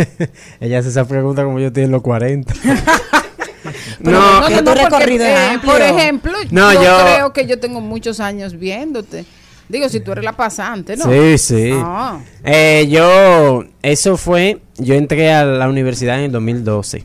[0.60, 2.54] ella hace esa pregunta como yo estoy en los 40.
[4.04, 5.72] Pero no, no, no, tu porque, eh, amplio.
[5.72, 9.24] por ejemplo, No, yo, yo- creo que yo tengo muchos años viéndote.
[9.68, 11.04] Digo, si tú eres la pasante, ¿no?
[11.04, 11.70] Sí, sí.
[11.74, 12.20] Ah.
[12.44, 17.04] Eh, yo, eso fue, yo entré a la universidad en el 2012,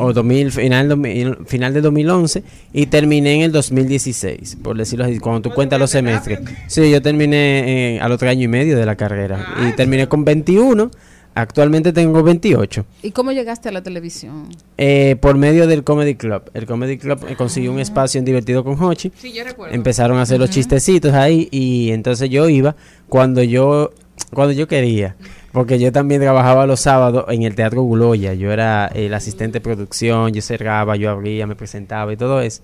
[0.00, 2.42] o 2000, final, 2000, final de 2011,
[2.72, 6.40] y terminé en el 2016, por decirlo así, cuando tú cuentas los semestres.
[6.66, 10.24] Sí, yo terminé eh, al otro año y medio de la carrera, y terminé con
[10.24, 10.90] 21,
[11.34, 12.84] actualmente tengo 28.
[13.02, 14.48] ¿Y cómo llegaste a la televisión?
[14.78, 16.50] Eh, por medio del Comedy Club.
[16.54, 19.12] El Comedy Club eh, consiguió un espacio en Divertido con Hochi.
[19.16, 19.74] Sí, yo recuerdo.
[19.74, 22.76] Empezaron a hacer los chistecitos ahí y entonces yo iba
[23.08, 23.92] cuando yo
[24.32, 25.16] cuando yo quería,
[25.52, 28.34] porque yo también trabajaba los sábados en el Teatro Guloya.
[28.34, 32.62] Yo era el asistente de producción, yo cerraba, yo abría, me presentaba y todo eso.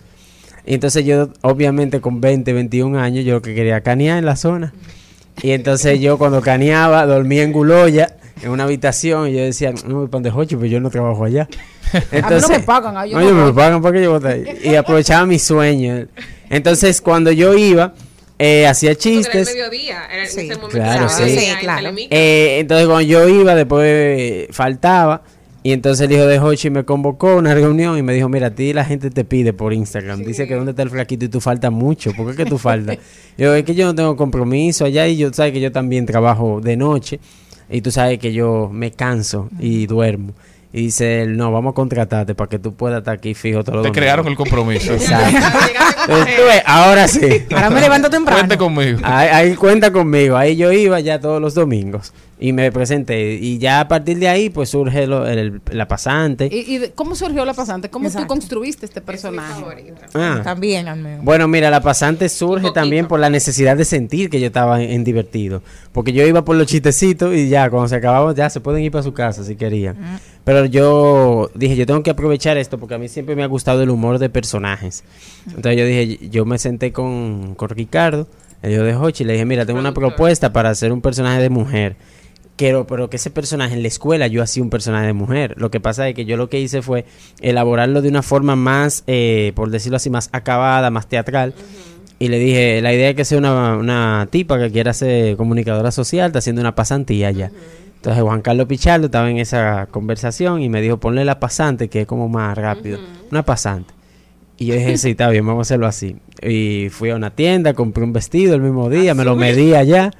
[0.64, 4.36] Y entonces yo, obviamente con 20, 21 años, yo lo que quería canear en la
[4.36, 4.72] zona.
[5.42, 9.96] Y entonces yo cuando caneaba, dormía en Guloya, en una habitación, y yo decía, no
[9.96, 11.48] voy para donde Hochi, pero yo no trabajo allá.
[12.12, 14.58] no me pagan, ah, yo no, no yo me pagan porque yo voy a ahí.
[14.62, 16.06] Y aprovechaba mi sueño.
[16.50, 17.94] Entonces cuando yo iba,
[18.38, 19.48] eh, hacía Porque era el chistes.
[19.48, 21.38] mediodía, era en ese momento Claro, sí.
[21.38, 21.90] Sí, claro.
[21.96, 25.22] Eh, entonces cuando yo iba, después faltaba.
[25.64, 28.46] Y entonces el hijo de Hochi me convocó a una reunión y me dijo, mira,
[28.46, 30.22] a ti la gente te pide por Instagram.
[30.22, 32.12] Dice que dónde está el flaquito y tú faltas mucho.
[32.12, 32.96] ¿Por qué que tú faltas?
[33.36, 36.60] yo, es que yo no tengo compromiso allá y yo sabes que yo también trabajo
[36.60, 37.18] de noche.
[37.70, 40.32] Y tú sabes que yo me canso y duermo.
[40.72, 43.76] Y dice él, no, vamos a contratarte para que tú puedas estar aquí fijo todos
[43.76, 43.96] los Te domingos".
[43.96, 44.92] crearon el compromiso.
[44.92, 45.38] Exacto.
[46.08, 47.46] Entonces, tú ves, ahora sí.
[47.54, 48.38] Ahora me levanto temprano.
[48.40, 48.98] Cuente conmigo.
[49.02, 50.36] Ahí, ahí cuenta conmigo.
[50.36, 53.34] Ahí yo iba ya todos los domingos y me presenté.
[53.34, 56.48] Y ya a partir de ahí, pues surge lo- el- la pasante.
[56.52, 57.90] ¿Y, y cómo surgió la pasante?
[57.90, 58.26] ¿Cómo Exacto.
[58.26, 59.64] tú construiste este personaje?
[60.14, 60.40] Ah.
[60.44, 61.24] También, al menos.
[61.24, 64.90] Bueno, mira, la pasante surge también por la necesidad de sentir que yo estaba en,
[64.90, 65.62] en divertido.
[65.92, 68.92] Porque yo iba por los chistecitos y ya, cuando se acababa, ya se pueden ir
[68.92, 69.96] para su casa si querían.
[70.44, 73.82] Pero yo dije, yo tengo que aprovechar esto porque a mí siempre me ha gustado
[73.82, 75.04] el humor de personajes.
[75.46, 78.28] Entonces yo dije, yo me senté con, con Ricardo,
[78.62, 81.40] el hijo de Hochi, y le dije, mira, tengo una propuesta para hacer un personaje
[81.42, 81.96] de mujer.
[82.58, 85.54] Quiero, pero que ese personaje en la escuela yo hacía un personaje de mujer.
[85.58, 87.04] Lo que pasa es que yo lo que hice fue
[87.40, 91.54] elaborarlo de una forma más, eh, por decirlo así, más acabada, más teatral.
[92.18, 95.92] Y le dije, la idea es que sea una, una tipa que quiera ser comunicadora
[95.92, 97.52] social, está haciendo una pasantía ya.
[97.94, 102.00] Entonces Juan Carlos Pichardo estaba en esa conversación y me dijo, ponle la pasante, que
[102.00, 102.98] es como más rápido.
[103.30, 103.94] Una pasante.
[104.56, 106.16] Y yo dije, sí, está bien, vamos a hacerlo así.
[106.42, 110.10] Y fui a una tienda, compré un vestido el mismo día, me lo medí allá,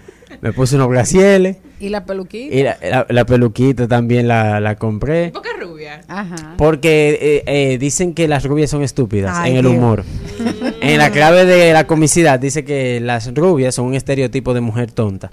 [0.40, 1.56] me puse unos bracieles.
[1.80, 2.54] ¿Y la peluquita?
[2.54, 5.30] Y la, la- la peluquita también la, la compré.
[5.30, 6.00] Boca rubia.
[6.08, 6.54] Ajá.
[6.56, 7.42] Porque eh,
[7.72, 9.74] eh, dicen que las rubias son estúpidas Ay, en el Dios.
[9.74, 10.04] humor.
[10.80, 14.90] en la clave de la comicidad dice que las rubias son un estereotipo de mujer
[14.92, 15.30] tonta.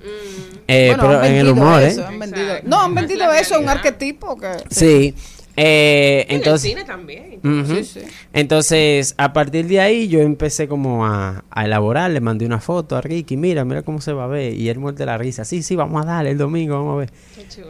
[0.67, 2.05] Eh, Bueno, pero en el humor, eso, ¿eh?
[2.07, 4.47] han vendido- No, han vendido eso, un arquetipo que...
[4.69, 5.13] Sí.
[5.57, 7.34] Eh, En entonces, el cine también.
[7.45, 7.76] Ujú.
[7.76, 7.99] Sí, sí.
[8.34, 12.11] Entonces, a partir de ahí, yo empecé como a, a elaborar.
[12.11, 13.38] Le mandé una foto a Ricky.
[13.38, 14.53] Mira, mira cómo se va a ver.
[14.53, 15.45] Y él muerde la risa.
[15.45, 17.13] Sí, sí, vamos a darle el domingo, vamos a ver.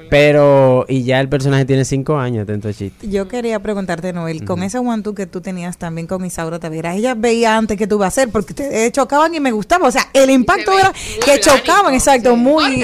[0.09, 3.07] Pero, y ya el personaje tiene cinco años, atento chiste.
[3.09, 6.95] Yo quería preguntarte, Noel, con ese one two que tú tenías también con Isaura Tavera,
[6.95, 9.87] ella veía antes que tú ibas a hacer, porque ustedes chocaban y me gustaba.
[9.87, 10.93] O sea, el impacto era
[11.25, 12.83] que chocaban, exacto, muy.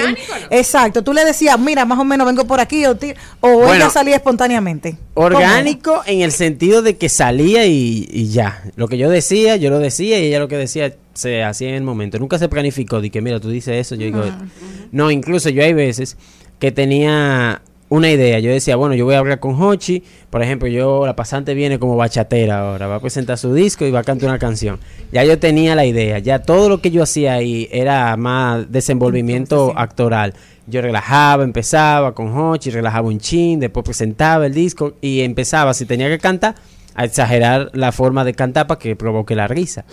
[0.50, 1.02] Exacto.
[1.02, 2.96] Tú le decías, mira, más o menos vengo por aquí, o, o
[3.40, 3.74] Bueno.
[3.74, 4.96] ella salía espontáneamente.
[5.14, 8.62] Orgánico en el sentido de que salía y, y ya.
[8.76, 11.74] Lo que yo decía, yo lo decía y ella lo que decía se hacía en
[11.74, 12.18] el momento.
[12.18, 14.22] Nunca se planificó de que, mira, tú dices eso, yo digo...
[14.22, 14.44] esto.
[14.90, 16.16] No, incluso yo hay veces
[16.58, 18.38] que tenía una idea.
[18.38, 20.02] Yo decía, bueno, yo voy a hablar con Hochi.
[20.30, 22.86] Por ejemplo, yo, la pasante viene como bachatera ahora.
[22.86, 24.78] Va a presentar su disco y va a cantar una canción.
[25.12, 26.18] Ya yo tenía la idea.
[26.18, 30.32] Ya todo lo que yo hacía ahí era más desenvolvimiento actoral.
[30.66, 35.84] Yo relajaba, empezaba con Hochi, relajaba un chin, después presentaba el disco y empezaba, si
[35.84, 36.54] tenía que cantar,
[36.94, 39.84] a exagerar la forma de cantar para que provoque la risa.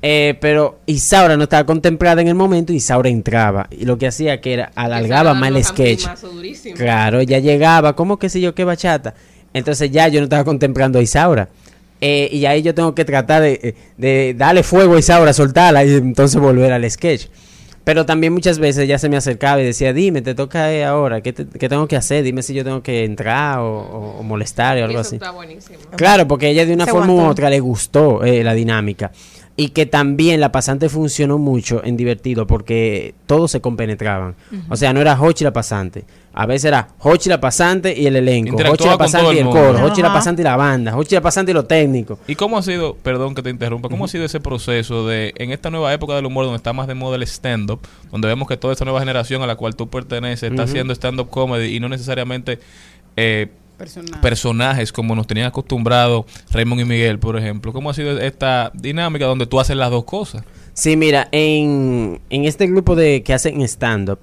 [0.00, 3.66] Eh, pero Isaura no estaba contemplada en el momento Isaura entraba.
[3.70, 6.06] Y lo que hacía que era alargaba más el sketch.
[6.76, 9.14] Claro, ya llegaba, ¿cómo que si yo qué bachata?
[9.52, 11.48] Entonces ya yo no estaba contemplando a Isaura.
[12.00, 15.94] Eh, y ahí yo tengo que tratar de, de darle fuego a Isaura, soltarla y
[15.94, 17.26] entonces volver al sketch.
[17.88, 21.22] Pero también muchas veces ya se me acercaba y decía, dime, te toca eh, ahora,
[21.22, 22.22] ¿qué, te- qué tengo que hacer?
[22.22, 25.16] Dime si yo tengo que entrar o, o- o molestar o algo Eso así.
[25.16, 25.78] está buenísimo.
[25.96, 29.10] Claro, porque ella de una Se forma u otra le gustó eh, la dinámica.
[29.60, 34.36] Y que también la pasante funcionó mucho en divertido porque todos se compenetraban.
[34.68, 36.04] O sea, no era Hochi la pasante.
[36.32, 39.84] A veces era Hochi la pasante y el elenco, Hochi la pasante y el coro,
[39.84, 42.20] Hochi la pasante y la banda, Hochi la pasante y lo técnico.
[42.28, 45.50] ¿Y cómo ha sido, perdón que te interrumpa, cómo ha sido ese proceso de, en
[45.50, 47.80] esta nueva época del humor donde está más de moda el stand-up,
[48.12, 51.30] donde vemos que toda esta nueva generación a la cual tú perteneces está haciendo stand-up
[51.30, 52.60] comedy y no necesariamente
[53.16, 53.48] eh,
[53.78, 54.20] Personajes.
[54.20, 57.72] personajes como nos tenían acostumbrados Raymond y Miguel, por ejemplo?
[57.72, 60.42] ¿Cómo ha sido esta dinámica donde tú haces las dos cosas?
[60.74, 64.20] Sí, mira, en, en este grupo de que hacen stand-up,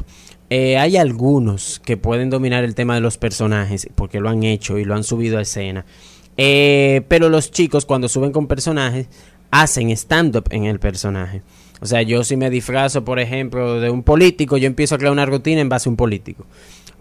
[0.50, 4.78] eh, hay algunos que pueden dominar el tema de los personajes, porque lo han hecho
[4.78, 5.86] y lo han subido a escena.
[6.38, 9.08] Eh, pero los chicos, cuando suben con personajes,
[9.52, 11.42] hacen stand-up en el personaje.
[11.82, 15.12] O sea, yo si me disfrazo, por ejemplo, de un político, yo empiezo a crear
[15.12, 16.46] una rutina en base a un político.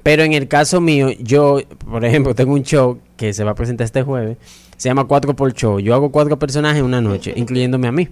[0.04, 1.60] Pero en el caso mío, yo,
[1.90, 4.36] por ejemplo, tengo un show que se va a presentar este jueves,
[4.76, 5.80] se llama Cuatro por Show.
[5.80, 8.08] Yo hago cuatro personajes en una noche, incluyéndome a mí.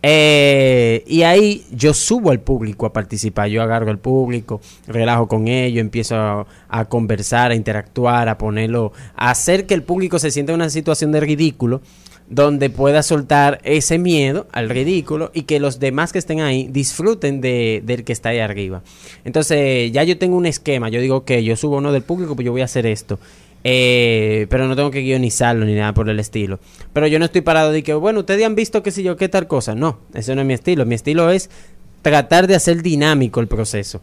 [0.00, 5.48] Eh, y ahí yo subo al público a participar, yo agarro al público, relajo con
[5.48, 10.30] ellos, empiezo a, a conversar, a interactuar, a ponerlo, a hacer que el público se
[10.30, 11.80] sienta en una situación de ridículo,
[12.28, 17.40] donde pueda soltar ese miedo al ridículo y que los demás que estén ahí disfruten
[17.40, 18.82] de, del que está ahí arriba.
[19.24, 22.46] Entonces ya yo tengo un esquema, yo digo que yo subo uno del público, pues
[22.46, 23.18] yo voy a hacer esto.
[23.66, 26.60] Eh, pero no tengo que guionizarlo ni nada por el estilo.
[26.92, 29.28] Pero yo no estoy parado de que, bueno, ustedes han visto qué sé yo, qué
[29.28, 29.74] tal cosa.
[29.74, 30.84] No, eso no es mi estilo.
[30.84, 31.48] Mi estilo es
[32.02, 34.02] tratar de hacer dinámico el proceso.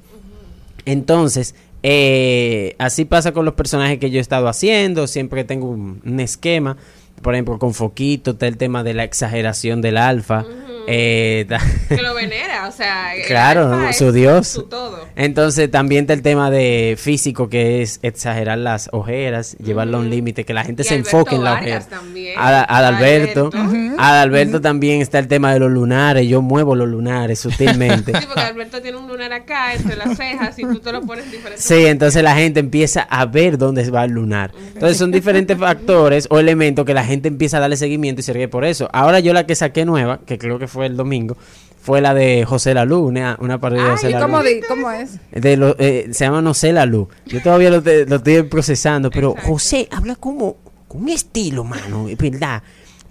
[0.86, 1.54] Entonces,
[1.84, 5.06] eh, así pasa con los personajes que yo he estado haciendo.
[5.06, 6.78] Siempre tengo un esquema.
[7.22, 10.46] Por ejemplo, con Foquito está el tema de la exageración del alfa.
[10.88, 11.48] Eh,
[11.90, 13.12] Que lo venera, o sea.
[13.28, 14.48] Claro, su Dios.
[14.48, 15.08] su todo.
[15.16, 20.10] Entonces también está el tema de físico que es exagerar las ojeras, llevarlo a un
[20.10, 21.80] límite, que la gente Y se Alberto enfoque en la ojera.
[21.82, 22.34] también.
[22.38, 23.96] Ad- Adalberto, Alberto.
[24.02, 28.12] Adalberto también está el tema de los lunares, yo muevo los lunares sutilmente.
[28.22, 31.26] Sí, porque Alberto tiene un lunar acá entre las cejas y tú te lo pones
[31.32, 31.62] diferente.
[31.62, 34.52] Sí, entonces la gente empieza a ver dónde va el lunar.
[34.74, 38.34] Entonces son diferentes factores o elementos que la gente empieza a darle seguimiento y se
[38.34, 38.90] ríe por eso.
[38.94, 41.38] Ahora yo la que saqué nueva, que creo que fue el domingo,
[41.82, 44.62] fue la de José La Luz, una, una parodia de José ¿Y La cómo, di-
[44.68, 45.20] cómo es?
[45.32, 47.08] De lo- eh, se llama No sé la luz.
[47.26, 50.58] Yo todavía lo, te- lo estoy procesando, pero José habla como
[50.88, 52.62] con un estilo, mano, es verdad.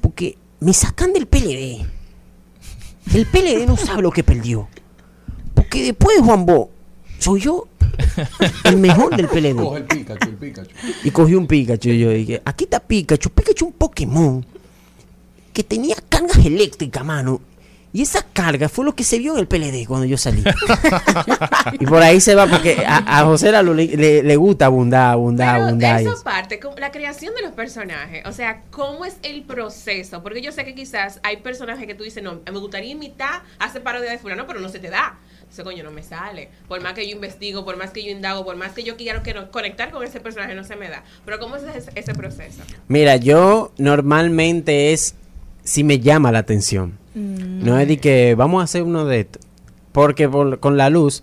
[0.01, 1.85] Porque me sacan del PLD.
[3.15, 4.69] El PLD no sabe lo que perdió.
[5.55, 6.71] Porque después de Juan Bo,
[7.19, 7.67] soy yo
[8.65, 9.57] el mejor del PLD.
[9.57, 10.71] Coge el Pikachu, el Pikachu.
[11.05, 14.47] Y cogí un Pikachu y yo dije, aquí está Pikachu, Pikachu un Pokémon
[15.53, 17.41] que tenía cargas eléctricas, mano.
[17.93, 20.45] Y esa carga fue lo que se vio en el PLD cuando yo salí.
[21.81, 25.13] y por ahí se va porque a, a José Lalo le, le- le gusta abundar,
[25.13, 26.01] abundar, Pero abundar.
[26.01, 30.23] eso parte, la creación de los personajes, o sea, ¿cómo es el proceso?
[30.23, 33.83] Porque yo sé que quizás hay personajes que tú dices, no, me gustaría imitar, hacer
[33.83, 35.19] parodia de fulano, pero no se te da.
[35.51, 36.49] Ese coño no me sale.
[36.69, 39.25] Por más que yo investigo, por más que yo indago, por más que yo quiero
[39.25, 41.03] que no- conectar con ese personaje, no se me da.
[41.25, 42.63] Pero ¿cómo es ese, ese proceso?
[42.87, 45.17] Mira, yo normalmente es
[45.65, 47.00] si me llama la atención.
[47.15, 49.43] No es de que vamos a hacer uno de estos.
[49.93, 51.23] Porque por- con la luz,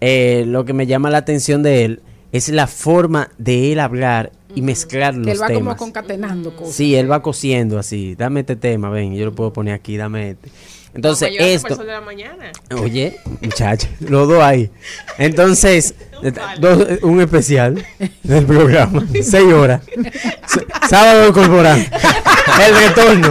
[0.00, 2.00] eh, lo que me llama la atención de él
[2.32, 5.76] es la forma de él hablar y mezclar los Que él va como temas.
[5.76, 6.74] concatenando cosas.
[6.74, 8.14] Sí, él va cosiendo así.
[8.16, 10.50] Dame este tema, ven, yo lo puedo poner aquí, dame este.
[10.94, 11.76] Entonces, por esto.
[11.76, 12.52] de la mañana.
[12.78, 14.70] Oye, muchacho, los dos ahí.
[15.16, 15.94] Entonces,
[16.60, 17.82] dos- un especial
[18.22, 19.80] del programa, seis horas.
[19.88, 21.78] S- Sábado corporal.
[22.68, 23.28] El retorno.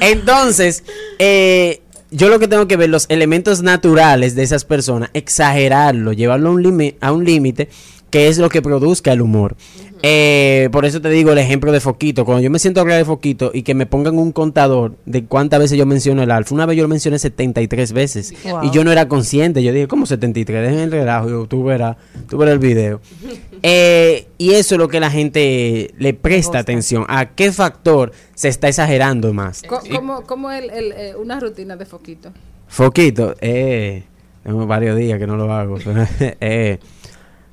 [0.00, 0.84] Entonces,
[1.18, 1.80] eh,
[2.10, 6.52] yo lo que tengo que ver, los elementos naturales de esas personas, exagerarlo, llevarlo a
[6.52, 7.68] un limi- a un límite,
[8.10, 9.56] que es lo que produzca el humor.
[10.02, 12.24] Eh, por eso te digo el ejemplo de Foquito.
[12.24, 15.24] Cuando yo me siento a hablar de Foquito y que me pongan un contador de
[15.24, 16.54] cuántas veces yo menciono el alfa.
[16.54, 18.34] Una vez yo lo mencioné 73 veces.
[18.44, 18.64] Wow.
[18.64, 19.62] Y yo no era consciente.
[19.62, 20.62] Yo dije, ¿cómo 73?
[20.62, 21.28] Dejen el relajo.
[21.28, 21.96] Yo, tú verás,
[22.28, 23.00] tú verás el video.
[23.64, 27.04] Eh, y eso es lo que la gente le presta atención.
[27.08, 29.64] ¿A qué factor se está exagerando más?
[29.90, 32.30] ¿Cómo, cómo el, el, eh, una rutina de foquito?
[32.68, 34.04] Foquito, eh,
[34.44, 35.78] tengo varios días que no lo hago.
[36.20, 36.78] eh,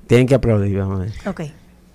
[0.07, 1.13] tienen que aplaudir, vamos a ver.
[1.25, 1.41] Ok.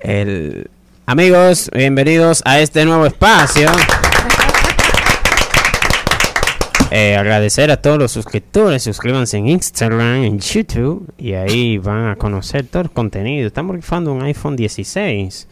[0.01, 0.70] El,
[1.07, 3.70] amigos, bienvenidos a este nuevo espacio.
[6.93, 12.16] Eh, agradecer a todos los suscriptores, suscríbanse en Instagram, en YouTube y ahí van a
[12.16, 13.47] conocer todo el contenido.
[13.47, 15.47] Estamos rifando un iPhone 16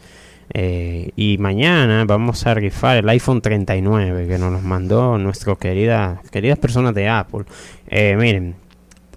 [0.53, 6.19] eh, y mañana vamos a rifar el iPhone 39 que nos los mandó nuestras queridas
[6.29, 7.45] queridas personas de Apple.
[7.87, 8.55] Eh, miren,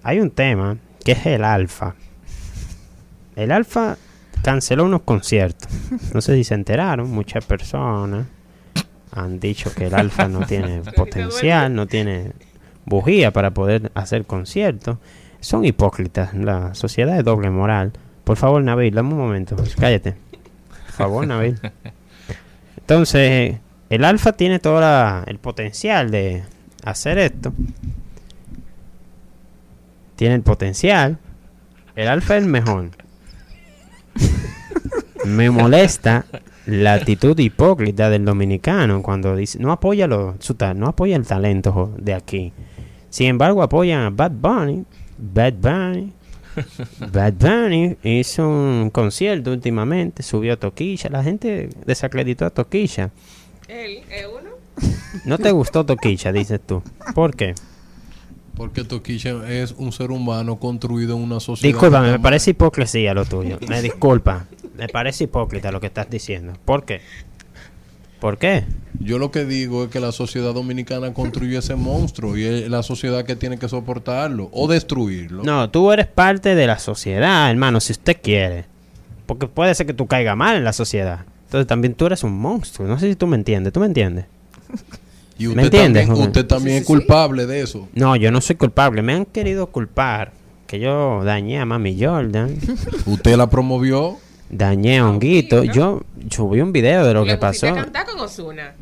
[0.04, 1.96] hay un tema que es el alfa.
[3.36, 3.96] El alfa
[4.42, 5.68] canceló unos conciertos.
[6.14, 8.26] No sé si se enteraron, muchas personas.
[9.12, 12.32] han dicho que el alfa no tiene potencial, no tiene
[12.84, 14.98] bujía para poder hacer conciertos.
[15.40, 17.92] Son hipócritas, la sociedad es doble moral.
[18.24, 20.12] Por favor, Nabil, dame un momento, cállate.
[20.12, 21.58] Por favor, Nabil.
[22.78, 23.56] Entonces,
[23.90, 26.44] el alfa tiene todo la- el potencial de
[26.84, 27.52] hacer esto.
[30.16, 31.18] Tiene el potencial.
[31.96, 32.90] El alfa es el mejor.
[35.24, 36.26] Me molesta
[36.66, 40.36] la actitud hipócrita del dominicano cuando dice no apoya lo,
[40.76, 42.52] no apoya el talento de aquí.
[43.12, 44.84] Sin embargo, apoyan a Bad Bunny.
[45.18, 46.12] Bad Bunny.
[47.12, 51.10] Bad Bunny hizo un concierto últimamente, subió a Toquilla.
[51.10, 53.10] La gente desacreditó a Toquilla.
[53.68, 54.50] Él es uno.
[55.26, 56.82] No te gustó Toquilla, dices tú.
[57.14, 57.54] ¿Por qué?
[58.56, 61.72] Porque Toquilla es un ser humano construido en una sociedad.
[61.72, 63.58] Discúlpame, que me parece hipocresía lo tuyo.
[63.66, 64.46] Me disculpa.
[64.76, 66.52] Me parece hipócrita lo que estás diciendo.
[66.64, 67.00] ¿Por qué?
[68.20, 68.64] ¿Por qué?
[69.00, 72.82] Yo lo que digo es que la sociedad dominicana construye ese monstruo y es la
[72.82, 75.42] sociedad que tiene que soportarlo o destruirlo.
[75.42, 78.66] No, tú eres parte de la sociedad, hermano, si usted quiere.
[79.26, 81.24] Porque puede ser que tú caiga mal en la sociedad.
[81.46, 82.86] Entonces también tú eres un monstruo.
[82.86, 83.72] No sé si tú me entiendes.
[83.72, 84.26] ¿Tú me entiendes?
[85.38, 86.06] Y ¿Me usted entiendes?
[86.06, 87.88] también, usted también es culpable de eso.
[87.94, 89.02] No, yo no soy culpable.
[89.02, 90.32] Me han querido culpar
[90.66, 92.56] que yo dañé a Mami Jordan.
[93.06, 94.18] Usted la promovió.
[94.50, 95.64] Dañé a Honguito.
[95.64, 97.68] Yo subí un video de lo que Le pasó.
[97.68, 98.74] a cantar con Ozuna.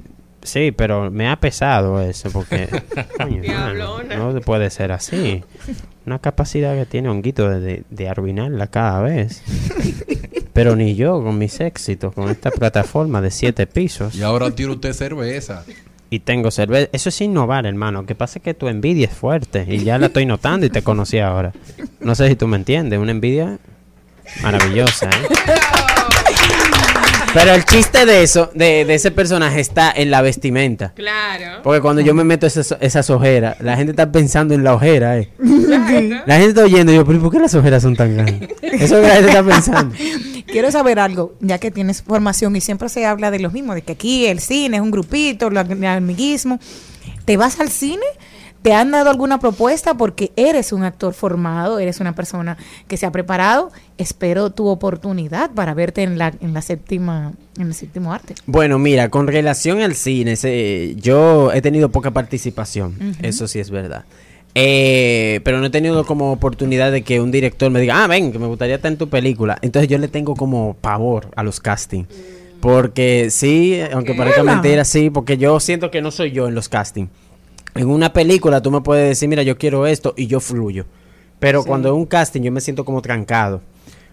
[0.43, 2.69] Sí, pero me ha pesado eso porque
[3.19, 3.43] coño,
[4.17, 5.45] no puede ser así.
[6.07, 9.43] Una capacidad que tiene Honguito de, de, de arruinarla cada vez.
[10.53, 14.15] Pero ni yo con mis éxitos, con esta plataforma de siete pisos.
[14.17, 15.65] Y ahora tira usted cerveza.
[16.11, 16.91] Y tengo cerveza.
[16.93, 18.05] Eso es innovar, hermano.
[18.05, 19.65] Que pasa que tu envidia es fuerte.
[19.69, 21.53] Y ya la estoy notando y te conocí ahora.
[22.01, 22.99] No sé si tú me entiendes.
[22.99, 23.59] Una envidia
[24.43, 25.29] maravillosa, ¿eh?
[27.33, 30.93] Pero el chiste de eso, de, de ese personaje, está en la vestimenta.
[30.95, 31.63] Claro.
[31.63, 35.19] Porque cuando yo me meto esas, esas ojeras, la gente está pensando en la ojera,
[35.19, 35.31] ¿eh?
[35.39, 38.51] La gente está oyendo y yo, pero ¿y ¿por qué las ojeras son tan grandes?
[38.63, 39.95] Eso es lo que la gente está pensando.
[40.47, 43.83] Quiero saber algo, ya que tienes formación y siempre se habla de lo mismo, de
[43.83, 46.59] que aquí el cine es un grupito, el amiguismo.
[47.25, 48.05] ¿Te vas al cine?
[48.63, 49.95] ¿Te han dado alguna propuesta?
[49.95, 52.59] Porque eres un actor formado, eres una persona
[52.89, 53.71] que se ha preparado.
[53.97, 58.35] Espero tu oportunidad para verte en la, en la séptima, en el séptimo arte.
[58.45, 63.71] Bueno, mira, con relación al cine, se- yo he tenido poca participación, eso sí es
[63.71, 64.05] verdad.
[64.55, 68.31] Eh, pero no he tenido como oportunidad de que un director me diga, ah, ven,
[68.33, 69.59] que me gustaría estar en tu película.
[69.63, 72.09] Entonces yo le tengo como pavor a los castings.
[72.61, 76.69] Porque sí, aunque parezca mentira, sí, porque yo siento que no soy yo en los
[76.69, 77.09] castings.
[77.81, 80.85] En una película tú me puedes decir, mira, yo quiero esto y yo fluyo.
[81.39, 81.69] Pero Sí.
[81.69, 83.63] cuando es un casting yo me siento como trancado.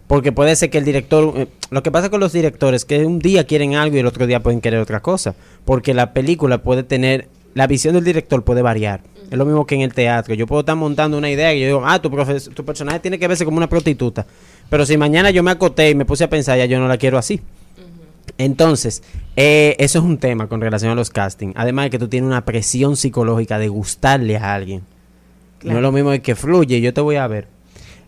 [0.07, 1.33] Porque puede ser que el director...
[1.35, 4.05] eh, lo que pasa con los directores es que un día quieren algo y el
[4.05, 5.35] otro día pueden querer otra cosa.
[5.65, 7.27] Porque la película puede tener...
[7.55, 9.01] La visión del director puede variar.
[9.29, 10.33] Es lo mismo que en el teatro.
[10.33, 12.09] Yo puedo estar montando una idea y yo digo, ah, tu,
[12.53, 14.25] tu personaje tiene que verse como una prostituta.
[14.69, 16.97] Pero si mañana yo me acoté y me puse a pensar, ya yo no la
[16.97, 17.41] quiero así.
[18.37, 19.01] Entonces,
[19.35, 21.53] eh, eso es un tema con relación a los castings.
[21.55, 24.83] Además de que tú tienes una presión psicológica de gustarle a alguien.
[25.63, 27.47] No es lo mismo de que fluye, yo te voy a ver.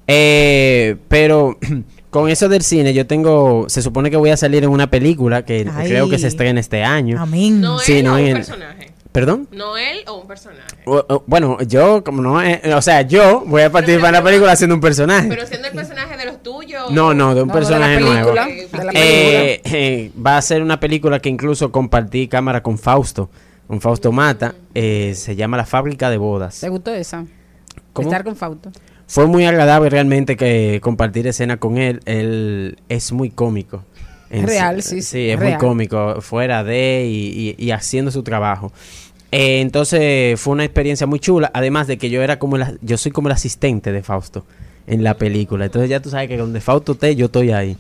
[0.07, 1.57] Eh, pero
[2.09, 3.65] con eso del cine, yo tengo.
[3.69, 5.87] Se supone que voy a salir en una película que Ay.
[5.89, 7.21] creo que se estrena este año.
[7.21, 7.61] Amén.
[7.61, 8.88] ¿Noel Sí, no o un en- personaje?
[9.11, 9.47] ¿Perdón?
[9.51, 10.61] ¿Noel o un personaje?
[10.85, 12.41] O- o- Bueno, yo, como no.
[12.43, 15.27] eh, o sea, yo voy a participar en la película haciendo un personaje.
[15.27, 16.91] Pero siendo el personaje de los tuyos.
[16.91, 18.31] No, no, de un No, de la personaje nuevo.
[18.33, 23.31] de Eh, eh, va a ser una película que incluso compartí cámara con Fausto,
[23.67, 24.53] con Fausto Mata.
[24.75, 26.59] eh, se llama La Fábrica de Bodas.
[26.59, 27.25] ¿Te gustó esa?
[27.93, 28.07] ¿Cómo?
[28.09, 28.71] Estar con Fausto.
[29.07, 31.99] Fue muy agradable realmente que compartir escena con él.
[32.05, 33.83] Él es muy cómico.
[34.29, 35.53] En Real, sí, sí, sí, es real.
[35.53, 38.71] muy cómico, fuera de y, y- y haciendo su trabajo.
[39.31, 42.97] Eh, entonces fue una experiencia muy chula, además de que yo era como el, yo
[42.97, 44.45] soy como el asistente de Fausto
[44.87, 45.65] en la película.
[45.65, 47.77] Entonces ya tú sabes que donde Fausto esté, yo estoy ahí.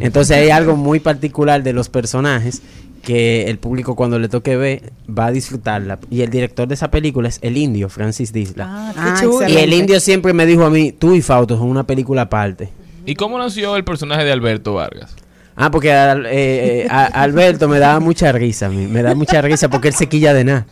[0.00, 2.62] Entonces hay algo muy particular de los personajes
[3.02, 5.98] que el público cuando le toque ver va a disfrutarla.
[6.10, 8.66] Y el director de esa película es el indio, Francis Disla.
[8.68, 11.84] Ah, Ah, y el indio siempre me dijo a mí, tú y Fausto son una
[11.84, 12.68] película aparte.
[13.06, 15.14] ¿Y cómo nació el personaje de Alberto Vargas?
[15.56, 19.14] Ah, porque al- eh, eh, a- Alberto me daba mucha risa a mí, me da
[19.14, 20.66] mucha risa porque él se quilla de nada.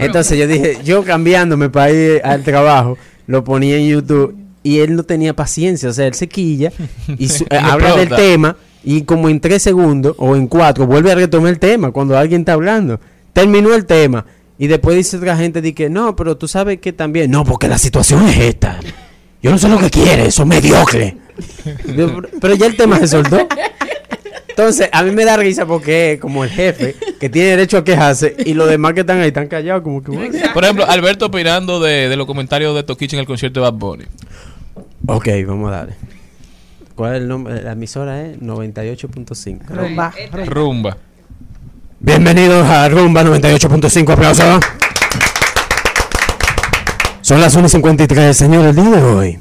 [0.00, 4.96] Entonces yo dije, yo cambiándome para ir al trabajo, lo ponía en YouTube y él
[4.96, 6.72] no tenía paciencia, o sea, él se quilla
[7.16, 10.86] y su- eh, Y habla del tema y como en tres segundos o en cuatro
[10.86, 13.00] vuelve a retomar el tema cuando alguien está hablando.
[13.32, 14.24] Terminó el tema
[14.58, 17.68] y después dice otra gente di que no, pero tú sabes que también, no, porque
[17.68, 18.78] la situación es esta.
[19.42, 21.16] Yo no sé lo que quiere, eso es mediocre.
[22.40, 23.46] Pero ya el tema se soltó.
[24.58, 27.84] Entonces, a mí me da risa porque es como el jefe que tiene derecho a
[27.84, 30.36] quejarse y los demás que están ahí están callados como que bueno.
[30.52, 33.78] Por ejemplo, Alberto opinando de, de los comentarios de Toquicha en el concierto de Bad
[33.78, 34.04] Bunny.
[35.06, 35.94] Ok, vamos a darle.
[36.96, 37.62] ¿Cuál es el nombre?
[37.62, 39.60] La emisora es 98.5.
[39.68, 40.12] Rumba.
[40.46, 40.96] Rumba.
[42.00, 44.64] Bienvenidos a Rumba 98.5, aplausos.
[47.20, 49.38] Son las 1.53, señor, el día de hoy.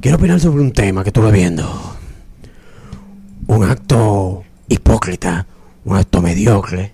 [0.00, 1.95] Quiero opinar sobre un tema que estuve viendo.
[3.48, 5.46] Un acto hipócrita,
[5.84, 6.92] un acto mediocre.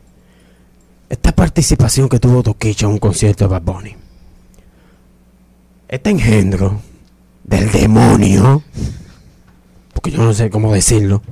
[1.08, 3.96] Esta participación que tuvo Toquicha en un concierto de Bad Bunny.
[5.88, 6.80] Este engendro
[7.44, 8.62] del demonio,
[9.92, 11.22] porque yo no sé cómo decirlo,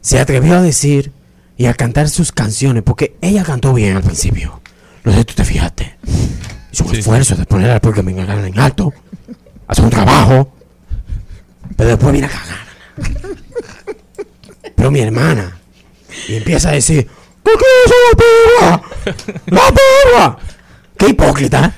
[0.00, 1.12] se atrevió a decir
[1.56, 4.60] y a cantar sus canciones, porque ella cantó bien al principio.
[5.04, 5.96] No sé si tú te fijaste.
[6.72, 8.92] Hizo un esfuerzo de poner al público en en alto,
[9.66, 10.52] hacer un trabajo,
[11.76, 12.70] pero después viene a cagar.
[14.80, 15.58] Pero mi hermana,
[16.26, 17.06] y empieza a decir,
[17.44, 18.82] ¿qué es la perra?
[19.48, 20.38] ¡La perra!
[20.96, 21.74] ¡Qué hipócrita!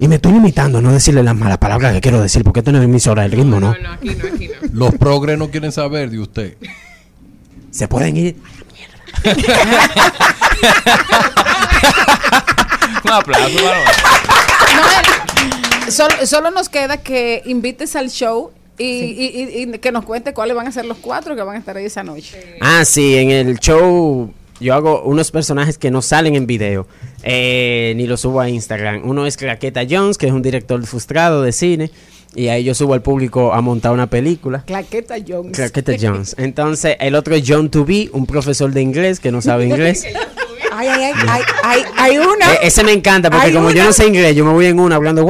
[0.00, 2.72] Y me estoy limitando a no decirle las malas palabras que quiero decir, porque esto
[2.72, 3.72] no es emisora del ritmo, ¿no?
[4.72, 6.56] Los progres no quieren saber de usted.
[7.70, 8.36] Se pueden ir.
[13.04, 13.84] Un aplauso, varón.
[15.88, 20.32] Solo, solo nos queda que invites al show y, y- y- y que nos cuente
[20.32, 22.56] cuáles van a ser los cuatro que van a estar ahí esa noche.
[22.60, 26.86] Ah, sí, en el show yo hago unos personajes que no salen en video,
[27.22, 29.02] eh, ni los subo a Instagram.
[29.08, 31.90] Uno es Claqueta Jones, que es un director frustrado de cine,
[32.34, 34.62] y ahí yo subo al público a montar una película.
[34.66, 35.52] Claqueta Jones.
[35.56, 36.34] Claqueta Jones.
[36.38, 40.04] Entonces, el otro es John To Be, un profesor de inglés que no sabe inglés.
[40.72, 42.54] Ay, ay, ay, ay, ay, hay una.
[42.54, 44.96] E- ese me encanta porque como yo no sé inglés, yo me voy en una
[44.96, 45.24] hablando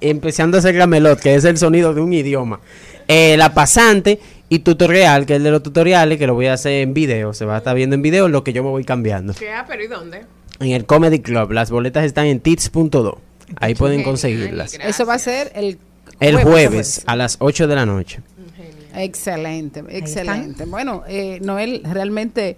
[0.00, 2.60] empezando a hacer la melot, que es el sonido de un idioma.
[3.08, 6.54] Eh, la pasante y tutorial, que es el de los tutoriales, que lo voy a
[6.54, 8.84] hacer en video, se va a estar viendo en video lo que yo me voy
[8.84, 9.34] cambiando.
[9.34, 9.50] ¿Qué?
[9.66, 10.24] Pero ¿y dónde?
[10.60, 13.20] En el Comedy Club, las boletas están en tits.do.
[13.60, 14.74] Ahí pueden conseguirlas.
[14.74, 15.78] Eso va a ser el
[16.18, 18.20] El jueves a las 8 de la noche.
[18.94, 20.64] Excelente, excelente.
[20.64, 22.56] Bueno, eh, Noel, realmente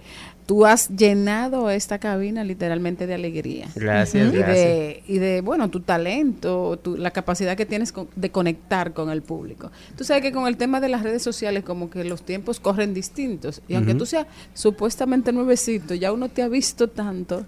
[0.49, 3.67] tú has llenado esta cabina literalmente de alegría.
[3.75, 4.57] Gracias, y gracias.
[4.57, 9.11] De, y de, bueno, tu talento, tu- la capacidad que tienes con- de conectar con
[9.11, 9.71] el público.
[9.99, 12.95] Tú sabes que con el tema de las redes sociales como que los tiempos corren
[12.95, 13.61] distintos.
[13.69, 17.45] Y aunque tú seas supuestamente nuevecito, ya uno te ha visto tanto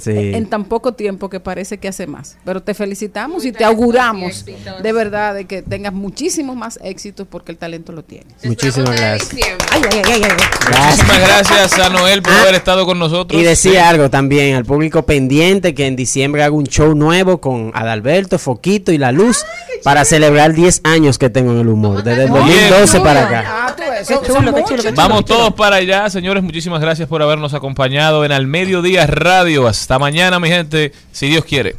[0.00, 0.10] Sí.
[0.10, 2.36] eh, en tan poco tiempo que parece que hace más.
[2.44, 7.52] Pero te felicitamos y te auguramos de verdad de que tengas muchísimos más éxitos porque
[7.52, 8.34] el talento lo tienes.
[8.44, 9.34] Muchísimas gracias.
[9.70, 10.30] Ay, ay, ay, ay, ay.
[10.84, 13.40] Muchísimas gracias a Noel por haber estado con nosotros.
[13.40, 17.72] Y decía algo también al público pendiente que en diciembre hago un show nuevo con
[17.74, 19.44] Adalberto, Foquito y La Luz
[19.82, 23.44] para celebrar 10 años que tengo en el humor, desde el 2012 para acá.
[23.46, 24.92] Ah, eso, chulo, chulo, chulo.
[24.94, 26.42] Vamos todos para allá, señores.
[26.42, 29.66] Muchísimas gracias por habernos acompañado en Al Mediodía Radio.
[29.66, 31.76] Hasta mañana, mi gente, si Dios quiere.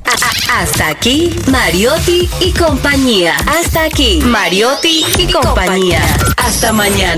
[0.53, 3.35] Hasta aquí, Mariotti y compañía.
[3.47, 6.01] Hasta aquí, Mariotti y compañía.
[6.37, 7.15] Hasta mañana.